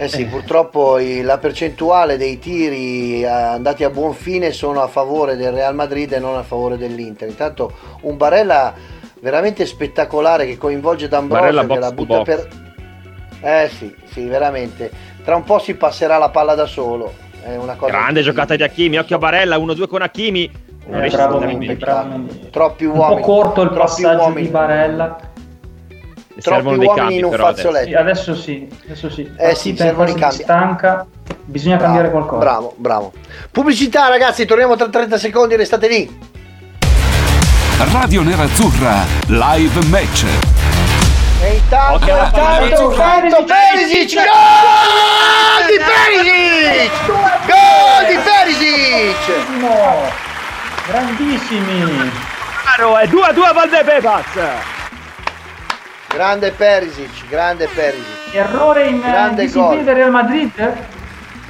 [0.00, 4.86] Eh sì, purtroppo i- la percentuale dei tiri eh, andati a buon fine sono a
[4.86, 7.28] favore del Real Madrid e non a favore dell'Inter.
[7.28, 7.72] Intanto
[8.02, 8.72] un Barella
[9.20, 12.48] veramente spettacolare che coinvolge D'Ambrosio che la butta per...
[13.40, 14.90] Eh sì, sì, veramente.
[15.24, 17.12] Tra un po' si passerà la palla da solo.
[17.42, 20.66] È una cosa Grande giocata di Hakimi, occhio a Barella, 1-2 con Hakimi.
[20.90, 22.50] Non Eh, bravo Mendy, bravo Mendy.
[22.50, 23.20] Troppi Un uomini.
[23.20, 24.42] po' corto il passaggio uomini.
[24.42, 25.16] di Barella.
[26.40, 27.62] Troppi dei uomini cambi in un però adesso.
[27.68, 27.88] fazzoletto.
[27.88, 29.30] Sì, adesso sì, adesso sì.
[29.36, 30.34] Eh sì, servono i cambi.
[30.36, 31.06] stanca,
[31.44, 32.40] bisogna Bravo, cambiare qualcosa.
[32.40, 33.12] Bravo, bravo.
[33.50, 36.18] Pubblicità ragazzi, torniamo tra 30 secondi, restate lì.
[37.92, 40.24] Radio Nerazzurra Live Match.
[41.42, 43.44] E intanto, Ok, la palla intanto, di intanto.
[43.44, 46.47] Perisic, gol di Perisic!
[50.88, 51.82] Grandissimi!
[52.78, 54.24] È 2-2 Valdebebas.
[56.08, 58.32] Grande Perisic, grande Perisic.
[58.34, 59.84] Errore in Grande in disciplina gol.
[59.84, 60.76] del Real Madrid.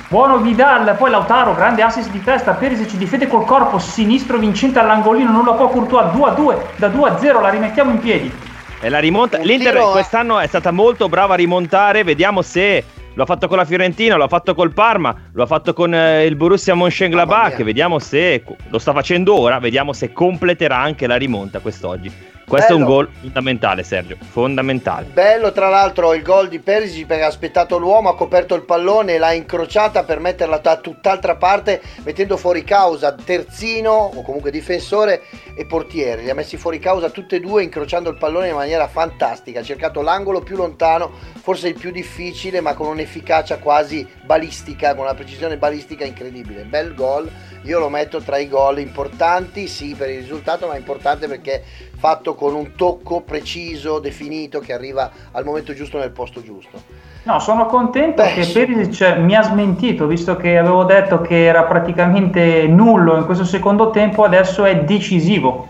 [0.08, 5.30] Buono Vidal, poi Lautaro, grande assist di testa, Perisic difende col corpo sinistro vincente all'angolino,
[5.30, 8.32] non la può Courtois 2 a 2, da 2 a 0 la rimettiamo in piedi.
[8.80, 9.38] E la rimonta.
[9.38, 9.92] Un L'Inter tiro, eh.
[9.92, 12.02] quest'anno è stata molto brava a rimontare.
[12.02, 12.84] Vediamo se
[13.18, 15.92] lo ha fatto con la Fiorentina, lo ha fatto col Parma, lo ha fatto con
[15.92, 17.64] eh, il Borussia Mönchengladbach.
[17.64, 19.58] Vediamo se lo sta facendo ora.
[19.58, 22.27] Vediamo se completerà anche la rimonta quest'oggi.
[22.48, 22.94] Questo è un Bello.
[22.94, 24.16] gol fondamentale, Sergio.
[24.30, 25.04] Fondamentale.
[25.12, 29.14] Bello tra l'altro il gol di Perisic perché ha aspettato l'uomo, ha coperto il pallone
[29.14, 35.24] e l'ha incrociata per metterla da tutt'altra parte mettendo fuori causa terzino o comunque difensore
[35.54, 36.22] e portiere.
[36.22, 39.60] Li ha messi fuori causa tutte e due incrociando il pallone in maniera fantastica.
[39.60, 41.10] Ha cercato l'angolo più lontano,
[41.42, 46.62] forse il più difficile ma con un'efficacia quasi balistica, con una precisione balistica incredibile.
[46.62, 47.30] Bel gol,
[47.64, 51.62] io lo metto tra i gol importanti, sì per il risultato ma importante perché
[51.98, 56.80] fatto con un tocco preciso, definito, che arriva al momento giusto nel posto giusto.
[57.24, 58.46] No, sono contento Beh, che.
[58.46, 63.90] Perisic mi ha smentito, visto che avevo detto che era praticamente nullo in questo secondo
[63.90, 65.68] tempo, adesso è decisivo.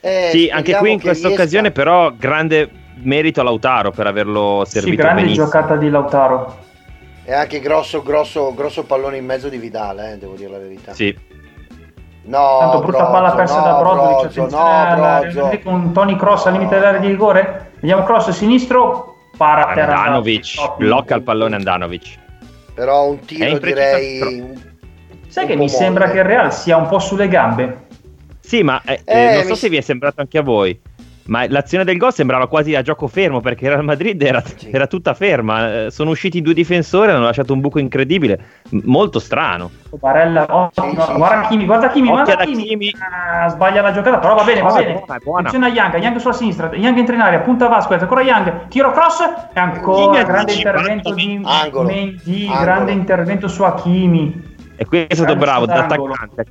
[0.00, 2.70] Eh, sì, anche qui in questa occasione, però, grande
[3.02, 5.44] merito a Lautaro per averlo servito sì, grande benissimo.
[5.44, 6.64] giocata di Lautaro.
[7.24, 10.94] E anche grosso, grosso, grosso pallone in mezzo di Vidal, eh, devo dire la verità.
[10.94, 11.14] Sì.
[12.26, 15.00] No, Tanto brutta Brozo, palla persa no, da Brozovic, Brozo, attenzione no.
[15.40, 17.70] Madrid con Tony Cross al limite dell'area di rigore.
[17.78, 19.68] Vediamo cross sinistro, para.
[19.68, 22.18] Andanovic, blocca il pallone Andanovic.
[22.74, 24.20] Però un tiro direi...
[24.20, 24.74] un-
[25.28, 27.86] Sai un che mi sembra che il Real sia un po' sulle gambe?
[28.40, 30.78] Sì, ma eh, Eh, eh, non so mi- se vi è sembrato anche a voi.
[31.26, 34.40] Ma l'azione del gol sembrava quasi a gioco fermo perché il Real Madrid era,
[34.70, 35.86] era tutta ferma.
[35.86, 38.38] Eh, Sono usciti due difensori, hanno lasciato un buco incredibile.
[38.70, 39.70] M- molto strano.
[39.98, 40.70] Barella.
[40.72, 41.48] Sì, sì, guarda.
[41.48, 42.62] Kimi, guarda Kimi, Occhio guarda Kimi.
[42.62, 42.94] Hakimi.
[43.00, 44.92] Ah, sbaglia la giocata, però va bene, va Oh, bene.
[44.92, 45.48] buona, è buona.
[45.48, 48.90] Attenzione a Young, Young sulla sinistra, Young entra in aria, punta Vasquez, ancora Young, tiro
[48.92, 49.20] cross
[49.52, 51.88] e ancora Young grande intervento di Angolo.
[51.88, 52.60] Mendy, Angolo.
[52.62, 54.54] grande intervento su Hakimi.
[54.76, 56.12] E qui è stato Grande bravo d'angolo.
[56.12, 56.44] d'attaccante.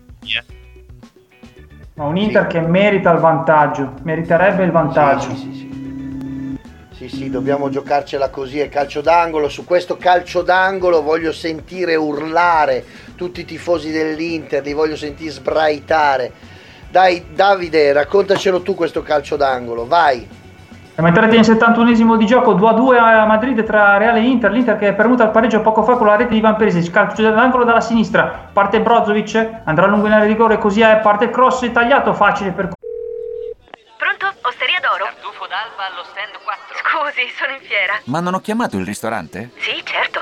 [1.98, 5.34] Ma un Inter che merita il vantaggio, meriterebbe il vantaggio.
[5.34, 6.60] Sì, sì, sì.
[6.92, 9.48] Sì, sì, dobbiamo giocarcela così, è calcio d'angolo.
[9.48, 12.84] Su questo calcio d'angolo voglio sentire urlare
[13.16, 16.34] tutti i tifosi dell'Inter, li voglio sentire sbraitare.
[16.90, 20.28] Dai, Davide, raccontacelo tu questo calcio d'angolo, vai.
[20.96, 24.50] Siamo entrati nel 71esimo di gioco 2-2 a Madrid tra Reale e Inter.
[24.50, 26.90] L'Inter che è permuta al pareggio poco fa con la rete di Van Perisic.
[26.90, 28.48] Calcio dall'angolo dalla sinistra.
[28.54, 30.96] Parte Brozovic, andrà lungo in area di rigore, così è.
[31.04, 32.70] Parte il cross tagliato, facile per
[34.42, 35.04] Osteria d'oro?
[35.04, 36.78] Tartufo d'alba allo stand 4.
[36.80, 38.00] Scusi, sono in fiera.
[38.06, 39.50] Ma non ho chiamato il ristorante?
[39.58, 40.22] Sì, certo.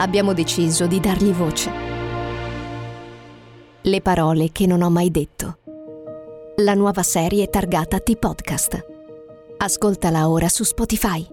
[0.00, 1.70] abbiamo deciso di dargli voce.
[3.82, 5.58] Le parole che non ho mai detto.
[6.56, 8.86] La nuova serie targata T-Podcast.
[9.58, 11.26] Ascoltala ora su Spotify.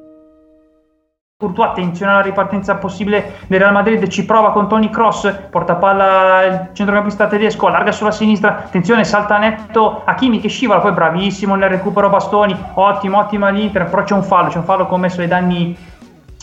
[1.37, 6.43] Courtois attenzione alla ripartenza possibile del Real Madrid ci prova con Tony Cross porta palla
[6.45, 11.69] il centrocampista tedesco allarga sulla sinistra attenzione salta netto Hakimi che scivola poi bravissimo nel
[11.69, 15.77] recupero bastoni ottimo ottimo l'Inter però c'è un fallo c'è un fallo commesso ai danni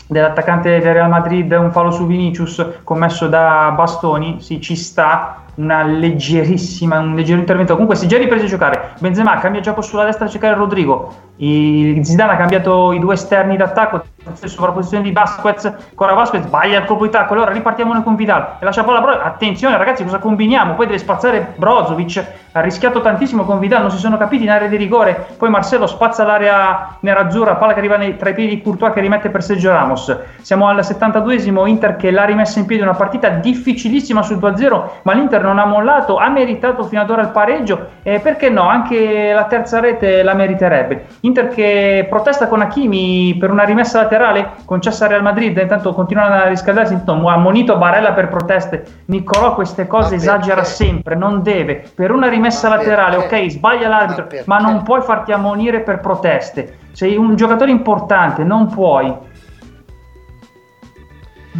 [0.07, 5.83] dell'attaccante del Real Madrid un fallo su Vinicius commesso da Bastoni sì ci sta una
[5.83, 7.73] leggerissima un leggero intervento.
[7.73, 8.93] Comunque si è già ripreso a giocare.
[8.99, 11.33] Benzema cambia gioco sulla destra a cercare Rodrigo.
[11.37, 14.03] Il Zidane ha cambiato i due esterni d'attacco
[14.45, 17.33] sovrapposizione di Vasquez ancora Vasquez sbaglia il colpo di tacco.
[17.33, 20.73] Allora ripartiamo noi con Vidal e lascia palla attenzione ragazzi cosa combiniamo?
[20.73, 22.25] Poi deve spazzare Brozovic.
[22.53, 25.27] Ha rischiato tantissimo con Vidal non si sono capiti in area di rigore.
[25.37, 29.01] Poi Marcelo spazza l'area nerazzurra palla che arriva nei, tra i piedi di Courtois che
[29.01, 30.17] rimette per Sergio Ramos.
[30.41, 35.13] Siamo al 72esimo Inter che l'ha rimessa in piedi una partita difficilissima sul 2-0 ma
[35.13, 39.31] l'Inter non ha mollato ha meritato fino ad ora il pareggio e perché no anche
[39.31, 45.05] la terza rete la meriterebbe Inter che protesta con Hakimi per una rimessa laterale concessa
[45.05, 48.83] a Real Madrid, intanto continuano a riscaldarsi, intanto ha monito Barella per proteste.
[49.05, 51.83] Niccolò queste cose esagera sempre, non deve.
[51.93, 53.43] Per una rimessa ma laterale, perché?
[53.43, 56.77] ok, sbaglia l'arbitro, ma, ma non puoi farti ammonire per proteste.
[56.91, 59.13] Sei un giocatore importante, non puoi.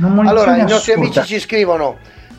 [0.02, 1.96] Allora, i nostri amici ci scrivono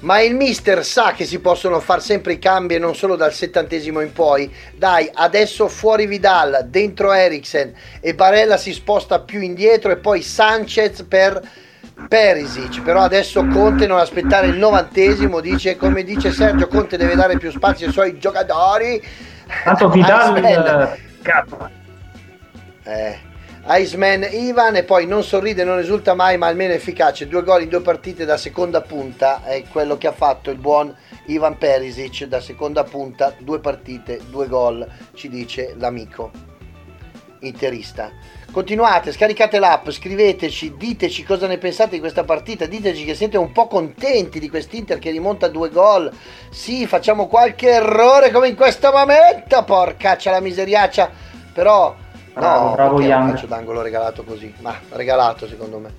[0.06, 3.32] ma il mister sa che si possono fare sempre i cambi e non solo dal
[3.32, 4.50] settantesimo in poi.
[4.76, 11.02] Dai, adesso fuori Vidal, dentro Eriksen e Barella si sposta più indietro e poi Sanchez
[11.08, 11.42] per
[12.08, 12.82] Perisic.
[12.82, 17.50] Però adesso Conte non aspettare il novantesimo, dice come dice Sergio, Conte deve dare più
[17.50, 19.02] spazio ai suoi giocatori.
[19.64, 20.96] Tanto Vidal...
[22.84, 23.18] Eh,
[23.68, 27.26] Iceman Ivan e poi non sorride, non risulta mai, ma almeno efficace.
[27.26, 30.94] Due gol in due partite da seconda punta è quello che ha fatto il buon
[31.26, 36.30] Ivan Perisic da seconda punta, due partite, due gol, ci dice l'amico
[37.40, 38.12] interista.
[38.52, 43.50] Continuate, scaricate l'app, scriveteci, diteci cosa ne pensate di questa partita, diteci che siete un
[43.50, 46.10] po' contenti di quest'Inter che rimonta due gol.
[46.50, 51.10] Sì, facciamo qualche errore come in questo momento, porcaccia la miseriaccia,
[51.52, 52.04] però
[52.36, 53.30] Bravo, no, bravo Young.
[53.30, 55.90] calcio d'angolo regalato così, ma regalato secondo me.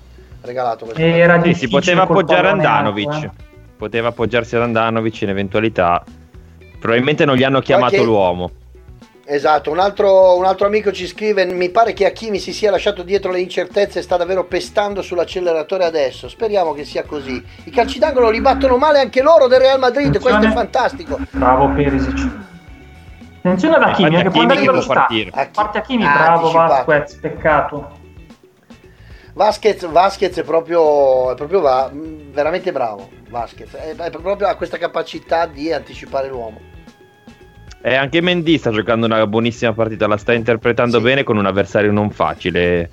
[0.42, 1.02] Regalato questo.
[1.02, 3.24] Era sì, si poteva appoggiare Andanovic.
[3.24, 3.30] Eh.
[3.76, 6.04] Poteva appoggiarsi ad Andanovic in eventualità.
[6.78, 8.06] Probabilmente non gli hanno chiamato Qualche...
[8.06, 8.50] l'uomo.
[9.24, 13.02] Esatto, un altro, un altro, amico ci scrive: Mi pare che Hakimi si sia lasciato
[13.02, 16.28] dietro le incertezze e sta davvero pestando sull'acceleratore adesso.
[16.28, 17.44] Speriamo che sia così.
[17.64, 20.06] I calci d'angolo li battono male anche loro del Real Madrid.
[20.06, 20.36] Attenzione.
[20.38, 21.18] Questo è fantastico.
[21.32, 22.30] Bravo Perisic.
[23.48, 25.30] Attenzione ad Hakimi, eh, che può andare in partire.
[25.30, 27.96] Parte Hakimi, ah, bravo Vasquez, peccato.
[29.32, 33.08] Vasquez, Vasquez è proprio, è proprio va, veramente bravo.
[33.30, 36.60] Vasquez è, è proprio ha questa capacità di anticipare l'uomo.
[37.80, 41.04] E anche Mendy sta giocando una buonissima partita, la sta interpretando sì.
[41.04, 42.90] bene con un avversario non facile.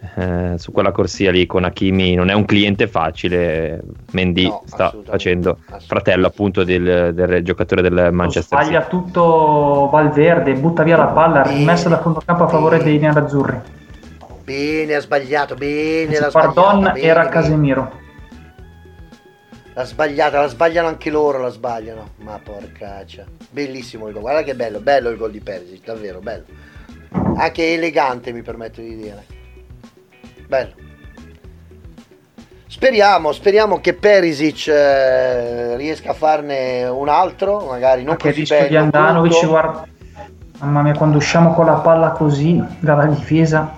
[0.00, 3.82] Eh, su quella corsia lì con Hakimi non è un cliente facile.
[4.12, 8.70] Mendy no, sta facendo fratello appunto del, del giocatore del Manchester City.
[8.70, 13.60] Sbaglia tutto Valverde, butta via la palla, rimessa da fondo campo a favore dei nerazzurri.
[14.44, 16.18] Bene, ha sbagliato, bene.
[16.18, 17.32] La Pardon era bene.
[17.32, 17.92] Casemiro.
[19.74, 22.10] L'ha sbagliata, la sbagliano anche loro, la sbagliano.
[22.22, 23.24] Ma porcaccia.
[23.50, 26.44] Bellissimo il gol, guarda che bello, bello il gol di Perisic, davvero bello.
[27.36, 29.36] Anche elegante mi permetto di dire.
[30.48, 30.72] Bello.
[32.66, 38.68] Speriamo, speriamo che Perisic eh, riesca a farne un altro, magari non così rischio bello.
[38.68, 39.86] di Andanovic, guarda.
[40.60, 43.74] Mamma mia, quando usciamo con la palla così dalla difesa.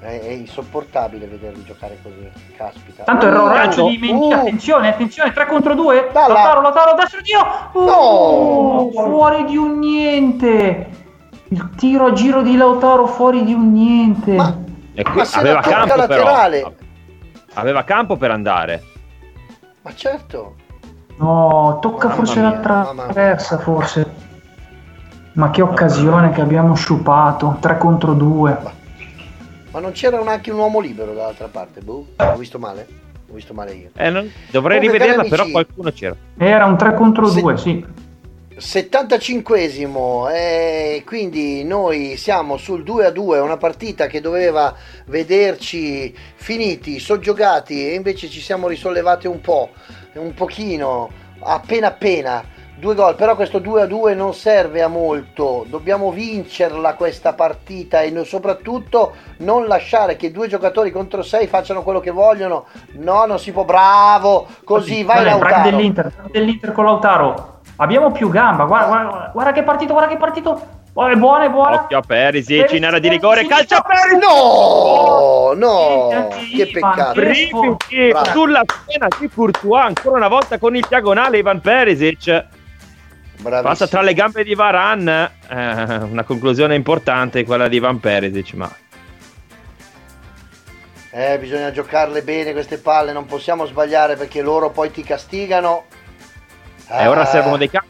[0.00, 3.04] È, è insopportabile vederli giocare così, caspita.
[3.04, 4.38] Tanto uh, erroraccio di Mendy, uh.
[4.38, 6.10] attenzione, attenzione, 3 contro 2.
[6.12, 7.38] Lautaro, Lautaro, destro, Dio!
[7.72, 8.90] Uh, no.
[8.92, 10.88] Fuori di un niente.
[11.48, 14.34] Il tiro a giro di Lautaro fuori di un niente.
[14.34, 14.64] Ma
[14.98, 16.58] e qui aveva campo laterale.
[16.60, 16.72] però.
[17.54, 18.82] Aveva campo per andare.
[19.82, 20.54] Ma certo.
[21.18, 24.24] No, tocca mamma forse mia, la traversa, forse.
[25.32, 28.58] Ma che occasione che abbiamo sciupato, 3 contro 2.
[29.70, 31.80] Ma non c'era anche un uomo libero dall'altra parte?
[31.80, 32.86] Boh, ho visto male?
[33.30, 33.90] Ho visto male io.
[33.96, 36.16] Eh, non- dovrei Comunque, rivederla, però qualcuno c'era.
[36.38, 37.84] Era un 3 contro Se- 2, sì.
[38.58, 44.74] 75esimo e quindi noi siamo sul 2 a 2 una partita che doveva
[45.06, 49.70] vederci finiti, soggiogati e invece ci siamo risollevati un po',
[50.14, 51.10] un pochino,
[51.40, 52.42] appena appena,
[52.78, 58.00] due gol, però questo 2 a 2 non serve a molto, dobbiamo vincerla questa partita
[58.00, 63.38] e soprattutto non lasciare che due giocatori contro sei facciano quello che vogliono, no non
[63.38, 65.70] si può, bravo, così vai il break Lautaro.
[65.70, 67.55] dell'Inter, break dell'Inter con Lautaro.
[67.76, 70.66] Abbiamo più gamba, guarda, guarda, guarda che partito, guarda che partito.
[70.94, 71.82] Oh, è buona, è buona.
[71.82, 73.84] Occhio a Perisic in area di rigore, calcio a
[74.18, 77.12] No, no, Sì, che peccato.
[77.12, 78.30] Perisic.
[78.30, 82.46] Sulla schiena di Courtois ancora una volta con il diagonale Ivan Perisic
[83.36, 83.60] Bravissimo.
[83.60, 88.70] passa tra le gambe di Varan eh, una conclusione importante quella di Ivan Perisic ma
[91.10, 95.84] Eh, bisogna giocarle bene queste palle, non possiamo sbagliare perché loro poi ti castigano.
[96.88, 97.88] E Eh, ora Ah, servono dei cambi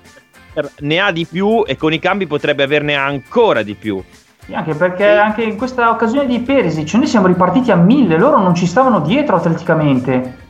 [0.81, 4.02] ne ha di più e con i cambi potrebbe averne ancora di più
[4.47, 8.39] Sì, Anche perché anche in questa occasione di Perisic noi siamo ripartiti a mille, loro
[8.39, 10.44] non ci stavano dietro atleticamente.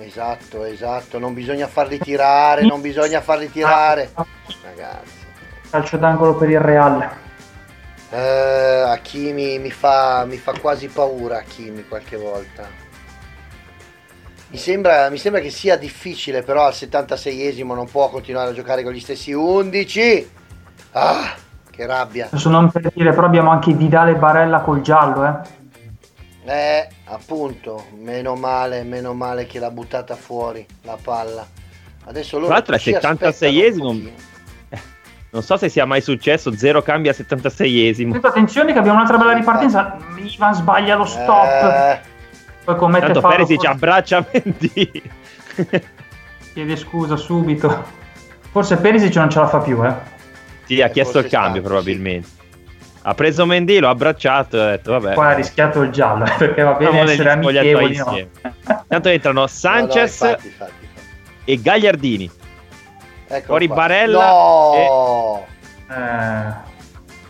[0.00, 4.10] Esatto, esatto, non bisogna farli tirare, non bisogna farli tirare.
[4.62, 5.26] Ragazzi.
[5.70, 7.08] Calcio d'angolo per il Real.
[8.10, 12.87] Eh, Hakimi mi fa, mi fa quasi paura Hakimi qualche volta.
[14.50, 18.82] Mi sembra, mi sembra che sia difficile, però al 76esimo non può continuare a giocare
[18.82, 20.30] con gli stessi 11.
[20.92, 21.34] Ah,
[21.70, 22.26] che rabbia.
[22.26, 25.56] Adesso non per dire, però abbiamo anche Vidale e Barella col giallo, eh.
[26.50, 31.46] Eh, appunto, meno male, meno male che l'ha buttata fuori la palla.
[32.06, 33.86] Adesso loro Tra l'altro aspettano 76esimo.
[33.86, 34.10] un pochino.
[35.30, 39.18] non so se sia mai successo zero cambi al 76esimo Sento, attenzione che abbiamo un'altra
[39.18, 39.98] bella ripartenza.
[40.16, 41.44] Ivan sbaglia lo stop.
[41.44, 42.00] Eh,
[42.68, 43.34] Poi commette tanto fallo.
[43.34, 45.02] Perisic forse abbraccia Mendy
[46.52, 47.82] Chiede scusa subito.
[48.50, 49.94] Forse Perisic non ce la fa più, eh.
[50.66, 52.28] sì ha Eh, chiesto il cambio stanco, probabilmente
[53.02, 56.62] ha preso Mendy l'ha abbracciato e ha detto vabbè Poi ha rischiato il giallo, perché
[56.62, 58.18] va bene essere amichevoli, no.
[58.82, 60.88] Intanto entrano no, no, Sanchez infatti, infatti, infatti.
[61.44, 62.30] e Gagliardini.
[63.28, 63.76] Eccolo Fuori qua.
[63.76, 65.46] Barella No,
[65.88, 66.54] Eh,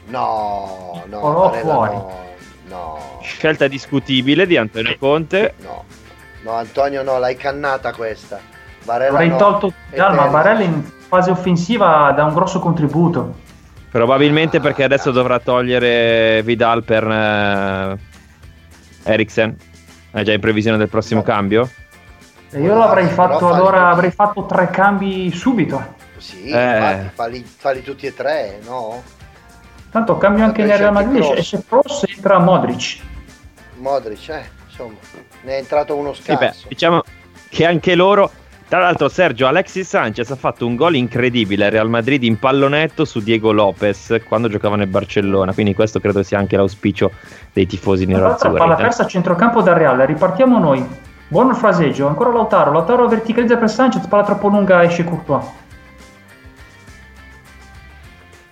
[0.07, 1.95] no, no, Oh, Barella fuori.
[1.95, 2.27] no,
[2.69, 5.55] no, Scelta discutibile di Antonio Conte.
[5.63, 5.85] no,
[6.43, 8.41] no, Antonio no, l'hai cannata questa.
[8.85, 9.37] Barella avrei no.
[9.37, 10.27] tolto Vidal, ma.
[10.29, 13.47] Barella in fase offensiva dà un grosso contributo.
[13.91, 17.99] Probabilmente perché adesso dovrà togliere Vidal per eh,
[19.05, 19.57] Eriksen.
[20.11, 21.27] È già in previsione del prossimo No.
[21.27, 21.71] cambio?
[22.51, 23.93] E io l'avrei fatto allora, tutti.
[23.93, 25.97] avrei fatto tre cambi subito.
[26.17, 26.75] Sì, Eh.
[26.75, 29.03] infatti, falli, falli tutti e tre, no?
[29.91, 31.39] Tanto cambio anche nel Real Madrid Cross.
[31.39, 32.99] e se Cross entra Modric.
[33.77, 34.95] Modric, eh, insomma,
[35.43, 36.67] ne è entrato uno Sì, beh, scarso.
[36.69, 37.03] diciamo
[37.49, 38.31] che anche loro.
[38.69, 43.07] Tra l'altro, Sergio Alexis Sanchez ha fatto un gol incredibile al Real Madrid in pallonetto
[43.07, 45.55] su Diego Lopez quando giocava nel Barcellona.
[45.55, 47.11] Quindi, questo credo sia anche l'auspicio
[47.55, 48.59] dei tifosi nerazzurri.
[48.59, 50.87] palla persa a centrocampo dal Real, ripartiamo noi.
[51.29, 55.45] Buono il fraseggio, ancora Lautaro, Lautaro verticalizza per Sanchez, palla troppo lunga esce Courtois.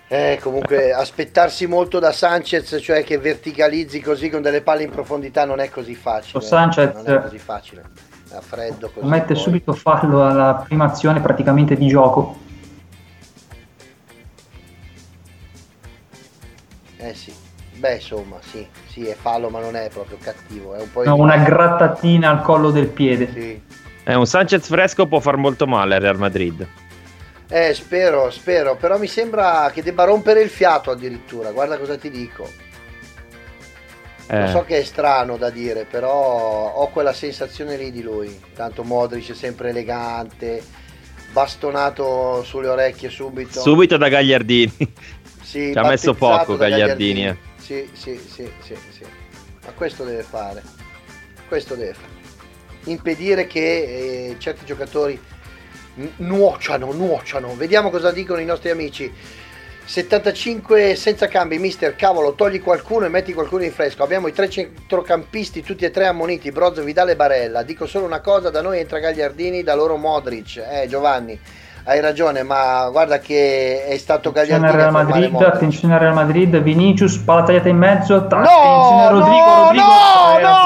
[0.07, 5.45] Eh, comunque aspettarsi molto da Sanchez, cioè che verticalizzi così con delle palle in profondità
[5.45, 6.41] non è così facile.
[6.41, 7.83] Sanchez- non è così facile.
[8.31, 9.05] A freddo così.
[9.07, 9.41] Mette poi.
[9.41, 12.37] subito fallo alla prima azione praticamente di gioco.
[16.97, 17.33] Eh sì.
[17.77, 21.15] Beh, insomma, sì, sì, è fallo, ma non è proprio cattivo, è un po' No,
[21.15, 23.31] una grattatina al collo del piede.
[23.31, 23.61] Sì.
[24.03, 26.67] Eh, un Sanchez fresco può far molto male al Real Madrid.
[27.49, 32.09] Eh, spero, spero, però mi sembra che debba rompere il fiato addirittura, guarda cosa ti
[32.09, 32.49] dico.
[34.29, 36.11] Lo Eh, so che è strano da dire, però
[36.73, 38.37] ho quella sensazione lì di lui.
[38.53, 40.61] Tanto Modric è sempre elegante,
[41.31, 43.61] bastonato sulle orecchie subito.
[43.61, 44.73] subito da Gagliardini.
[45.41, 47.37] Sì, Ci ha messo poco da Gagliardini, eh.
[47.57, 49.05] Sì, sì, sì, sì, sì.
[49.63, 50.61] Ma questo deve fare.
[51.47, 52.15] Questo deve fare.
[52.83, 55.17] Impedire che eh, certi giocatori
[56.17, 57.55] nuociano, nuociano.
[57.55, 59.11] Vediamo cosa dicono i nostri amici.
[59.87, 64.03] 75 senza cambi, mister, cavolo, togli qualcuno e metti qualcuno in fresco.
[64.03, 67.63] Abbiamo i tre centrocampisti, tutti e tre ammoniti, Brozzo, Vidale e Barella.
[67.63, 70.57] Dico solo una cosa, da noi entra Gagliardini, da loro Modric.
[70.57, 71.39] Eh, Giovanni,
[71.89, 75.53] hai ragione, ma guarda che è stato Attenzione Gagliardini al a Real Madrid, Modric.
[75.53, 79.85] attenzione al Real Madrid, Vinicius, palla tagliata in mezzo, ta- No, attenzione Rodrigo, no, Rodrigo,
[79.85, 80.65] no, 3 a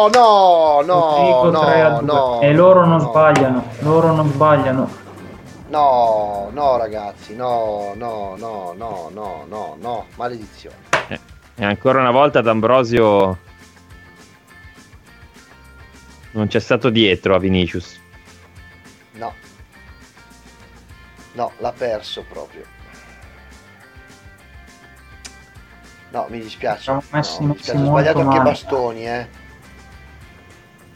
[0.00, 0.10] 2.
[0.10, 1.00] no, no, no,
[1.42, 2.06] Rodrigo 3 a no, 2.
[2.06, 3.00] no, e loro non no.
[3.00, 5.00] sbagliano, loro non sbagliano.
[5.68, 10.76] No, no ragazzi, no, no, no, no, no, no, no, maledizione.
[11.08, 11.20] Eh,
[11.56, 13.38] e ancora una volta D'Ambrosio
[16.32, 18.00] non c'è stato dietro a Vinicius.
[19.12, 19.32] No.
[21.32, 22.64] No, l'ha perso proprio.
[26.10, 26.82] No, mi dispiace.
[26.82, 27.80] Siamo messi- no, mi dispiace.
[27.80, 28.50] Ho sbagliato anche male.
[28.50, 29.28] bastoni, eh.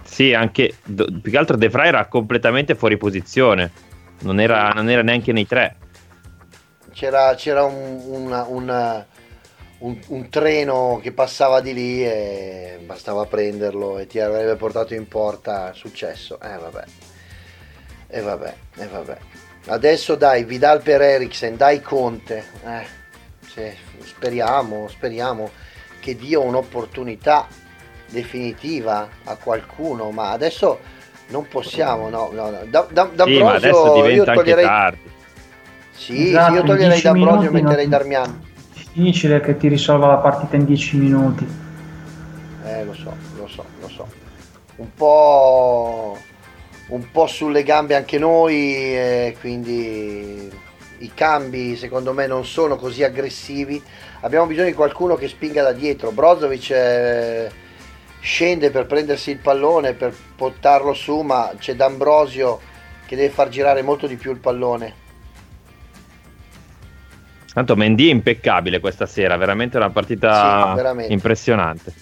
[0.04, 3.70] Sì, anche do- più che altro De Vrij era completamente fuori posizione.
[4.20, 5.76] Non era, non era neanche nei tre.
[6.92, 9.06] C'era, c'era un, una- una-
[9.78, 15.08] un- un treno che passava di lì e bastava prenderlo e ti avrebbe portato in
[15.08, 15.72] porta.
[15.72, 16.38] Successo.
[16.40, 16.84] Eh vabbè.
[18.08, 19.18] E vabbè, e vabbè.
[19.68, 22.44] Adesso dai, Vidal per Eriksen, dai Conte.
[22.64, 22.86] Eh,
[23.46, 23.70] sì,
[24.04, 25.50] speriamo, speriamo
[25.98, 27.48] che dia un'opportunità
[28.08, 30.78] definitiva a qualcuno, ma adesso
[31.28, 32.60] non possiamo, no, no, no.
[32.68, 35.10] Da, da, Sì, ma adesso diventa anche toglierei tardi.
[35.90, 38.44] Sì, Esatto, sì, io toglierei 10 D'Ambrosio e metterei Darmian.
[38.72, 41.46] Difficile che ti risolva la partita in 10 minuti.
[42.64, 44.06] Eh, lo so, lo so, lo so.
[44.76, 46.18] Un po',
[46.88, 50.50] un po' sulle gambe anche noi, e quindi
[50.98, 53.82] i cambi secondo me non sono così aggressivi.
[54.20, 56.10] Abbiamo bisogno di qualcuno che spinga da dietro.
[56.10, 57.50] Brozovic eh,
[58.20, 62.60] scende per prendersi il pallone, per portarlo su, ma c'è D'Ambrosio
[63.06, 65.04] che deve far girare molto di più il pallone.
[67.52, 71.12] Tanto Mendy è impeccabile questa sera, veramente una partita Sì, veramente.
[71.12, 71.92] impressionante.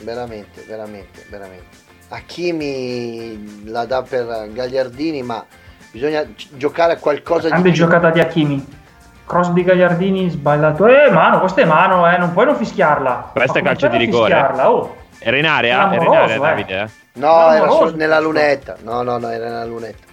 [0.00, 1.81] Veramente, veramente, veramente.
[2.12, 5.44] Hakimi la dà per Gagliardini, ma
[5.90, 7.84] bisogna gi- giocare a qualcosa Grande di più.
[7.84, 8.80] giocata di Hakimi.
[9.24, 10.86] Cross di Gagliardini sbagliato.
[10.86, 13.30] Eh, mano, questa è mano, eh, non puoi non fischiarla.
[13.32, 14.30] Questa è calcio di rigore.
[14.34, 14.70] fischiarla?
[14.70, 14.96] Oh.
[15.18, 15.92] Era in area?
[15.92, 16.38] Era in area, eh.
[16.38, 16.80] Davide?
[16.80, 16.88] eh?
[17.14, 18.76] No, Clamoroso era solo nella lunetta.
[18.82, 20.04] No, no, no, era nella lunetta.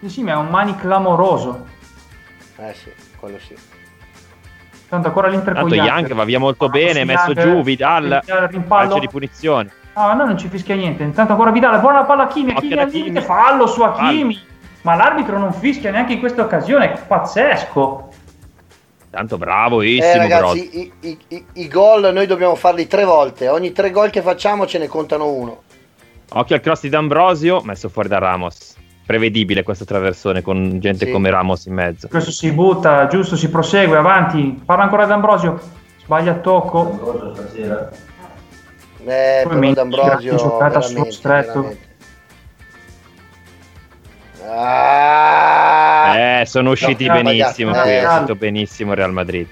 [0.00, 1.64] Sì, sì, ma è un mani clamoroso.
[2.56, 2.90] Eh sì,
[3.20, 3.54] quello sì.
[4.88, 7.62] Tanto ancora l'Inter con Tanto gli Young va via molto Ma bene, messo Young, giù
[7.62, 8.22] Vidal,
[8.66, 9.70] calcio di punizione.
[9.96, 11.02] No, a noi non ci fischia niente.
[11.04, 14.38] Intanto ancora Vidal, buona palla a Kimi, Hakimi ad al limite, fallo su Hakimi.
[14.82, 18.08] Ma l'arbitro non fischia neanche in questa occasione, pazzesco.
[19.08, 20.30] Tanto Eh bravissimo Broz.
[20.30, 23.48] ragazzi, i, i- i- i gol noi dobbiamo farli tre volte.
[23.48, 25.62] Ogni tre gol che facciamo ce ne contano uno.
[26.30, 28.74] Occhio al cross di D'Ambrosio, messo fuori da Ramos.
[29.06, 31.10] Prevedibile questa traversone con gente Sì.
[31.12, 32.08] come Ramos in mezzo.
[32.08, 34.60] Questo si butta, giusto, si prosegue, avanti.
[34.62, 35.58] Parla ancora D'Ambrosio.
[36.04, 37.32] Sbaglia il tocco.
[39.08, 41.60] Eh, Poi però D'Ambrosio giocata sullo stretto.
[41.60, 41.94] veramente.
[44.48, 46.40] Ah!
[46.40, 47.82] Eh, sono usciti No, benissimo sbagliato.
[47.82, 49.46] qui, è Eh, uscito benissimo Real Madrid.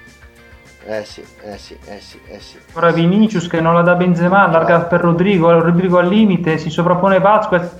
[0.87, 2.57] Eh sì, eh sì, eh sì, eh sì.
[2.73, 7.19] Ora Vinicius che non la dà Benzema, allarga per Rodrigo, Rodrigo al limite, si sovrappone
[7.19, 7.71] Vasquez.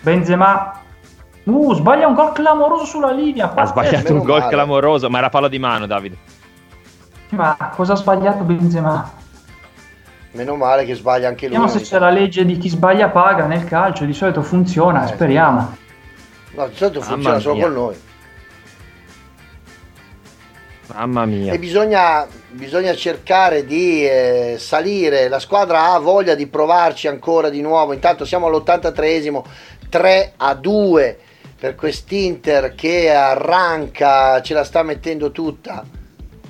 [0.00, 0.78] Benzema.
[1.44, 3.52] Uh, sbaglia un gol clamoroso sulla linea.
[3.54, 4.50] Ha sbagliato un gol male.
[4.50, 6.16] clamoroso, ma era fallo di mano, Davide.
[7.30, 9.18] Ma cosa ha sbagliato Benzema?
[10.32, 11.56] Meno male che sbaglia anche lui.
[11.56, 15.08] Vediamo se c'è la legge di chi sbaglia paga nel calcio, di solito funziona, Eh,
[15.08, 15.76] speriamo.
[16.52, 17.64] No, di solito Mamma funziona solo mia.
[17.64, 17.96] con noi.
[20.94, 21.52] Mamma mia.
[21.52, 25.28] E bisogna, bisogna cercare di eh, salire.
[25.28, 27.92] La squadra ha voglia di provarci ancora di nuovo.
[27.92, 29.42] Intanto siamo all'83esimo
[29.88, 31.18] 3 a 2
[31.58, 35.84] per quest'Inter che arranca, ce la sta mettendo tutta.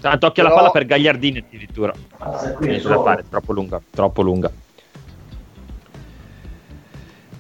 [0.00, 1.92] Tanto occhio alla Però- palla per Gagliardini addirittura.
[2.60, 4.50] Niente da fare, troppo lunga, troppo lunga.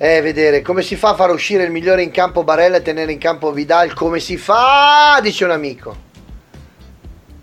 [0.02, 3.12] Eh, vedere come si fa a far uscire il migliore in campo Barella e tenere
[3.12, 3.92] in campo Vidal.
[3.94, 5.18] Come si fa?
[5.22, 6.08] Dice un amico.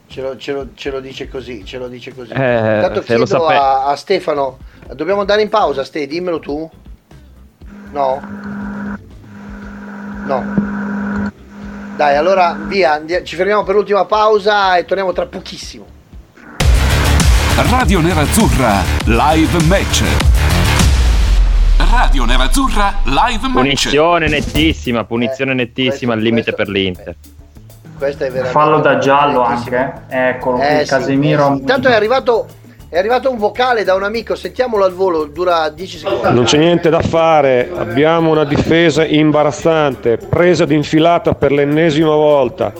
[0.07, 2.31] Ce lo, ce lo- ce lo dice così, ce lo dice così.
[2.31, 2.35] Eh,
[2.76, 4.57] Intanto lo chiedo a, a Stefano,
[4.94, 6.68] dobbiamo andare in pausa, Ste, dimmelo tu.
[7.91, 8.22] No?
[10.26, 10.77] No.
[11.98, 15.84] Dai, allora via, andi- ci fermiamo per l'ultima pausa e torniamo tra pochissimo.
[17.72, 20.03] Radio Nerazzurra Live Match.
[21.91, 23.52] Radio Nerazzurra Live Match.
[23.53, 27.15] Punizione nettissima, punizione Eh, nettissima al limite questo- per l'Inter.
[27.98, 30.28] Questo è veramente Fallo da giallo anche, eh.
[30.30, 31.48] eccolo, Eh, sì, Casemiro.
[31.52, 31.60] eh sì.
[31.61, 32.48] Intanto è arrivato,
[32.89, 36.34] è arrivato un vocale da un amico, sentiamolo al volo, dura 10 secondi.
[36.34, 42.72] Non c'è niente da fare, abbiamo una difesa imbarazzante, presa d'infilata per l'ennesima volta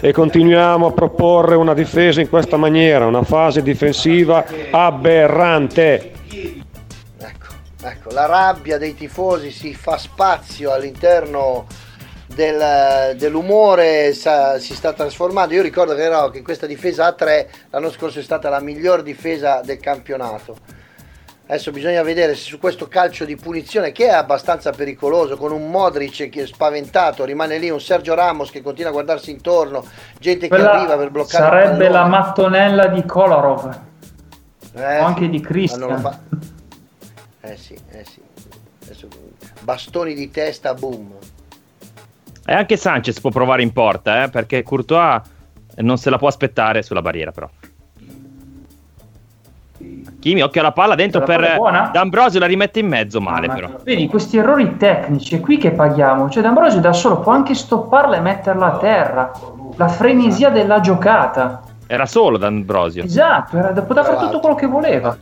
[0.00, 6.12] e continuiamo a proporre una difesa in questa maniera, una fase difensiva aberrante.
[7.18, 7.46] Ecco,
[7.82, 11.64] ecco, la rabbia dei tifosi si fa spazio all'interno
[12.34, 15.54] del- dell'umore, sa- si sta trasformando.
[15.54, 19.60] Io ricordo che, che questa difesa a 3 l'anno scorso è stata la miglior difesa
[19.64, 20.56] del campionato.
[21.46, 25.70] Adesso bisogna vedere se su questo calcio di punizione, che è abbastanza pericoloso, con un
[25.70, 29.84] Modric che è spaventato, rimane lì un Sergio Ramos che continua a guardarsi intorno,
[30.18, 33.78] gente Quella che arriva per bloccare sarebbe la mattonella di Kolarov
[34.74, 36.18] Eh, o anche sì, di lo fa-
[37.42, 38.22] Eh sì, eh sì.
[38.84, 39.08] Adesso,
[39.60, 41.12] bastoni di testa, boom.
[42.46, 45.20] E anche Sanchez può provare in porta, eh, perché Courtois
[45.76, 47.48] non se la può aspettare sulla barriera, però.
[50.20, 51.90] Kimi, occhio alla palla dentro La palla per buona?
[51.92, 53.70] D'Ambrosio, la rimette in mezzo male, Ma- però.
[53.82, 56.30] Vedi, questi errori tecnici è qui che paghiamo.
[56.30, 59.32] Cioè, D'Ambrosio da solo può anche stopparla e metterla a terra.
[59.76, 61.62] La frenesia della giocata.
[61.86, 63.04] Era solo D'Ambrosio.
[63.04, 65.16] Esatto, era, poteva fare tutto quello che voleva.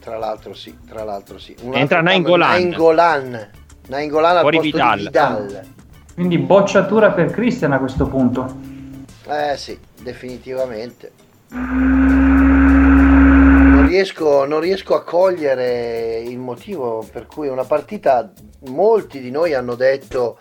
[0.00, 1.54] Tra l'altro sì, tra l'altro sì.
[1.60, 2.48] Un Entra Nainggolan.
[2.48, 3.48] Nainggolan.
[3.88, 4.98] Nainggolan al Fuori posto Vidal.
[4.98, 5.60] di Vidal.
[6.14, 8.54] Quindi bocciatura per Christian a questo punto.
[9.26, 11.12] Eh sì, definitivamente.
[13.70, 18.30] Non riesco, non riesco a cogliere il motivo per cui una partita,
[18.68, 20.38] molti di noi hanno detto,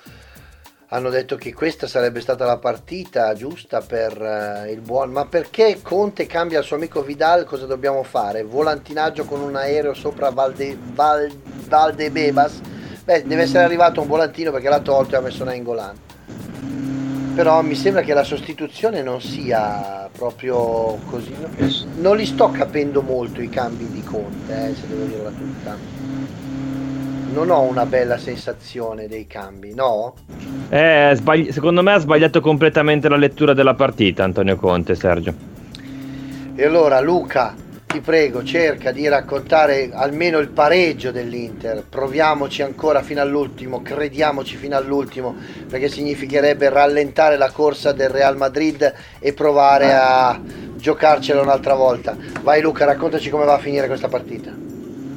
[0.90, 5.80] hanno detto che questa sarebbe stata la partita giusta per eh, il buon, ma perché
[5.82, 8.44] Conte cambia il suo amico Vidal, cosa dobbiamo fare?
[8.44, 11.32] Volantinaggio con un aereo sopra Valde, Val,
[11.68, 12.62] Valdebebas?
[13.10, 15.96] Beh, deve essere arrivato un volantino perché l'ha tolto e ha messo Nainggolan
[17.34, 21.34] però mi sembra che la sostituzione non sia proprio così.
[21.40, 21.48] no?
[22.02, 25.78] Non li sto capendo molto i cambi di Conte, eh, se devo dirla tutta.
[27.32, 30.16] Non ho una bella sensazione dei cambi, no?
[30.68, 35.34] Eh, sbagli- secondo me ha sbagliato completamente la lettura della partita, Antonio Conte, Sergio.
[36.56, 37.56] E allora Luca,
[37.92, 41.84] ti prego, cerca di raccontare almeno il pareggio dell'Inter.
[41.90, 45.36] Proviamoci ancora fino all'ultimo, crediamoci fino all'ultimo,
[45.68, 50.40] perché significherebbe rallentare la corsa del Real Madrid e provare a
[50.76, 52.16] giocarcela un'altra volta.
[52.44, 54.54] Vai Luca, raccontaci come va a finire questa partita.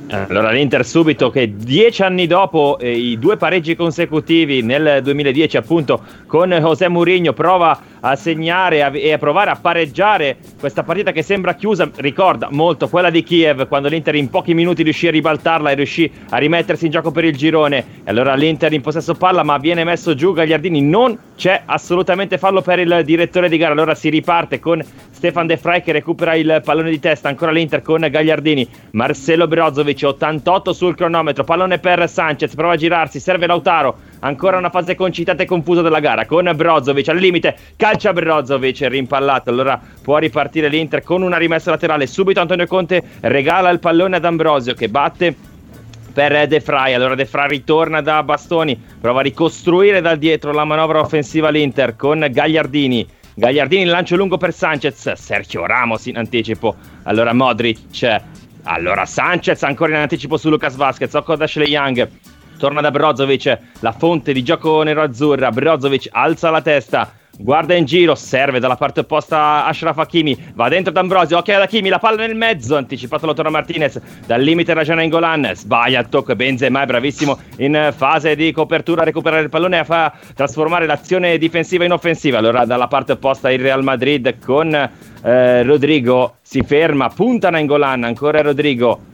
[0.09, 6.05] Allora l'Inter subito che dieci anni dopo eh, i due pareggi consecutivi nel 2010 appunto
[6.33, 11.53] con José Mourinho prova a segnare e a provare a pareggiare questa partita che sembra
[11.55, 15.75] chiusa, ricorda molto quella di Kiev quando l'Inter in pochi minuti riuscì a ribaltarla e
[15.75, 17.85] riuscì a rimettersi in gioco per il girone.
[18.03, 22.63] E allora l'Inter in possesso palla ma viene messo giù Gagliardini, non c'è assolutamente fallo
[22.63, 26.63] per il direttore di gara, allora si riparte con Stefan De Vrij che recupera il
[26.65, 32.55] pallone di testa, ancora l'Inter con Gagliardini, Marcelo Brozovic 88 sul cronometro, pallone per Sanchez,
[32.55, 36.27] prova a girarsi, serve Lautaro, ancora una fase concitata e confusa della gara.
[36.27, 42.07] Con Brozovic al limite, calcia Brozovic rimpallato, allora può ripartire l'Inter con una rimessa laterale,
[42.07, 45.35] subito Antonio Conte regala il pallone ad Ambrosio che batte
[46.13, 50.65] per De Vrij, allora De Vrij ritorna da Bastoni, prova a ricostruire da dietro la
[50.65, 53.07] manovra offensiva l'Inter con Gagliardini.
[53.35, 58.21] Gagliardini lancio lungo per Sanchez, Sergio Ramos in anticipo, allora Modric,
[58.65, 62.07] allora Sanchez ancora in anticipo su Lucas Vasquez, occhio ad Ashley Young,
[62.63, 68.15] torna da Brozovic, la fonte di gioco nero-azzurra, Brozovic alza la testa, guarda in giro,
[68.15, 72.37] serve dalla parte opposta Ashraf Hakimi, va dentro D'Ambrosio, occhio ad Hakimi, la palla nel
[72.37, 77.93] mezzo, anticipato Lautaro Martinez, dal limite ragiona Ingolan, sbaglia il tocco, Benzema è bravissimo in
[77.97, 82.39] fase di copertura a recuperare il pallone e a fa trasformare l'azione difensiva in offensiva,
[82.39, 88.41] allora dalla parte opposta il Real Madrid con eh, Rodrigo, si ferma, punta Ingolan, ancora
[88.41, 89.11] Rodrigo,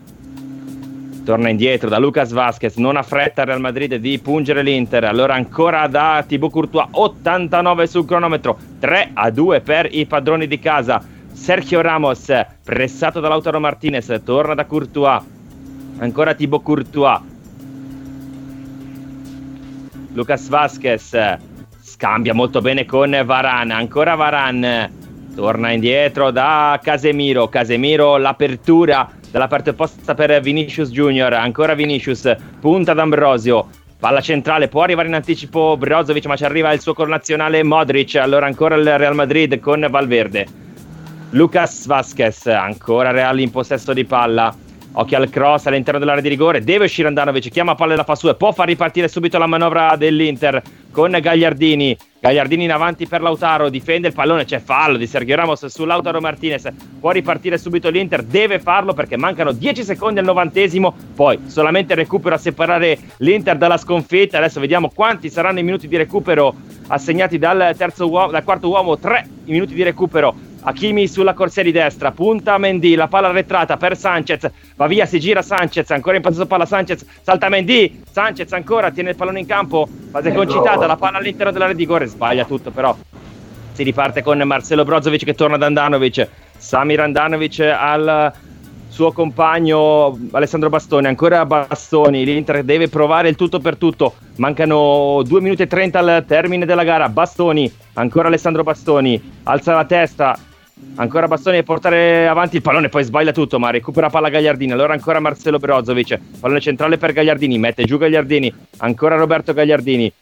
[1.28, 5.86] torna indietro da Lucas Vasquez, non ha fretta Real Madrid di pungere l'Inter, allora ancora
[5.86, 11.82] da Thibaut Courtois, 89 sul cronometro, 3 a 2 per i padroni di casa, Sergio
[11.82, 12.32] Ramos
[12.64, 15.22] pressato da Lautaro Martinez, torna da Courtois,
[15.98, 17.20] ancora Thibaut Courtois,
[20.14, 21.14] Lucas Vasquez
[21.82, 24.90] scambia molto bene con Varane, ancora Varane,
[25.39, 32.93] torna indietro da Casemiro, Casemiro l'apertura dalla parte opposta per Vinicius Junior, ancora Vinicius, punta
[32.93, 33.69] d'Ambrosio,
[34.01, 38.47] palla centrale, può arrivare in anticipo Brozovic ma ci arriva il suo connazionale Modric, allora
[38.47, 40.44] ancora il Real Madrid con Valverde.
[41.31, 44.52] Lucas Vasquez, ancora Real in possesso di palla.
[45.00, 46.60] Occhio al cross all'interno dell'area di rigore.
[46.60, 47.50] Deve uscire Andanovic.
[47.50, 50.60] Chiama palla e la fa su e può far ripartire subito la manovra dell'Inter
[50.90, 51.96] con Gagliardini.
[52.18, 53.68] Gagliardini in avanti per Lautaro.
[53.68, 54.44] Difende il pallone.
[54.44, 56.68] C'è fallo di Sergio Ramos su Lautaro Martinez.
[56.98, 58.24] Può ripartire subito l'Inter.
[58.24, 60.92] Deve farlo perché mancano 10 secondi al novantesimo.
[61.14, 64.38] Poi solamente recupero a separare l'Inter dalla sconfitta.
[64.38, 66.52] Adesso vediamo quanti saranno i minuti di recupero
[66.88, 68.98] assegnati dal, uomo, dal quarto uomo.
[68.98, 70.47] 3 minuti di recupero.
[70.60, 75.20] Hakimi sulla corsia di destra, punta Mendy, la palla arretrata per Sanchez, va via, si
[75.20, 79.47] gira Sanchez, ancora in passato palla Sanchez, salta Mendy, Sanchez ancora, tiene il pallone in
[79.47, 82.94] campo, fase concitata, la palla all'interno dell'area di rigore, sbaglia tutto però.
[83.72, 88.32] Si riparte con Marcelo Brozovic che torna da Andanovic, Samir Andanovic al
[88.89, 95.40] suo compagno Alessandro Bastoni, ancora Bastoni, l'Inter deve provare il tutto per tutto, mancano 2
[95.40, 100.36] minuti e 30 al termine della gara, Bastoni, ancora Alessandro Bastoni, alza la testa,
[100.96, 104.92] ancora Bastoni a portare avanti il pallone, poi sbaglia tutto, ma recupera palla Gagliardini, allora
[104.92, 110.12] ancora Marcelo Brozovic, pallone centrale per Gagliardini, mette giù Gagliardini, ancora Roberto Gagliardini,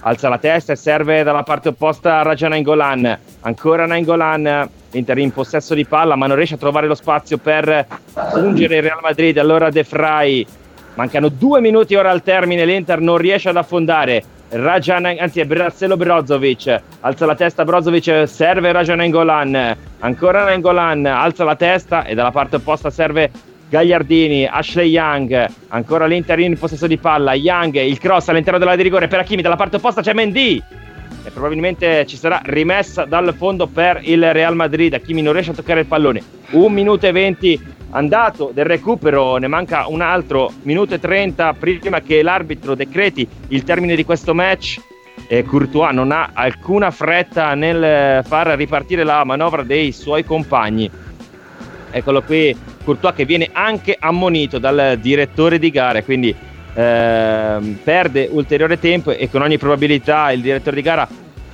[0.00, 5.32] alza la testa e serve dalla parte opposta a Raja Nainggolan ancora Nainggolan l'Inter in
[5.32, 7.86] possesso di palla ma non riesce a trovare lo spazio per
[8.32, 9.36] giungere il Real Madrid.
[9.38, 10.46] Allora De Frey
[10.94, 15.96] mancano due minuti ora al termine l'Inter non riesce ad affondare Rajan, anzi è Marcelo
[15.96, 16.82] Brozovic.
[17.00, 22.56] Alza la testa Brozovic serve Raja Nainggolan ancora Nainggolan alza la testa e dalla parte
[22.56, 23.30] opposta serve
[23.68, 28.82] Gagliardini, Ashley Young, ancora l'Inter in possesso di palla, Young, il cross all'interno della di
[28.82, 29.08] rigore.
[29.08, 30.62] Per Hakimi, dalla parte opposta c'è Mendy
[31.28, 35.54] e probabilmente ci sarà rimessa dal fondo per il Real Madrid, Hakimi non riesce a
[35.54, 36.22] toccare il pallone,
[36.52, 37.60] un minuto e venti
[37.90, 43.62] andato del recupero, ne manca un altro minuto e trenta prima che l'arbitro decreti il
[43.62, 44.80] termine di questo match.
[45.30, 50.90] E Courtois non ha alcuna fretta nel far ripartire la manovra dei suoi compagni.
[51.90, 56.34] Eccolo qui Courtois che viene anche ammonito dal direttore di gara, quindi
[56.78, 61.08] eh, perde ulteriore tempo e con ogni probabilità il direttore di gara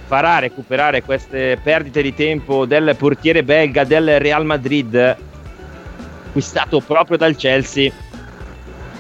[0.07, 5.17] farà recuperare queste perdite di tempo del portiere belga del Real Madrid,
[6.27, 7.91] acquistato proprio dal Chelsea,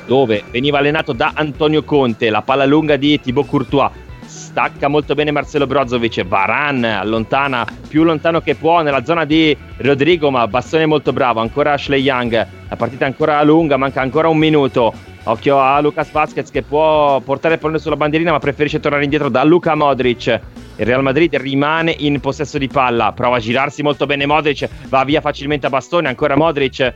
[0.06, 3.90] dove veniva allenato da Antonio Conte, la palla lunga di Thibaut Courtois.
[4.24, 10.30] Stacca molto bene Marcelo Brozovic, Varan allontana più lontano che può nella zona di Rodrigo,
[10.30, 14.38] ma Bastone molto bravo, ancora Ashley Young, la partita è ancora lunga, manca ancora un
[14.38, 15.12] minuto.
[15.26, 19.30] Occhio a Lucas Vasquez che può portare il pallone sulla bandierina ma preferisce tornare indietro
[19.30, 20.40] da Luca Modric.
[20.76, 25.02] Il Real Madrid rimane in possesso di palla, prova a girarsi molto bene Modric, va
[25.04, 26.94] via facilmente a bastone, ancora Modric.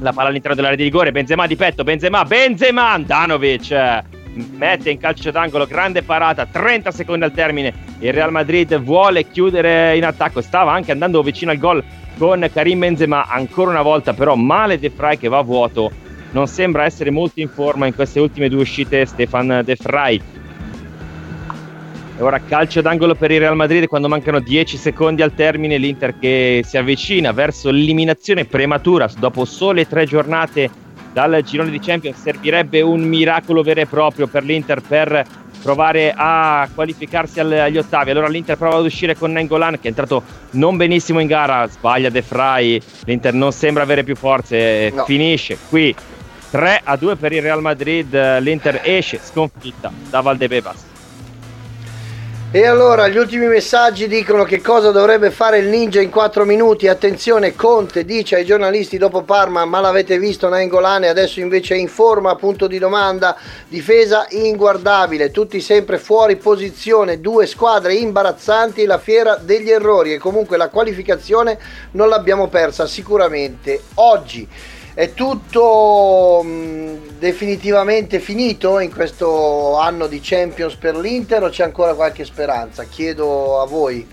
[0.00, 4.04] La palla all'interno dell'area di rigore, Benzema di petto, Benzema, Benzema, Andanovic
[4.36, 7.72] mette in calcio d'angolo, grande parata, 30 secondi al termine.
[8.00, 11.82] Il Real Madrid vuole chiudere in attacco, stava anche andando vicino al gol
[12.18, 16.04] con Karim Benzema, ancora una volta però male De Frey che va a vuoto.
[16.36, 20.20] Non sembra essere molto in forma in queste ultime due uscite Stefan De Frey.
[22.18, 26.18] E ora calcio d'angolo per il Real Madrid quando mancano 10 secondi al termine, l'Inter
[26.18, 30.68] che si avvicina verso l'eliminazione prematura dopo sole tre giornate
[31.10, 35.24] dal girone di Champions servirebbe un miracolo vero e proprio per l'Inter per
[35.62, 38.10] provare a qualificarsi agli ottavi.
[38.10, 42.10] Allora l'Inter prova ad uscire con Nengolan che è entrato non benissimo in gara, sbaglia
[42.10, 45.04] De Frey, l'Inter non sembra avere più forze, no.
[45.04, 45.94] finisce qui
[46.56, 50.84] 3 a 2 per il Real Madrid, l'Inter esce sconfitta da Valdebebas.
[52.50, 56.88] E allora gli ultimi messaggi dicono che cosa dovrebbe fare il ninja in 4 minuti.
[56.88, 61.88] Attenzione, Conte dice ai giornalisti dopo Parma, ma l'avete visto Naingolane, adesso invece è in
[61.88, 63.36] forma, punto di domanda,
[63.68, 70.56] difesa inguardabile, tutti sempre fuori posizione, due squadre imbarazzanti la fiera degli errori e comunque
[70.56, 71.58] la qualificazione
[71.90, 74.48] non l'abbiamo persa sicuramente oggi.
[74.96, 81.64] È tutto mh, mm, definitivamente finito in questo anno di Champions per l'Inter o c'è
[81.64, 82.84] ancora qualche speranza?
[82.84, 84.08] Chiedo a voi.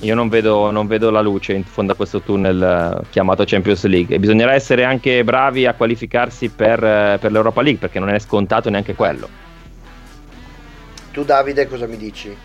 [0.00, 3.84] Io non vedo, non vedo, la luce in fondo a questo tunnel eh, chiamato Champions
[3.84, 8.08] League e bisognerà essere anche bravi a qualificarsi per, eh, per l'Europa League perché non
[8.08, 9.28] è scontato neanche quello.
[11.12, 12.36] Tu Davide cosa mi dici?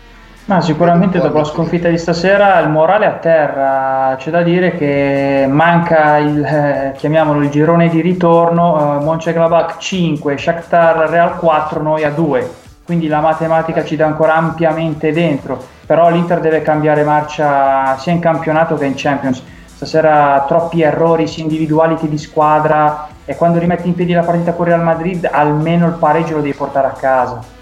[0.48, 5.46] Ma sicuramente dopo la sconfitta di stasera il morale a terra, c'è da dire che
[5.46, 12.02] manca il, eh, chiamiamolo il girone di ritorno, eh, Mönchengladbach 5, Shakhtar Real 4, noi
[12.02, 12.50] a 2,
[12.86, 18.20] quindi la matematica ci dà ancora ampiamente dentro, però l'Inter deve cambiare marcia sia in
[18.20, 23.08] campionato che in Champions, stasera troppi errori sia individuali che di squadra.
[23.26, 26.54] E quando rimetti in piedi la partita con Real Madrid almeno il pareggio lo devi
[26.54, 27.56] portare a casa.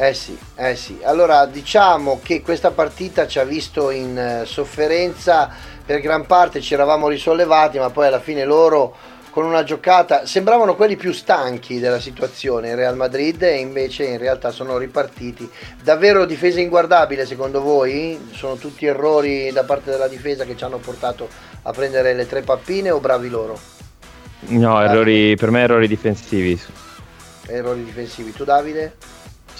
[0.00, 1.00] Eh sì, eh sì.
[1.02, 5.50] Allora diciamo che questa partita ci ha visto in eh, sofferenza
[5.84, 8.94] per gran parte, ci eravamo risollevati, ma poi alla fine loro
[9.30, 14.18] con una giocata sembravano quelli più stanchi della situazione in Real Madrid e invece in
[14.18, 15.50] realtà sono ripartiti.
[15.82, 18.28] Davvero difesa inguardabile secondo voi?
[18.30, 21.28] Sono tutti errori da parte della difesa che ci hanno portato
[21.62, 23.58] a prendere le tre pappine o bravi loro?
[24.40, 26.60] No, errori, per me errori difensivi.
[27.46, 28.32] Errori difensivi.
[28.32, 28.94] Tu Davide?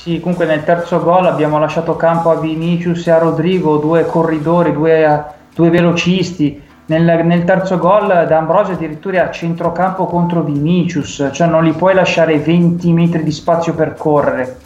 [0.08, 4.72] Sì, comunque nel terzo gol abbiamo lasciato campo a Vinicius e a Rodrigo, due corridori,
[4.72, 5.24] due,
[5.54, 6.62] due velocisti.
[6.86, 12.38] Nel, nel, terzo gol D'Ambrosio addirittura a centrocampo contro Vinicius, cioè non li puoi lasciare
[12.38, 14.56] 20 metri di spazio per correre.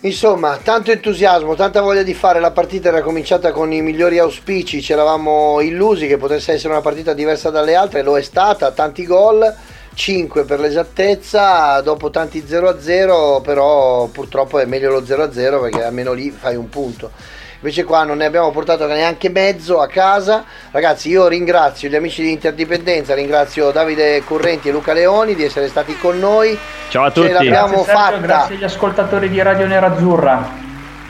[0.00, 2.40] Insomma, tanto entusiasmo, tanta voglia di fare.
[2.40, 6.80] La partita era cominciata con i migliori auspici, ci eravamo illusi che potesse essere una
[6.80, 9.54] partita diversa dalle altre, lo è stata, tanti gol,
[9.96, 16.30] 5 per l'esattezza, dopo tanti 0-0, però purtroppo è meglio lo 0-0 perché almeno lì
[16.30, 17.10] fai un punto.
[17.54, 20.44] Invece qua non ne abbiamo portato neanche mezzo a casa.
[20.70, 25.66] Ragazzi io ringrazio gli amici di Interdipendenza ringrazio Davide Currenti e Luca Leoni di essere
[25.68, 26.56] stati con noi.
[26.90, 27.28] Ciao a tutti.
[27.28, 28.18] Ce l'abbiamo grazie, Sergio, fatta.
[28.18, 30.65] grazie agli ascoltatori di Radio Nerazzurra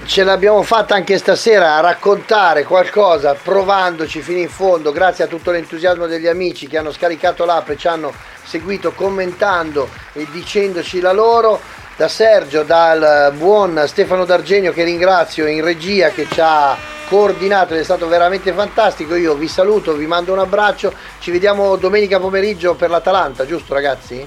[0.07, 5.51] ce l'abbiamo fatta anche stasera a raccontare qualcosa provandoci fino in fondo grazie a tutto
[5.51, 8.12] l'entusiasmo degli amici che hanno scaricato l'app e ci hanno
[8.45, 11.61] seguito commentando e dicendoci la loro
[11.97, 16.77] da Sergio, dal buon Stefano D'Argenio che ringrazio in regia che ci ha
[17.09, 19.15] coordinato ed è stato veramente fantastico.
[19.15, 20.93] Io vi saluto, vi mando un abbraccio.
[21.20, 24.27] Ci vediamo domenica pomeriggio per l'Atalanta, giusto ragazzi?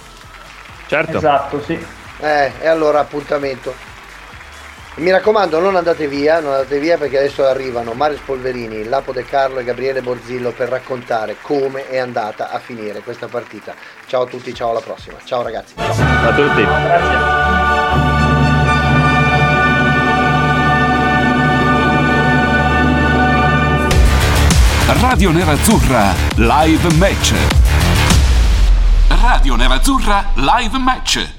[0.88, 1.18] Certo.
[1.18, 1.86] Esatto, sì.
[2.22, 3.89] Eh, e allora appuntamento.
[5.00, 9.24] Mi raccomando, non andate via, non andate via perché adesso arrivano Mario Spolverini, Lapo De
[9.24, 13.74] Carlo e Gabriele Borzillo per raccontare come è andata a finire questa partita.
[14.08, 15.16] Ciao a tutti, ciao alla prossima.
[15.24, 15.74] Ciao ragazzi.
[15.78, 16.64] Ciao, ciao a tutti.
[16.64, 17.38] Grazie.
[25.00, 27.34] Radio Nerazzurra Live Match.
[29.22, 31.39] Radio Nerazzurra Live Match.